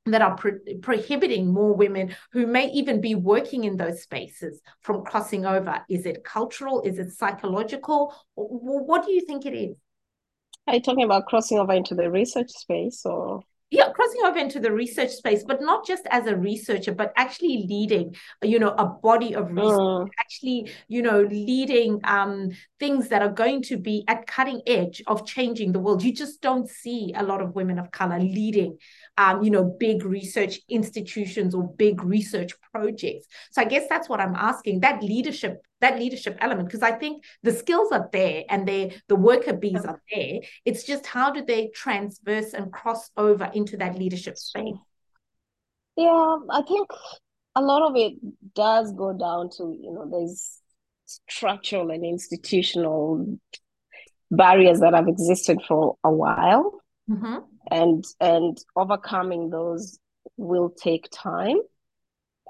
that 0.07 0.22
are 0.22 0.36
pro- 0.36 0.59
prohibiting 0.80 1.53
more 1.53 1.74
women 1.74 2.14
who 2.32 2.46
may 2.46 2.68
even 2.70 3.00
be 3.00 3.14
working 3.14 3.64
in 3.64 3.76
those 3.76 4.03
spaces 4.03 4.61
from 4.80 5.05
crossing 5.05 5.46
over? 5.46 5.84
Is 5.88 6.07
it 6.07 6.24
cultural? 6.24 6.82
Is 6.82 6.98
it 6.98 7.12
psychological? 7.12 8.14
What 8.34 9.07
do 9.07 9.12
you 9.12 9.20
think 9.20 9.46
it 9.46 9.55
is? 9.55 9.76
Are 10.66 10.74
you 10.74 10.80
talking 10.80 11.05
about 11.05 11.26
crossing 11.26 11.59
over 11.59 11.72
into 11.72 11.94
the 11.94 12.11
research 12.11 12.50
space 12.50 13.03
or? 13.05 13.42
Yeah 13.72 13.90
crossing 13.90 14.20
over 14.24 14.38
into 14.38 14.60
the 14.60 14.70
research 14.70 15.10
space 15.10 15.42
but 15.42 15.60
not 15.60 15.84
just 15.84 16.06
as 16.10 16.26
a 16.26 16.36
researcher 16.36 16.92
but 16.92 17.12
actually 17.16 17.66
leading 17.68 18.14
you 18.42 18.58
know 18.58 18.74
a 18.78 18.86
body 18.86 19.34
of 19.34 19.50
research 19.50 19.78
mm. 19.78 20.08
actually 20.20 20.70
you 20.86 21.02
know 21.02 21.22
leading 21.22 22.00
um 22.04 22.50
things 22.78 23.08
that 23.08 23.22
are 23.22 23.32
going 23.32 23.60
to 23.62 23.76
be 23.76 24.04
at 24.06 24.26
cutting 24.26 24.60
edge 24.66 25.02
of 25.08 25.26
changing 25.26 25.72
the 25.72 25.80
world 25.80 26.04
you 26.04 26.12
just 26.12 26.40
don't 26.40 26.68
see 26.68 27.12
a 27.16 27.22
lot 27.22 27.42
of 27.42 27.54
women 27.56 27.78
of 27.78 27.90
color 27.90 28.20
leading 28.20 28.78
um, 29.18 29.42
you 29.42 29.50
know, 29.50 29.64
big 29.64 30.04
research 30.04 30.60
institutions 30.68 31.54
or 31.54 31.68
big 31.74 32.02
research 32.02 32.52
projects. 32.72 33.26
So 33.50 33.62
I 33.62 33.66
guess 33.66 33.86
that's 33.88 34.08
what 34.08 34.20
I'm 34.20 34.34
asking. 34.34 34.80
That 34.80 35.02
leadership, 35.02 35.62
that 35.82 35.98
leadership 35.98 36.36
element, 36.40 36.68
because 36.68 36.82
I 36.82 36.92
think 36.92 37.24
the 37.42 37.52
skills 37.52 37.92
are 37.92 38.08
there 38.12 38.44
and 38.48 38.66
they 38.66 38.96
the 39.08 39.16
worker 39.16 39.52
bees 39.52 39.84
are 39.84 40.00
there. 40.12 40.40
It's 40.64 40.84
just 40.84 41.06
how 41.06 41.30
do 41.30 41.44
they 41.44 41.70
transverse 41.74 42.54
and 42.54 42.72
cross 42.72 43.10
over 43.16 43.50
into 43.54 43.76
that 43.76 43.98
leadership 43.98 44.38
space? 44.38 44.74
Yeah, 45.96 46.36
I 46.50 46.62
think 46.66 46.88
a 47.54 47.60
lot 47.60 47.82
of 47.82 47.96
it 47.96 48.14
does 48.54 48.92
go 48.94 49.12
down 49.12 49.50
to, 49.58 49.76
you 49.78 49.92
know, 49.92 50.08
there's 50.10 50.58
structural 51.28 51.90
and 51.90 52.04
institutional 52.04 53.38
barriers 54.30 54.80
that 54.80 54.94
have 54.94 55.08
existed 55.08 55.58
for 55.68 55.96
a 56.02 56.10
while. 56.10 56.80
Mm-hmm 57.10 57.38
and 57.70 58.04
and 58.20 58.58
overcoming 58.76 59.50
those 59.50 59.98
will 60.36 60.70
take 60.70 61.08
time 61.12 61.58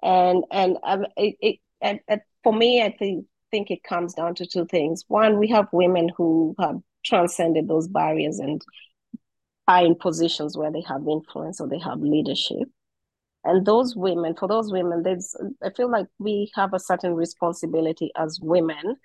and 0.02 0.44
and 0.50 0.78
um, 0.84 1.04
it, 1.16 1.36
it 1.40 1.56
at, 1.80 2.00
and 2.08 2.20
for 2.42 2.52
me 2.52 2.82
i 2.82 2.94
think 2.98 3.26
think 3.50 3.70
it 3.70 3.82
comes 3.82 4.14
down 4.14 4.34
to 4.34 4.46
two 4.46 4.64
things 4.66 5.04
one 5.08 5.38
we 5.38 5.48
have 5.48 5.66
women 5.72 6.08
who 6.16 6.54
have 6.58 6.76
transcended 7.04 7.68
those 7.68 7.88
barriers 7.88 8.38
and 8.38 8.62
are 9.68 9.84
in 9.84 9.94
positions 9.94 10.56
where 10.56 10.72
they 10.72 10.82
have 10.86 11.06
influence 11.08 11.60
or 11.60 11.68
they 11.68 11.78
have 11.78 12.00
leadership 12.00 12.68
and 13.44 13.66
those 13.66 13.94
women 13.94 14.34
for 14.34 14.48
those 14.48 14.72
women 14.72 15.02
there's 15.02 15.36
i 15.62 15.70
feel 15.70 15.90
like 15.90 16.06
we 16.18 16.50
have 16.54 16.72
a 16.72 16.78
certain 16.78 17.14
responsibility 17.14 18.10
as 18.16 18.40
women 18.40 18.96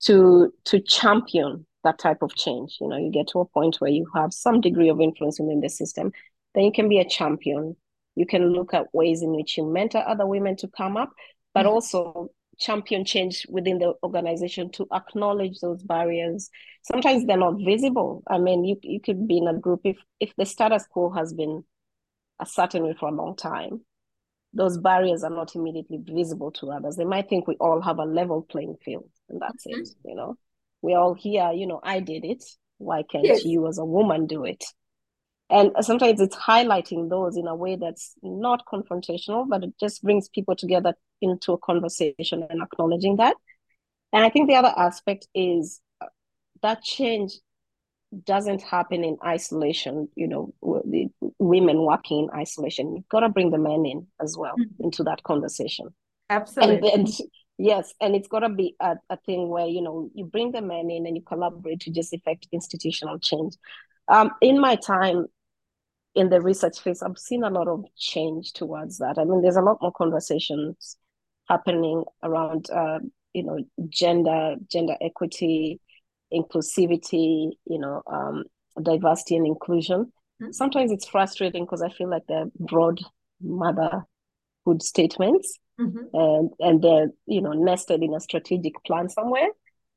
to 0.00 0.52
to 0.64 0.80
champion 0.80 1.66
that 1.84 1.98
type 1.98 2.22
of 2.22 2.34
change. 2.34 2.76
You 2.80 2.88
know, 2.88 2.96
you 2.96 3.10
get 3.10 3.28
to 3.28 3.40
a 3.40 3.44
point 3.44 3.76
where 3.80 3.90
you 3.90 4.06
have 4.14 4.32
some 4.32 4.60
degree 4.60 4.88
of 4.88 5.00
influence 5.00 5.40
within 5.40 5.60
the 5.60 5.68
system, 5.68 6.12
then 6.54 6.64
you 6.64 6.72
can 6.72 6.88
be 6.88 6.98
a 6.98 7.08
champion. 7.08 7.76
You 8.14 8.26
can 8.26 8.52
look 8.52 8.74
at 8.74 8.92
ways 8.92 9.22
in 9.22 9.30
which 9.30 9.56
you 9.56 9.64
mentor 9.64 10.02
other 10.06 10.26
women 10.26 10.56
to 10.56 10.68
come 10.68 10.96
up, 10.96 11.10
but 11.54 11.60
mm-hmm. 11.60 11.70
also 11.70 12.28
champion 12.58 13.04
change 13.04 13.46
within 13.48 13.78
the 13.78 13.94
organization 14.02 14.70
to 14.72 14.86
acknowledge 14.92 15.60
those 15.60 15.82
barriers. 15.82 16.50
Sometimes 16.82 17.26
they're 17.26 17.36
not 17.36 17.60
visible. 17.64 18.22
I 18.26 18.38
mean, 18.38 18.64
you 18.64 18.76
you 18.82 19.00
could 19.00 19.28
be 19.28 19.38
in 19.38 19.48
a 19.48 19.54
group 19.54 19.80
if 19.84 19.96
if 20.20 20.32
the 20.36 20.46
status 20.46 20.86
quo 20.86 21.10
has 21.10 21.32
been 21.32 21.64
a 22.40 22.46
certain 22.46 22.84
way 22.84 22.94
for 22.98 23.08
a 23.08 23.12
long 23.12 23.36
time, 23.36 23.80
those 24.52 24.78
barriers 24.78 25.24
are 25.24 25.30
not 25.30 25.54
immediately 25.54 25.98
visible 26.02 26.50
to 26.52 26.70
others. 26.70 26.96
They 26.96 27.04
might 27.04 27.28
think 27.28 27.46
we 27.46 27.56
all 27.56 27.80
have 27.80 27.98
a 27.98 28.04
level 28.04 28.42
playing 28.42 28.76
field, 28.84 29.08
and 29.28 29.40
that's 29.40 29.66
mm-hmm. 29.66 29.80
it, 29.80 29.88
you 30.04 30.14
know 30.14 30.36
we're 30.82 30.98
all 30.98 31.14
here 31.14 31.50
you 31.52 31.66
know, 31.66 31.80
I 31.82 32.00
did 32.00 32.24
it. 32.24 32.44
Why 32.78 33.02
can't 33.02 33.24
yes. 33.24 33.44
you 33.44 33.66
as 33.66 33.78
a 33.78 33.84
woman 33.84 34.26
do 34.26 34.44
it? 34.44 34.64
And 35.50 35.72
sometimes 35.80 36.20
it's 36.20 36.36
highlighting 36.36 37.08
those 37.08 37.36
in 37.36 37.46
a 37.46 37.54
way 37.54 37.76
that's 37.76 38.14
not 38.22 38.66
confrontational, 38.66 39.48
but 39.48 39.64
it 39.64 39.72
just 39.80 40.02
brings 40.02 40.28
people 40.28 40.54
together 40.54 40.94
into 41.22 41.52
a 41.52 41.58
conversation 41.58 42.46
and 42.48 42.62
acknowledging 42.62 43.16
that. 43.16 43.34
And 44.12 44.24
I 44.24 44.30
think 44.30 44.48
the 44.48 44.56
other 44.56 44.72
aspect 44.76 45.26
is 45.34 45.80
uh, 46.00 46.06
that 46.62 46.82
change 46.82 47.32
doesn't 48.24 48.62
happen 48.62 49.04
in 49.04 49.16
isolation. 49.24 50.08
You 50.16 50.28
know, 50.28 50.54
the 50.62 51.08
women 51.38 51.82
working 51.82 52.24
in 52.24 52.38
isolation. 52.38 52.96
You've 52.96 53.08
got 53.08 53.20
to 53.20 53.28
bring 53.28 53.50
the 53.50 53.58
men 53.58 53.84
in 53.86 54.06
as 54.20 54.36
well 54.36 54.54
mm-hmm. 54.58 54.84
into 54.84 55.02
that 55.04 55.22
conversation. 55.22 55.88
Absolutely. 56.30 56.92
And 56.92 57.06
then, 57.06 57.14
yes, 57.58 57.94
and 58.00 58.14
it's 58.14 58.28
got 58.28 58.40
to 58.40 58.48
be 58.50 58.76
a, 58.80 58.96
a 59.08 59.16
thing 59.18 59.48
where 59.48 59.66
you 59.66 59.82
know 59.82 60.10
you 60.14 60.24
bring 60.24 60.52
the 60.52 60.62
men 60.62 60.90
in 60.90 61.06
and 61.06 61.16
you 61.16 61.22
collaborate 61.22 61.80
to 61.80 61.90
just 61.90 62.12
effect 62.12 62.48
institutional 62.52 63.18
change. 63.18 63.54
Um, 64.08 64.30
in 64.40 64.58
my 64.58 64.76
time 64.76 65.26
in 66.18 66.30
the 66.30 66.40
research 66.40 66.80
phase, 66.80 67.00
I've 67.00 67.16
seen 67.16 67.44
a 67.44 67.50
lot 67.50 67.68
of 67.68 67.84
change 67.96 68.52
towards 68.52 68.98
that. 68.98 69.18
I 69.18 69.24
mean, 69.24 69.40
there's 69.40 69.56
a 69.56 69.62
lot 69.62 69.78
more 69.80 69.92
conversations 69.92 70.96
happening 71.48 72.02
around, 72.24 72.68
uh, 72.70 72.98
you 73.32 73.44
know, 73.44 73.58
gender, 73.88 74.56
gender 74.70 74.96
equity, 75.00 75.80
inclusivity, 76.34 77.52
you 77.66 77.78
know, 77.78 78.02
um, 78.12 78.44
diversity 78.82 79.36
and 79.36 79.46
inclusion. 79.46 80.12
Mm-hmm. 80.42 80.50
Sometimes 80.50 80.90
it's 80.90 81.06
frustrating 81.06 81.64
because 81.64 81.82
I 81.82 81.88
feel 81.88 82.10
like 82.10 82.24
they're 82.28 82.50
broad 82.58 83.00
motherhood 83.40 84.82
statements, 84.82 85.56
mm-hmm. 85.80 86.04
and 86.12 86.50
and 86.58 86.82
they're 86.82 87.08
you 87.26 87.40
know 87.40 87.52
nested 87.52 88.02
in 88.02 88.14
a 88.14 88.20
strategic 88.20 88.74
plan 88.84 89.08
somewhere. 89.08 89.48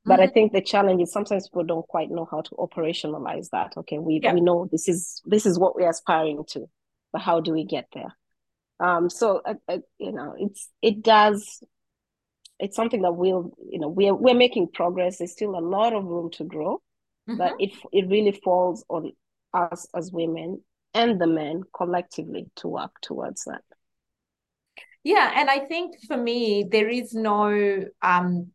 But 0.04 0.14
mm-hmm. 0.14 0.22
I 0.22 0.26
think 0.32 0.52
the 0.52 0.60
challenge 0.60 1.02
is 1.02 1.12
sometimes 1.12 1.48
people 1.48 1.64
don't 1.64 1.86
quite 1.86 2.10
know 2.10 2.26
how 2.28 2.40
to 2.40 2.50
operationalize 2.56 3.50
that. 3.50 3.72
Okay, 3.76 3.98
we 3.98 4.20
yeah. 4.22 4.34
we 4.34 4.40
know 4.40 4.68
this 4.70 4.88
is 4.88 5.22
this 5.24 5.46
is 5.46 5.58
what 5.58 5.76
we're 5.76 5.90
aspiring 5.90 6.44
to, 6.50 6.68
but 7.12 7.22
how 7.22 7.40
do 7.40 7.52
we 7.52 7.64
get 7.64 7.86
there? 7.94 8.16
Um, 8.80 9.08
so 9.08 9.42
uh, 9.44 9.54
uh, 9.68 9.78
you 9.98 10.12
know, 10.12 10.34
it's 10.38 10.68
it 10.82 11.02
does. 11.02 11.62
It's 12.58 12.76
something 12.76 13.02
that 13.02 13.12
we'll 13.12 13.52
you 13.70 13.78
know 13.78 13.88
we're 13.88 14.14
we're 14.14 14.34
making 14.34 14.68
progress. 14.74 15.18
There's 15.18 15.32
still 15.32 15.56
a 15.56 15.60
lot 15.60 15.92
of 15.92 16.04
room 16.04 16.30
to 16.32 16.44
grow, 16.44 16.82
mm-hmm. 17.28 17.36
but 17.36 17.52
it 17.60 17.70
it 17.92 18.08
really 18.08 18.32
falls 18.32 18.84
on 18.88 19.12
us 19.54 19.86
as 19.94 20.10
women 20.10 20.64
and 20.94 21.20
the 21.20 21.26
men 21.28 21.62
collectively 21.76 22.50
to 22.56 22.68
work 22.68 22.92
towards 23.02 23.44
that. 23.44 23.62
Yeah, 25.04 25.32
and 25.34 25.48
I 25.48 25.60
think 25.60 25.94
for 26.06 26.16
me 26.16 26.64
there 26.68 26.88
is 26.88 27.14
no 27.14 27.84
um 28.02 28.52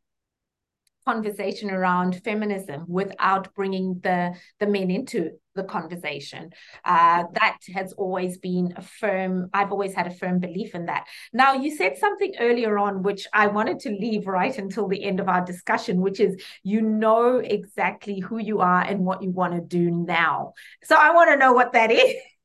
conversation 1.08 1.70
around 1.72 2.22
feminism 2.24 2.84
without 2.88 3.54
bringing 3.56 4.00
the 4.04 4.34
the 4.60 4.68
men 4.68 4.90
into 4.92 5.32
the 5.56 5.64
conversation. 5.64 6.52
Uh, 6.86 7.24
that 7.40 7.58
has 7.74 7.94
always 7.94 8.38
been 8.38 8.74
a 8.76 8.82
firm 8.82 9.50
i've 9.54 9.72
always 9.72 9.94
had 10.00 10.08
a 10.08 10.18
firm 10.22 10.38
belief 10.40 10.76
in 10.76 10.86
that. 10.86 11.04
Now 11.34 11.52
you 11.64 11.70
said 11.76 11.98
something 11.98 12.34
earlier 12.48 12.78
on 12.78 13.04
which 13.08 13.24
i 13.34 13.46
wanted 13.48 13.80
to 13.86 13.90
leave 13.90 14.28
right 14.28 14.56
until 14.66 14.88
the 14.88 15.04
end 15.10 15.20
of 15.20 15.30
our 15.34 15.44
discussion 15.54 16.02
which 16.02 16.20
is 16.20 16.34
you 16.64 16.82
know 16.82 17.38
exactly 17.58 18.20
who 18.20 18.38
you 18.50 18.60
are 18.60 18.82
and 18.82 19.06
what 19.08 19.24
you 19.24 19.32
want 19.32 19.54
to 19.54 19.62
do 19.80 19.86
now. 19.92 20.54
So 20.84 20.96
i 20.96 21.10
want 21.18 21.30
to 21.32 21.38
know 21.38 21.54
what 21.54 21.74
that 21.74 21.92
is 21.92 22.14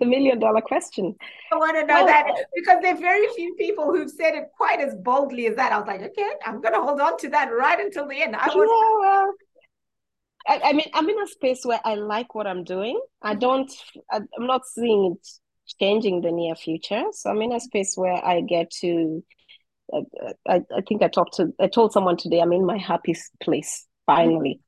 the 0.00 0.06
million 0.06 0.38
dollar 0.38 0.60
question. 0.60 1.14
I 1.52 1.56
want 1.56 1.76
to 1.76 1.86
know 1.86 2.04
well, 2.04 2.06
that 2.06 2.26
because 2.54 2.78
there 2.82 2.94
are 2.94 2.98
very 2.98 3.26
few 3.34 3.54
people 3.54 3.86
who've 3.86 4.10
said 4.10 4.34
it 4.34 4.44
quite 4.56 4.80
as 4.80 4.94
boldly 4.94 5.46
as 5.46 5.56
that. 5.56 5.72
I 5.72 5.78
was 5.78 5.86
like, 5.86 6.02
okay, 6.02 6.30
I'm 6.44 6.60
going 6.60 6.74
to 6.74 6.80
hold 6.80 7.00
on 7.00 7.16
to 7.18 7.28
that 7.30 7.52
right 7.52 7.78
until 7.78 8.08
the 8.08 8.20
end. 8.22 8.36
I 8.36 8.48
want. 8.48 9.36
Yeah, 10.48 10.56
I, 10.56 10.70
I, 10.70 10.72
mean, 10.72 10.86
I'm 10.94 11.08
in 11.08 11.20
a 11.20 11.26
space 11.26 11.64
where 11.64 11.80
I 11.84 11.94
like 11.94 12.34
what 12.34 12.46
I'm 12.46 12.62
doing. 12.62 13.00
I 13.22 13.32
mm-hmm. 13.32 13.40
don't. 13.40 13.72
I, 14.10 14.20
I'm 14.38 14.46
not 14.46 14.66
seeing 14.66 15.16
it 15.16 15.28
changing 15.80 16.20
the 16.20 16.30
near 16.30 16.54
future. 16.54 17.02
So 17.12 17.30
I'm 17.30 17.42
in 17.42 17.52
a 17.52 17.60
space 17.60 17.94
where 17.96 18.24
I 18.24 18.40
get 18.40 18.70
to. 18.82 19.24
I, 20.48 20.62
I 20.76 20.80
think 20.86 21.02
I 21.02 21.08
talked 21.08 21.34
to. 21.34 21.52
I 21.60 21.68
told 21.68 21.92
someone 21.92 22.16
today. 22.16 22.40
I'm 22.40 22.52
in 22.52 22.66
my 22.66 22.78
happiest 22.78 23.30
place 23.40 23.86
finally. 24.06 24.60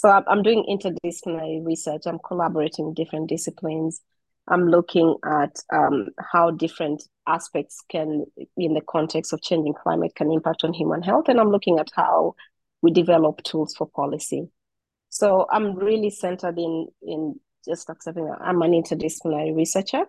So 0.00 0.08
I'm 0.08 0.42
doing 0.42 0.64
interdisciplinary 0.66 1.62
research. 1.62 2.04
I'm 2.06 2.20
collaborating 2.26 2.86
with 2.86 2.94
different 2.94 3.28
disciplines. 3.28 4.00
I'm 4.48 4.66
looking 4.66 5.14
at 5.26 5.56
um, 5.70 6.08
how 6.32 6.52
different 6.52 7.02
aspects 7.26 7.82
can, 7.90 8.24
in 8.56 8.72
the 8.72 8.80
context 8.88 9.34
of 9.34 9.42
changing 9.42 9.74
climate, 9.74 10.14
can 10.14 10.32
impact 10.32 10.64
on 10.64 10.72
human 10.72 11.02
health. 11.02 11.26
And 11.28 11.38
I'm 11.38 11.50
looking 11.50 11.78
at 11.78 11.90
how 11.94 12.34
we 12.80 12.92
develop 12.92 13.42
tools 13.42 13.74
for 13.76 13.90
policy. 13.90 14.48
So 15.10 15.46
I'm 15.52 15.74
really 15.74 16.08
centered 16.08 16.58
in 16.58 16.88
in 17.02 17.38
just 17.68 17.90
accepting 17.90 18.24
that 18.24 18.40
I'm 18.40 18.62
an 18.62 18.72
interdisciplinary 18.72 19.54
researcher. 19.54 20.04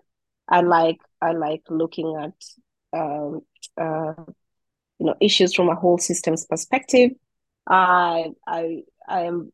I 0.48 0.62
like 0.62 1.00
I 1.20 1.32
like 1.32 1.64
looking 1.68 2.16
at 2.18 2.98
um, 2.98 3.42
uh, 3.78 4.14
you 4.98 5.04
know 5.04 5.16
issues 5.20 5.54
from 5.54 5.68
a 5.68 5.74
whole 5.74 5.98
systems 5.98 6.46
perspective. 6.46 7.10
I 7.68 8.30
I 8.46 8.84
I 9.06 9.22
am 9.24 9.52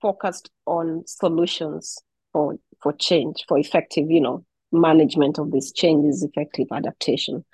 focused 0.00 0.50
on 0.66 1.04
solutions 1.06 1.98
for 2.32 2.56
for 2.82 2.92
change, 2.94 3.44
for 3.48 3.58
effective, 3.58 4.10
you 4.10 4.20
know, 4.20 4.44
management 4.72 5.38
of 5.38 5.50
these 5.52 5.72
changes, 5.72 6.22
effective 6.22 6.68
adaptation. 6.72 7.44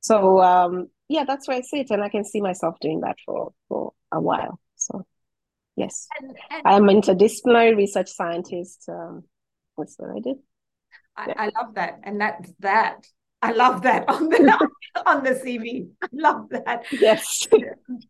So 0.00 0.40
um, 0.40 0.88
yeah, 1.08 1.24
that's 1.24 1.48
where 1.48 1.58
I 1.58 1.62
sit, 1.62 1.90
and 1.90 2.02
I 2.02 2.08
can 2.08 2.24
see 2.24 2.40
myself 2.40 2.76
doing 2.80 3.00
that 3.00 3.16
for 3.24 3.52
for 3.68 3.92
a 4.12 4.20
while. 4.20 4.60
So 4.76 5.06
yes, 5.76 6.06
and, 6.20 6.36
and 6.50 6.62
I 6.64 6.76
am 6.76 6.84
interdisciplinary 6.84 7.76
research 7.76 8.08
scientist. 8.08 8.84
Um, 8.88 9.24
what's 9.74 9.96
what 9.98 10.10
I 10.10 10.20
did? 10.20 10.36
I, 11.16 11.26
yeah. 11.28 11.34
I 11.36 11.44
love 11.60 11.74
that, 11.74 12.00
and 12.04 12.20
that's 12.20 12.52
that 12.60 13.06
I 13.42 13.52
love 13.52 13.82
that 13.82 14.04
on 14.08 14.28
the 14.28 14.68
on 15.06 15.24
the 15.24 15.30
CV. 15.30 15.88
I 16.02 16.08
love 16.12 16.48
that. 16.50 16.84
Yes. 16.92 17.46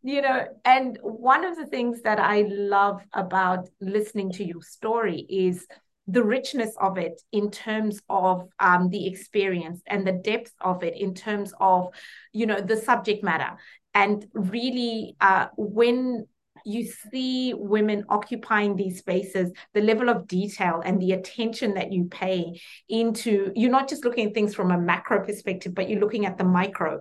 You 0.03 0.23
know, 0.23 0.47
and 0.65 0.99
one 1.03 1.45
of 1.45 1.57
the 1.57 1.67
things 1.67 2.03
that 2.03 2.19
I 2.19 2.43
love 2.49 3.01
about 3.13 3.69
listening 3.81 4.33
to 4.33 4.45
your 4.45 4.63
story 4.63 5.25
is 5.29 5.67
the 6.09 6.25
richness 6.25 6.75
of 6.81 6.99
it 6.99 7.21
in 7.33 7.51
terms 7.51 8.01
of 8.09 8.49
um, 8.59 8.89
the 8.91 9.07
experience 9.07 9.83
and 9.87 10.07
the 10.07 10.13
depth 10.13 10.53
of 10.61 10.83
it 10.83 10.97
in 10.97 11.15
terms 11.15 11.53
of 11.61 11.89
you 12.33 12.47
know 12.47 12.61
the 12.61 12.77
subject 12.77 13.23
matter 13.23 13.57
and 13.95 14.27
really 14.33 15.17
uh, 15.21 15.47
when 15.57 16.27
you 16.65 16.87
see 17.11 17.55
women 17.55 18.05
occupying 18.09 18.77
these 18.77 18.99
spaces, 18.99 19.51
the 19.75 19.81
level 19.81 20.09
of 20.09 20.27
detail 20.27 20.83
and 20.85 21.01
the 21.01 21.13
attention 21.13 21.75
that 21.75 21.93
you 21.93 22.05
pay 22.05 22.61
into, 22.89 23.53
you're 23.55 23.71
not 23.71 23.89
just 23.89 24.05
looking 24.05 24.29
at 24.29 24.35
things 24.35 24.55
from 24.55 24.71
a 24.71 24.79
macro 24.79 25.25
perspective, 25.25 25.75
but 25.75 25.89
you're 25.89 26.01
looking 26.01 26.27
at 26.27 26.39
the 26.39 26.45
micro 26.45 27.01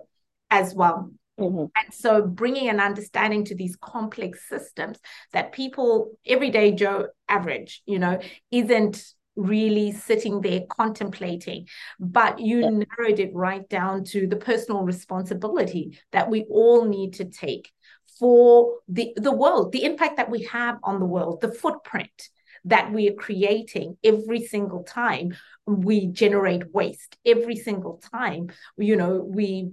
as 0.50 0.74
well. 0.74 1.12
Mm-hmm. 1.40 1.66
And 1.76 1.94
so 1.94 2.24
bringing 2.24 2.70
an 2.70 2.80
understanding 2.80 3.46
to 3.46 3.56
these 3.56 3.76
complex 3.76 4.48
systems 4.50 4.98
that 5.34 5.52
people, 5.52 6.12
everyday 6.26 6.72
Joe 6.72 7.08
average, 7.30 7.84
you 7.86 8.00
know, 8.00 8.20
isn't 8.52 9.04
really 9.36 9.92
sitting 9.92 10.42
there 10.42 10.62
contemplating, 10.68 11.68
but 12.00 12.40
you 12.40 12.62
yeah. 12.62 12.70
narrowed 12.70 13.20
it 13.20 13.34
right 13.34 13.70
down 13.70 14.04
to 14.04 14.28
the 14.28 14.36
personal 14.36 14.82
responsibility 14.82 16.00
that 16.12 16.30
we 16.30 16.46
all 16.50 16.86
need 16.86 17.14
to 17.14 17.26
take 17.26 17.72
for 18.20 18.78
the, 18.88 19.14
the 19.16 19.32
world, 19.32 19.72
the 19.72 19.84
impact 19.84 20.18
that 20.18 20.30
we 20.30 20.44
have 20.44 20.78
on 20.84 21.00
the 21.00 21.06
world, 21.06 21.42
the 21.42 21.52
footprint 21.52 22.30
that 22.66 22.92
we 22.92 23.08
are 23.10 23.14
creating 23.14 23.98
every 24.04 24.46
single 24.46 24.84
time 24.84 25.36
we 25.66 26.08
generate 26.08 26.74
waste, 26.74 27.18
every 27.26 27.56
single 27.56 28.02
time, 28.12 28.50
you 28.78 28.96
know, 28.96 29.18
we 29.18 29.72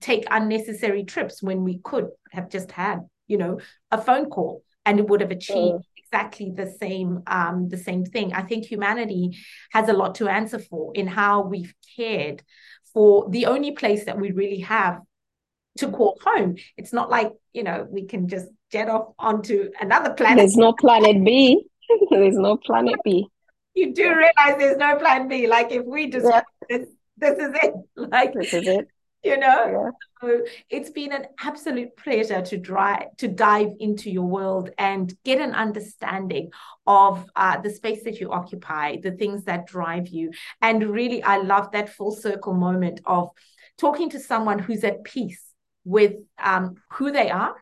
take 0.00 0.26
unnecessary 0.30 1.04
trips 1.04 1.42
when 1.42 1.64
we 1.64 1.78
could 1.78 2.08
have 2.32 2.48
just 2.48 2.70
had, 2.72 3.00
you 3.26 3.36
know, 3.36 3.60
a 3.90 4.00
phone 4.00 4.28
call 4.30 4.62
and 4.86 4.98
it 4.98 5.08
would 5.08 5.20
have 5.20 5.30
achieved 5.30 5.78
mm. 5.78 5.84
exactly 5.96 6.50
the 6.54 6.74
same 6.80 7.22
um, 7.26 7.68
the 7.68 7.76
same 7.76 8.04
thing. 8.04 8.32
I 8.32 8.42
think 8.42 8.64
humanity 8.64 9.36
has 9.72 9.88
a 9.88 9.92
lot 9.92 10.16
to 10.16 10.28
answer 10.28 10.58
for 10.58 10.92
in 10.94 11.06
how 11.06 11.42
we've 11.42 11.74
cared 11.96 12.42
for 12.92 13.28
the 13.30 13.46
only 13.46 13.72
place 13.72 14.06
that 14.06 14.18
we 14.18 14.32
really 14.32 14.60
have 14.60 15.00
to 15.80 15.90
call 15.90 16.18
home. 16.24 16.56
It's 16.76 16.92
not 16.92 17.10
like, 17.10 17.32
you 17.52 17.62
know, 17.62 17.86
we 17.90 18.04
can 18.06 18.28
just 18.28 18.46
jet 18.70 18.88
off 18.88 19.12
onto 19.18 19.70
another 19.80 20.14
planet. 20.14 20.38
There's 20.38 20.56
no 20.56 20.72
planet 20.72 21.22
B. 21.24 21.64
there's 22.10 22.36
no 22.36 22.56
planet 22.56 22.96
B. 23.04 23.28
You 23.74 23.94
do 23.94 24.08
realize 24.08 24.58
there's 24.58 24.78
no 24.78 24.96
plan 24.96 25.28
B. 25.28 25.46
Like 25.46 25.72
if 25.72 25.84
we 25.84 26.10
just 26.10 26.26
yeah. 26.26 26.42
this, 26.68 26.88
this 27.16 27.38
is 27.38 27.54
it. 27.62 27.74
Like 27.96 28.32
this 28.34 28.54
is 28.54 28.66
it. 28.66 28.88
You 29.22 29.36
know, 29.36 29.66
yeah. 29.66 29.90
so 30.22 30.40
it's 30.70 30.88
been 30.88 31.12
an 31.12 31.26
absolute 31.44 31.94
pleasure 31.94 32.40
to 32.40 32.56
drive 32.56 33.14
to 33.18 33.28
dive 33.28 33.72
into 33.78 34.10
your 34.10 34.24
world 34.24 34.70
and 34.78 35.14
get 35.26 35.42
an 35.42 35.52
understanding 35.52 36.52
of 36.86 37.26
uh, 37.36 37.60
the 37.60 37.68
space 37.68 38.02
that 38.04 38.18
you 38.18 38.32
occupy, 38.32 38.96
the 38.96 39.10
things 39.10 39.44
that 39.44 39.66
drive 39.66 40.08
you, 40.08 40.30
and 40.62 40.82
really, 40.88 41.22
I 41.22 41.36
love 41.36 41.72
that 41.72 41.90
full 41.90 42.12
circle 42.12 42.54
moment 42.54 43.02
of 43.04 43.28
talking 43.76 44.08
to 44.10 44.18
someone 44.18 44.58
who's 44.58 44.84
at 44.84 45.04
peace 45.04 45.49
with 45.84 46.14
um, 46.38 46.76
who 46.92 47.12
they 47.12 47.30
are 47.30 47.54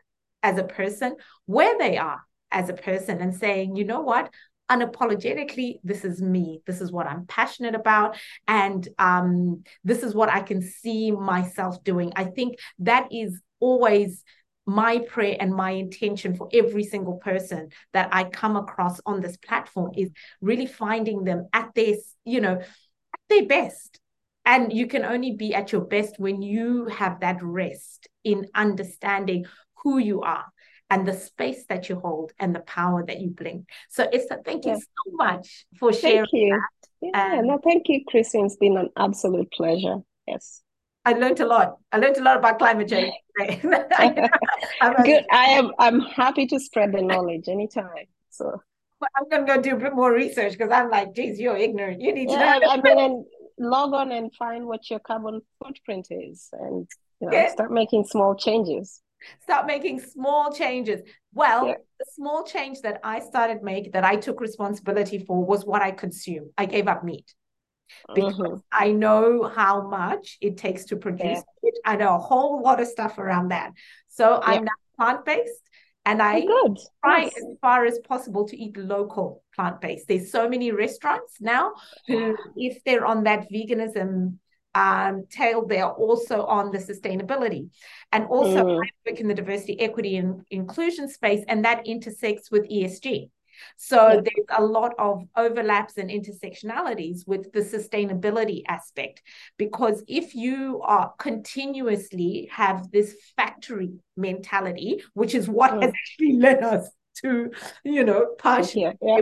as 0.43 0.57
a 0.57 0.63
person, 0.63 1.15
where 1.45 1.77
they 1.77 1.97
are 1.97 2.21
as 2.51 2.69
a 2.69 2.73
person, 2.73 3.19
and 3.19 3.35
saying, 3.35 3.75
you 3.75 3.85
know 3.85 4.01
what, 4.01 4.31
unapologetically, 4.69 5.79
this 5.83 6.05
is 6.05 6.21
me. 6.21 6.61
This 6.67 6.79
is 6.81 6.91
what 6.91 7.07
I'm 7.07 7.25
passionate 7.25 7.75
about. 7.75 8.17
And 8.47 8.87
um, 8.99 9.63
this 9.83 10.03
is 10.03 10.13
what 10.13 10.29
I 10.29 10.41
can 10.41 10.61
see 10.61 11.11
myself 11.11 11.83
doing. 11.83 12.13
I 12.15 12.25
think 12.25 12.59
that 12.79 13.07
is 13.11 13.41
always 13.59 14.23
my 14.65 14.99
prayer 14.99 15.35
and 15.39 15.53
my 15.53 15.71
intention 15.71 16.35
for 16.35 16.47
every 16.53 16.83
single 16.83 17.17
person 17.17 17.69
that 17.93 18.09
I 18.11 18.25
come 18.25 18.55
across 18.55 19.01
on 19.05 19.19
this 19.19 19.35
platform 19.37 19.91
is 19.97 20.11
really 20.41 20.67
finding 20.67 21.23
them 21.23 21.47
at 21.51 21.73
their, 21.73 21.95
you 22.23 22.39
know, 22.39 22.59
at 22.59 23.19
their 23.29 23.47
best. 23.47 23.99
And 24.45 24.73
you 24.73 24.87
can 24.87 25.05
only 25.05 25.35
be 25.35 25.53
at 25.53 25.71
your 25.71 25.81
best 25.81 26.15
when 26.17 26.41
you 26.41 26.85
have 26.85 27.19
that 27.19 27.41
rest 27.41 28.07
in 28.23 28.47
understanding 28.55 29.45
who 29.83 29.97
you 29.97 30.21
are 30.21 30.45
and 30.89 31.07
the 31.07 31.13
space 31.13 31.65
that 31.69 31.87
you 31.87 31.99
hold 31.99 32.31
and 32.39 32.55
the 32.55 32.61
power 32.61 33.05
that 33.05 33.19
you 33.21 33.29
bring. 33.29 33.67
So 33.89 34.07
Esther, 34.11 34.41
thank 34.43 34.65
you 34.65 34.75
so 34.75 35.11
much 35.11 35.65
for 35.77 35.93
sharing. 35.93 36.17
Thank 36.17 36.33
you. 36.33 36.49
That. 36.51 37.09
Yeah, 37.13 37.39
um, 37.39 37.47
no, 37.47 37.59
thank 37.63 37.87
you, 37.87 38.01
Christine. 38.07 38.45
It's 38.45 38.57
been 38.57 38.75
an 38.75 38.89
absolute 38.97 39.51
pleasure. 39.51 39.97
Yes. 40.27 40.63
I 41.05 41.13
learned 41.13 41.39
a 41.39 41.45
lot. 41.45 41.77
I 41.91 41.97
learned 41.97 42.17
a 42.17 42.23
lot 42.23 42.37
about 42.37 42.59
climate 42.59 42.89
change. 42.89 43.13
Good. 43.39 45.25
I 45.31 45.45
am. 45.51 45.71
I'm 45.79 46.01
happy 46.01 46.45
to 46.47 46.59
spread 46.59 46.91
the 46.91 47.01
knowledge 47.01 47.47
anytime. 47.47 48.07
So 48.29 48.61
well, 48.99 49.09
I'm 49.15 49.29
gonna 49.29 49.45
go 49.45 49.61
do 49.61 49.75
a 49.75 49.79
bit 49.79 49.95
more 49.95 50.11
research 50.11 50.53
because 50.53 50.71
I'm 50.71 50.89
like, 50.89 51.15
geez, 51.15 51.39
you're 51.39 51.55
ignorant. 51.55 52.01
You 52.01 52.13
need 52.13 52.29
yeah, 52.29 52.55
to 52.55 52.59
know. 52.59 52.67
I 52.67 52.81
mean, 52.81 53.25
log 53.59 53.93
on 53.93 54.11
and 54.11 54.33
find 54.35 54.65
what 54.65 54.89
your 54.89 54.99
carbon 54.99 55.41
footprint 55.63 56.07
is, 56.09 56.49
and 56.53 56.87
you 57.19 57.27
know, 57.27 57.33
yeah. 57.33 57.51
start 57.51 57.71
making 57.71 58.05
small 58.05 58.35
changes. 58.35 59.01
Start 59.41 59.67
making 59.67 59.99
small 59.99 60.51
changes. 60.51 61.01
Well, 61.33 61.67
yeah. 61.67 61.75
the 61.99 62.05
small 62.13 62.43
change 62.43 62.81
that 62.81 63.01
I 63.03 63.19
started 63.19 63.61
make 63.61 63.91
that 63.91 64.05
I 64.05 64.15
took 64.15 64.39
responsibility 64.39 65.19
for 65.19 65.43
was 65.43 65.65
what 65.65 65.81
I 65.81 65.91
consume. 65.91 66.51
I 66.57 66.65
gave 66.65 66.87
up 66.87 67.03
meat 67.03 67.33
because 68.15 68.35
mm-hmm. 68.35 68.55
I 68.71 68.91
know 68.91 69.43
how 69.43 69.87
much 69.87 70.37
it 70.41 70.57
takes 70.57 70.85
to 70.85 70.95
produce 70.95 71.43
yeah. 71.63 71.69
it. 71.69 71.79
I 71.85 71.95
know 71.97 72.15
a 72.15 72.19
whole 72.19 72.61
lot 72.61 72.79
of 72.79 72.87
stuff 72.87 73.17
around 73.17 73.49
that. 73.49 73.73
So 74.07 74.39
I'm 74.41 74.63
now 74.63 74.71
plant 74.97 75.25
based 75.25 75.68
and 76.09 76.23
I 76.23 76.43
oh, 76.49 76.75
try 77.03 77.23
yes. 77.23 77.37
as 77.37 77.57
far 77.61 77.85
as 77.85 77.99
possible 77.99 78.47
to 78.47 78.57
eat 78.57 78.75
local 78.75 79.43
plant 79.55 79.79
based. 79.79 80.07
There's 80.07 80.31
so 80.31 80.49
many 80.49 80.71
restaurants 80.71 81.39
now 81.39 81.73
who, 82.07 82.35
if 82.55 82.83
they're 82.83 83.05
on 83.05 83.25
that 83.25 83.45
veganism 83.53 84.39
um, 84.73 85.25
tail, 85.29 85.67
they 85.67 85.81
are 85.81 85.91
also 85.91 86.45
on 86.45 86.71
the 86.71 86.79
sustainability. 86.79 87.69
And 88.11 88.25
also, 88.25 88.63
mm. 88.63 88.81
I 88.83 88.89
work 89.09 89.19
in 89.19 89.27
the 89.27 89.35
diversity, 89.35 89.79
equity, 89.79 90.17
and 90.17 90.41
inclusion 90.49 91.09
space, 91.09 91.45
and 91.47 91.63
that 91.65 91.85
intersects 91.85 92.49
with 92.49 92.67
ESG. 92.67 93.29
So 93.77 94.07
yeah. 94.07 94.21
there's 94.21 94.47
a 94.57 94.63
lot 94.63 94.93
of 94.97 95.23
overlaps 95.35 95.97
and 95.97 96.09
intersectionalities 96.09 97.27
with 97.27 97.51
the 97.51 97.61
sustainability 97.61 98.63
aspect. 98.67 99.21
Because 99.57 100.03
if 100.07 100.35
you 100.35 100.81
are 100.83 101.13
continuously 101.17 102.49
have 102.51 102.91
this 102.91 103.15
factory 103.35 103.93
mentality, 104.15 105.03
which 105.13 105.35
is 105.35 105.47
what 105.47 105.71
mm. 105.71 105.83
has 105.83 105.91
actually 105.91 106.37
led 106.37 106.63
us 106.63 106.89
to, 107.21 107.51
you 107.83 108.03
know, 108.03 108.27
partially 108.37 108.87
yeah. 109.01 109.21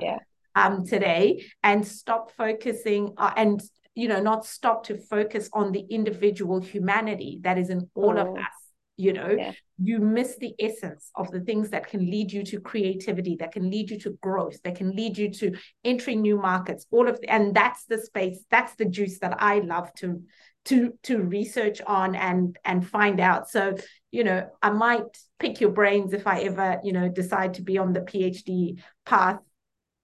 yeah. 0.00 0.18
Um, 0.54 0.84
today, 0.86 1.46
and 1.62 1.86
stop 1.86 2.30
focusing 2.32 3.14
uh, 3.16 3.32
and 3.38 3.62
you 3.94 4.06
know 4.06 4.20
not 4.20 4.44
stop 4.44 4.84
to 4.84 4.98
focus 4.98 5.48
on 5.54 5.72
the 5.72 5.80
individual 5.80 6.60
humanity 6.60 7.40
that 7.42 7.56
is 7.56 7.70
in 7.70 7.88
all 7.94 8.12
mm. 8.12 8.20
of 8.20 8.36
us 8.36 8.62
you 9.02 9.12
know 9.12 9.34
yeah. 9.36 9.52
you 9.82 9.98
miss 9.98 10.36
the 10.38 10.54
essence 10.58 11.10
of 11.16 11.30
the 11.30 11.40
things 11.40 11.70
that 11.70 11.88
can 11.88 12.08
lead 12.10 12.30
you 12.32 12.42
to 12.44 12.60
creativity 12.60 13.36
that 13.36 13.52
can 13.52 13.70
lead 13.70 13.90
you 13.90 13.98
to 13.98 14.10
growth 14.22 14.62
that 14.62 14.76
can 14.76 14.90
lead 14.92 15.18
you 15.18 15.30
to 15.30 15.52
entering 15.84 16.22
new 16.22 16.38
markets 16.38 16.86
all 16.90 17.08
of 17.08 17.20
the, 17.20 17.28
and 17.28 17.54
that's 17.54 17.84
the 17.86 17.98
space 17.98 18.38
that's 18.50 18.74
the 18.76 18.84
juice 18.84 19.18
that 19.18 19.34
i 19.42 19.58
love 19.58 19.92
to 19.94 20.22
to 20.64 20.92
to 21.02 21.18
research 21.18 21.80
on 21.86 22.14
and 22.14 22.56
and 22.64 22.86
find 22.86 23.20
out. 23.20 23.48
So 23.48 23.76
you 24.10 24.24
know 24.24 24.48
i 24.62 24.70
might 24.70 25.18
pick 25.38 25.60
your 25.60 25.70
brains 25.70 26.12
if 26.12 26.26
i 26.26 26.40
ever 26.40 26.78
you 26.84 26.92
know 26.92 27.08
decide 27.08 27.54
to 27.54 27.62
be 27.62 27.78
on 27.78 27.92
the 27.92 28.00
phd 28.00 28.78
path 29.06 29.40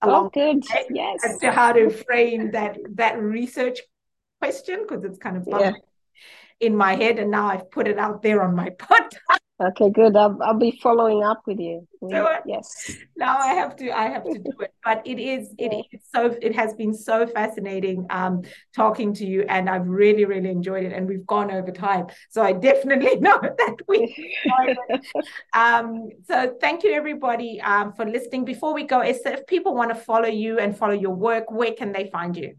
oh, 0.02 0.08
along 0.08 0.26
oh, 0.26 0.30
good. 0.30 0.64
yes. 0.90 1.20
As 1.24 1.38
to 1.40 1.52
how 1.52 1.72
to 1.72 1.90
frame 1.90 2.52
that 2.52 2.78
that 2.94 3.20
research 3.20 3.80
question 4.40 4.84
because 4.88 5.04
it's 5.04 5.18
kind 5.18 5.36
of 5.36 5.46
yeah 5.46 5.72
in 6.60 6.76
my 6.76 6.94
head, 6.94 7.18
and 7.18 7.30
now 7.30 7.48
I've 7.48 7.70
put 7.70 7.88
it 7.88 7.98
out 7.98 8.22
there 8.22 8.42
on 8.42 8.54
my 8.54 8.70
podcast. 8.78 9.38
Okay, 9.60 9.90
good. 9.90 10.16
I'll, 10.16 10.38
I'll 10.40 10.54
be 10.54 10.78
following 10.80 11.24
up 11.24 11.42
with 11.44 11.58
you. 11.58 11.86
Yes. 12.46 12.92
Now 13.16 13.38
I 13.38 13.54
have 13.54 13.74
to. 13.76 13.90
I 13.90 14.08
have 14.08 14.22
to 14.24 14.38
do 14.38 14.52
it. 14.60 14.72
But 14.84 15.02
it 15.04 15.18
is. 15.18 15.52
It 15.58 15.72
yeah. 15.72 15.80
is 15.92 16.00
so. 16.14 16.36
It 16.40 16.54
has 16.54 16.72
been 16.74 16.94
so 16.94 17.26
fascinating 17.26 18.06
um, 18.08 18.42
talking 18.74 19.12
to 19.14 19.26
you, 19.26 19.42
and 19.48 19.68
I've 19.68 19.86
really, 19.86 20.24
really 20.24 20.48
enjoyed 20.48 20.84
it. 20.84 20.92
And 20.92 21.08
we've 21.08 21.26
gone 21.26 21.50
over 21.50 21.72
time, 21.72 22.06
so 22.30 22.40
I 22.40 22.52
definitely 22.52 23.16
know 23.20 23.38
that 23.42 23.76
we. 23.88 24.32
um, 25.54 26.08
so 26.28 26.54
thank 26.60 26.84
you, 26.84 26.92
everybody, 26.92 27.60
um, 27.60 27.92
for 27.92 28.06
listening. 28.06 28.44
Before 28.44 28.72
we 28.72 28.84
go, 28.84 29.00
Esther, 29.00 29.30
if 29.30 29.46
people 29.48 29.74
want 29.74 29.90
to 29.90 29.96
follow 29.96 30.28
you 30.28 30.60
and 30.60 30.78
follow 30.78 30.94
your 30.94 31.14
work, 31.14 31.50
where 31.50 31.72
can 31.72 31.92
they 31.92 32.08
find 32.10 32.36
you? 32.36 32.54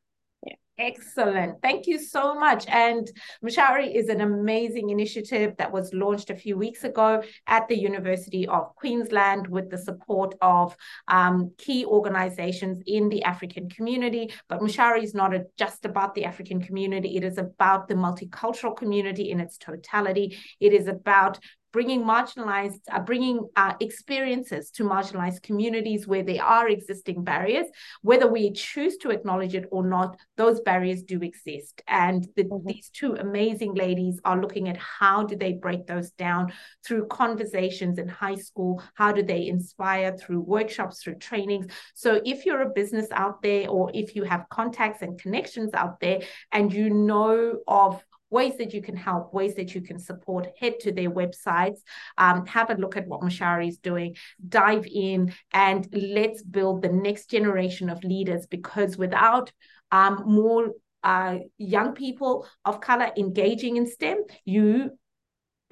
Yeah. 0.46 0.54
Excellent. 0.78 1.60
Thank 1.60 1.86
you 1.86 1.98
so 1.98 2.34
much. 2.34 2.66
And 2.66 3.10
Mshauri 3.44 3.94
is 3.94 4.08
an 4.08 4.22
amazing 4.22 4.88
initiative 4.88 5.54
that 5.58 5.70
was 5.70 5.92
launched 5.92 6.30
a 6.30 6.34
few 6.44 6.56
weeks 6.56 6.82
ago 6.84 7.22
at 7.46 7.68
the 7.68 7.78
University 7.78 8.46
of 8.46 8.74
Queensland 8.74 9.46
with 9.46 9.68
the 9.70 9.76
support 9.76 10.34
of 10.40 10.74
um, 11.08 11.52
key 11.58 11.84
organizations 11.84 12.82
in 12.86 13.10
the 13.10 13.22
African 13.24 13.68
community. 13.68 14.32
But 14.48 14.60
Mshauri 14.60 15.02
is 15.02 15.14
not 15.14 15.34
a, 15.34 15.44
just 15.58 15.84
about 15.84 16.14
the 16.14 16.24
African 16.24 16.62
community, 16.62 17.16
it 17.18 17.24
is 17.24 17.36
about 17.36 17.86
the 17.86 17.94
multicultural 18.06 18.74
community 18.74 19.30
in 19.30 19.38
its 19.38 19.58
totality. 19.58 20.38
It 20.58 20.72
is 20.72 20.86
about 20.88 21.38
bringing 21.72 22.02
marginalized, 22.02 22.80
uh, 22.90 23.00
bringing 23.00 23.48
uh, 23.56 23.74
experiences 23.80 24.70
to 24.70 24.84
marginalized 24.84 25.42
communities 25.42 26.06
where 26.06 26.22
there 26.22 26.42
are 26.42 26.68
existing 26.68 27.22
barriers, 27.22 27.66
whether 28.02 28.26
we 28.26 28.52
choose 28.52 28.96
to 28.98 29.10
acknowledge 29.10 29.54
it 29.54 29.66
or 29.70 29.86
not, 29.86 30.16
those 30.36 30.60
barriers 30.60 31.02
do 31.02 31.20
exist. 31.22 31.82
And 31.86 32.26
the, 32.36 32.44
mm-hmm. 32.44 32.66
these 32.66 32.90
two 32.92 33.14
amazing 33.14 33.74
ladies 33.74 34.20
are 34.24 34.40
looking 34.40 34.68
at 34.68 34.76
how 34.76 35.24
do 35.24 35.36
they 35.36 35.52
break 35.52 35.86
those 35.86 36.10
down 36.12 36.52
through 36.84 37.06
conversations 37.06 37.98
in 37.98 38.08
high 38.08 38.36
school, 38.36 38.82
how 38.94 39.12
do 39.12 39.22
they 39.22 39.46
inspire 39.46 40.16
through 40.16 40.40
workshops, 40.40 41.02
through 41.02 41.16
trainings. 41.16 41.66
So 41.94 42.20
if 42.24 42.46
you're 42.46 42.62
a 42.62 42.70
business 42.70 43.08
out 43.12 43.42
there 43.42 43.68
or 43.68 43.90
if 43.94 44.16
you 44.16 44.24
have 44.24 44.48
contacts 44.50 45.02
and 45.02 45.20
connections 45.20 45.70
out 45.74 46.00
there 46.00 46.20
and 46.52 46.72
you 46.72 46.90
know 46.90 47.58
of 47.66 48.02
ways 48.30 48.56
that 48.58 48.72
you 48.72 48.82
can 48.82 48.96
help, 48.96 49.34
ways 49.34 49.54
that 49.56 49.74
you 49.74 49.80
can 49.80 49.98
support, 49.98 50.48
head 50.58 50.80
to 50.80 50.92
their 50.92 51.10
websites, 51.10 51.78
um, 52.16 52.46
have 52.46 52.70
a 52.70 52.74
look 52.74 52.96
at 52.96 53.06
what 53.06 53.20
Mshauri 53.20 53.68
is 53.68 53.78
doing, 53.78 54.16
dive 54.48 54.86
in, 54.86 55.34
and 55.52 55.88
let's 55.92 56.42
build 56.42 56.82
the 56.82 56.88
next 56.88 57.30
generation 57.30 57.90
of 57.90 58.02
leaders 58.04 58.46
because 58.46 58.96
without 58.96 59.52
um, 59.92 60.22
more 60.26 60.70
uh, 61.02 61.38
young 61.58 61.94
people 61.94 62.46
of 62.64 62.80
color 62.80 63.10
engaging 63.16 63.76
in 63.76 63.86
STEM, 63.86 64.18
you 64.44 64.90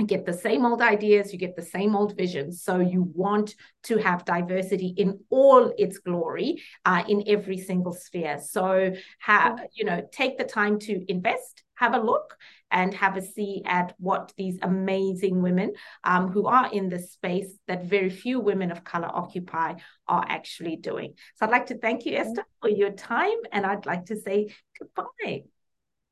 get 0.06 0.24
the 0.24 0.32
same 0.32 0.64
old 0.64 0.80
ideas, 0.80 1.32
you 1.32 1.38
get 1.38 1.56
the 1.56 1.62
same 1.62 1.96
old 1.96 2.16
visions. 2.16 2.62
So 2.62 2.78
you 2.78 3.10
want 3.14 3.54
to 3.84 3.98
have 3.98 4.24
diversity 4.24 4.94
in 4.96 5.20
all 5.30 5.72
its 5.76 5.98
glory 5.98 6.62
uh, 6.84 7.02
in 7.08 7.24
every 7.26 7.58
single 7.58 7.92
sphere. 7.92 8.38
So 8.38 8.92
have 9.18 9.60
you 9.72 9.84
know 9.84 10.06
take 10.12 10.38
the 10.38 10.44
time 10.44 10.78
to 10.80 11.04
invest 11.10 11.64
have 11.78 11.94
a 11.94 11.98
look 11.98 12.36
and 12.70 12.92
have 12.92 13.16
a 13.16 13.22
see 13.22 13.62
at 13.64 13.94
what 13.98 14.32
these 14.36 14.58
amazing 14.62 15.42
women 15.42 15.72
um, 16.04 16.28
who 16.28 16.46
are 16.46 16.70
in 16.72 16.88
this 16.88 17.12
space 17.12 17.50
that 17.66 17.84
very 17.84 18.10
few 18.10 18.40
women 18.40 18.70
of 18.70 18.84
color 18.84 19.08
occupy 19.10 19.74
are 20.06 20.24
actually 20.28 20.76
doing. 20.76 21.14
So 21.36 21.46
I'd 21.46 21.52
like 21.52 21.66
to 21.66 21.78
thank 21.78 22.04
you, 22.04 22.16
Esther, 22.16 22.44
for 22.60 22.68
your 22.68 22.90
time, 22.90 23.38
and 23.52 23.64
I'd 23.64 23.86
like 23.86 24.06
to 24.06 24.20
say 24.20 24.54
goodbye. 24.78 25.44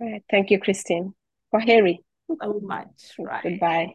Right. 0.01 0.23
Thank 0.31 0.51
you, 0.51 0.61
Christine. 0.61 1.15
For 1.51 1.61
Harry. 1.61 2.03
So 2.29 2.61
much. 2.61 3.15
Right. 3.19 3.43
Goodbye. 3.43 3.95